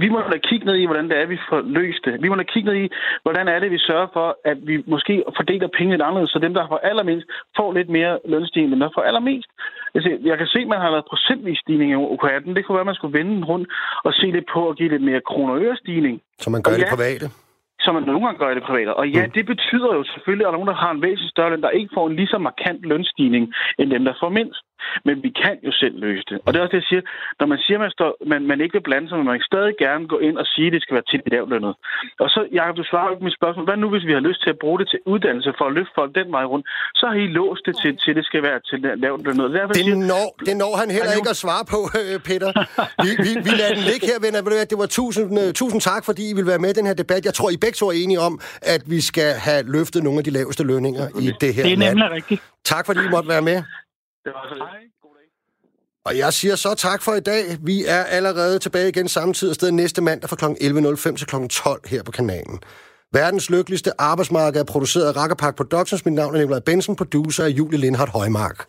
Vi 0.05 0.09
må 0.09 0.19
da 0.21 0.39
kigge 0.49 0.67
ned 0.67 0.77
i, 0.83 0.87
hvordan 0.87 1.09
det 1.11 1.17
er, 1.21 1.27
vi 1.27 1.39
får 1.51 1.61
løst 1.61 2.05
det. 2.05 2.23
Vi 2.23 2.29
må 2.29 2.35
da 2.35 2.43
kigge 2.53 2.69
ned 2.71 2.77
i, 2.85 2.89
hvordan 3.23 3.49
er 3.49 3.59
det, 3.59 3.71
vi 3.71 3.79
sørger 3.79 4.09
for, 4.13 4.29
at 4.45 4.59
vi 4.69 4.75
måske 4.87 5.15
fordeler 5.37 5.69
penge 5.79 5.93
lidt 5.93 6.03
anderledes, 6.03 6.31
så 6.31 6.39
dem, 6.39 6.55
der 6.55 6.69
får 6.69 6.81
allermindst, 6.91 7.27
får 7.57 7.73
lidt 7.73 7.89
mere 7.89 8.19
lønstigning, 8.25 8.73
end 8.73 8.81
der 8.81 8.91
får 8.95 9.03
allermest. 9.03 9.51
Altså, 9.95 10.11
jeg 10.31 10.39
kan 10.39 10.47
se, 10.47 10.59
at 10.59 10.69
man 10.75 10.81
har 10.81 10.91
lavet 10.91 11.11
procentvis 11.13 11.59
stigning 11.59 11.89
i 11.93 11.97
OK18. 12.15 12.55
Det 12.57 12.65
kunne 12.65 12.77
være, 12.77 12.87
at 12.87 12.93
man 12.93 12.99
skulle 13.01 13.19
vende 13.19 13.35
den 13.37 13.45
rundt 13.45 13.67
og 14.07 14.13
se 14.13 14.27
lidt 14.37 14.49
på 14.55 14.69
at 14.69 14.77
give 14.79 14.91
lidt 14.95 15.03
mere 15.03 15.21
kroner 15.31 15.53
og 15.55 15.61
øre 15.67 15.77
stigning. 15.77 16.21
Så 16.39 16.51
man 16.51 16.63
gør 16.63 16.73
og 16.73 16.79
det 16.79 16.85
ja, 16.85 16.95
private? 16.97 17.27
som 17.85 17.95
man 17.95 18.03
nogle 18.03 18.25
gange 18.25 18.39
gør 18.39 18.51
i 18.51 18.55
det 18.55 18.69
private. 18.71 18.95
Og 19.01 19.09
ja, 19.09 19.27
mm. 19.27 19.33
det 19.37 19.45
betyder 19.53 19.91
jo 19.99 20.03
selvfølgelig, 20.13 20.45
at 20.45 20.47
der 20.47 20.53
er 20.53 20.59
nogen, 20.59 20.73
der 20.73 20.83
har 20.85 20.91
en 20.91 21.03
væsentlig 21.03 21.31
større 21.31 21.51
løn, 21.51 21.63
der 21.63 21.79
ikke 21.79 21.91
får 21.97 22.07
en 22.09 22.17
lige 22.17 22.33
så 22.35 22.39
markant 22.39 22.83
lønstigning, 22.93 23.45
end 23.79 23.91
dem, 23.91 24.05
der 24.05 24.15
får 24.21 24.29
mindst. 24.39 24.63
Men 25.07 25.15
vi 25.25 25.31
kan 25.43 25.57
jo 25.69 25.73
selv 25.83 25.95
løse 26.07 26.25
det. 26.31 26.39
Og 26.45 26.49
det 26.49 26.57
er 26.59 26.63
også 26.65 26.75
det, 26.77 26.83
jeg 26.83 26.91
siger. 26.93 27.03
Når 27.41 27.47
man 27.53 27.59
siger, 27.65 27.77
at 27.79 27.83
man, 27.87 27.93
står, 27.99 28.11
man, 28.33 28.41
man 28.53 28.59
ikke 28.65 28.75
vil 28.77 28.87
blande 28.89 29.07
sig, 29.09 29.17
men 29.19 29.27
man 29.33 29.39
kan 29.41 29.49
stadig 29.53 29.75
gerne 29.87 30.05
gå 30.13 30.19
ind 30.27 30.37
og 30.43 30.47
sige, 30.55 30.67
at 30.69 30.73
det 30.75 30.83
skal 30.83 30.95
være 30.99 31.07
til 31.11 31.19
de 31.25 31.31
lavlønnede. 31.35 31.75
Og 32.25 32.29
så, 32.35 32.41
Jacob, 32.59 32.75
du 32.81 32.85
svarer 32.91 33.09
ikke 33.13 33.25
mit 33.29 33.39
spørgsmål. 33.41 33.65
Hvad 33.69 33.79
nu, 33.85 33.89
hvis 33.95 34.07
vi 34.09 34.15
har 34.19 34.25
lyst 34.29 34.41
til 34.45 34.51
at 34.55 34.59
bruge 34.65 34.79
det 34.81 34.87
til 34.93 34.99
uddannelse 35.13 35.51
for 35.59 35.65
at 35.71 35.73
løfte 35.79 35.93
folk 36.01 36.11
den 36.21 36.29
vej 36.37 36.45
rundt? 36.53 36.65
Så 37.01 37.05
har 37.11 37.19
I 37.27 37.29
låst 37.41 37.63
det 37.69 37.75
til, 37.83 37.93
til 38.03 38.13
det 38.19 38.25
skal 38.31 38.43
være 38.49 38.59
til 38.69 38.79
lavlønnede. 39.05 39.49
Det, 39.53 39.85
det, 39.91 39.99
når, 40.13 40.27
det 40.47 40.55
når 40.65 40.73
han 40.83 40.89
heller 40.97 41.13
ikke 41.21 41.31
at 41.37 41.41
svare 41.45 41.65
på, 41.75 41.81
øh, 42.01 42.17
Peter. 42.29 42.51
Vi, 43.05 43.11
vi, 43.27 43.31
vi 43.47 43.53
lader 43.61 43.75
den 43.79 43.85
ligge 43.91 44.07
her, 44.11 44.19
venner. 44.27 44.41
Det 44.73 44.79
var 44.79 44.87
tusind, 44.87 45.39
uh, 45.39 45.53
tusind 45.61 45.81
tak, 45.81 46.03
fordi 46.05 46.23
I 46.31 46.35
vil 46.39 46.47
være 46.47 46.59
med 46.59 46.71
i 46.71 46.73
den 46.73 46.87
her 46.87 46.95
debat. 46.95 47.25
Jeg 47.25 47.35
tror, 47.35 47.51
I 47.51 47.57
begge 47.57 47.77
to 47.81 47.87
er 47.89 47.97
enige 48.05 48.21
om, 48.21 48.41
at 48.63 48.83
vi 48.87 49.01
skal 49.01 49.31
have 49.47 49.63
løftet 49.77 50.03
nogle 50.05 50.19
af 50.19 50.25
de 50.25 50.31
laveste 50.31 50.63
lønninger 50.65 51.05
i 51.21 51.27
det 51.41 51.55
her 51.55 51.63
Det 51.63 51.73
er 51.73 51.77
nemlig 51.77 51.97
land. 51.97 52.13
rigtigt. 52.13 52.43
Tak, 52.65 52.87
fordi 52.87 53.01
I 53.01 53.09
måtte 53.11 53.29
være 53.29 53.43
med. 53.43 53.63
Det 54.25 54.33
var 54.35 54.49
så 54.49 54.55
lidt. 54.55 54.93
Og 56.05 56.19
jeg 56.19 56.33
siger 56.33 56.57
så 56.57 56.75
tak 56.75 57.03
for 57.03 57.15
i 57.15 57.21
dag. 57.21 57.59
Vi 57.61 57.85
er 57.87 58.05
allerede 58.05 58.59
tilbage 58.59 58.89
igen 58.89 59.09
samme 59.09 59.35
tid 59.35 59.49
og 59.49 59.55
sted 59.55 59.71
næste 59.71 60.03
mandag 60.03 60.31
fra 60.31 60.37
kl. 60.37 60.45
11.05 60.45 61.17
til 61.17 61.27
kl. 61.27 61.37
12 61.51 61.89
her 61.89 62.03
på 62.03 62.13
kanalen. 62.13 62.61
Verdens 63.13 63.51
lykkeligste 63.51 64.01
arbejdsmarked 64.01 64.61
er 64.61 64.65
produceret 64.65 65.07
af 65.07 65.17
Rakkerpark 65.17 65.57
Productions. 65.57 66.05
Mit 66.05 66.15
navn 66.15 66.35
er 66.35 66.39
Nikolaj 66.39 66.61
Bensen, 66.61 66.97
producer 66.97 67.45
af 67.45 67.49
Julie 67.49 67.79
Lindhardt 67.79 68.11
Højmark. 68.11 68.67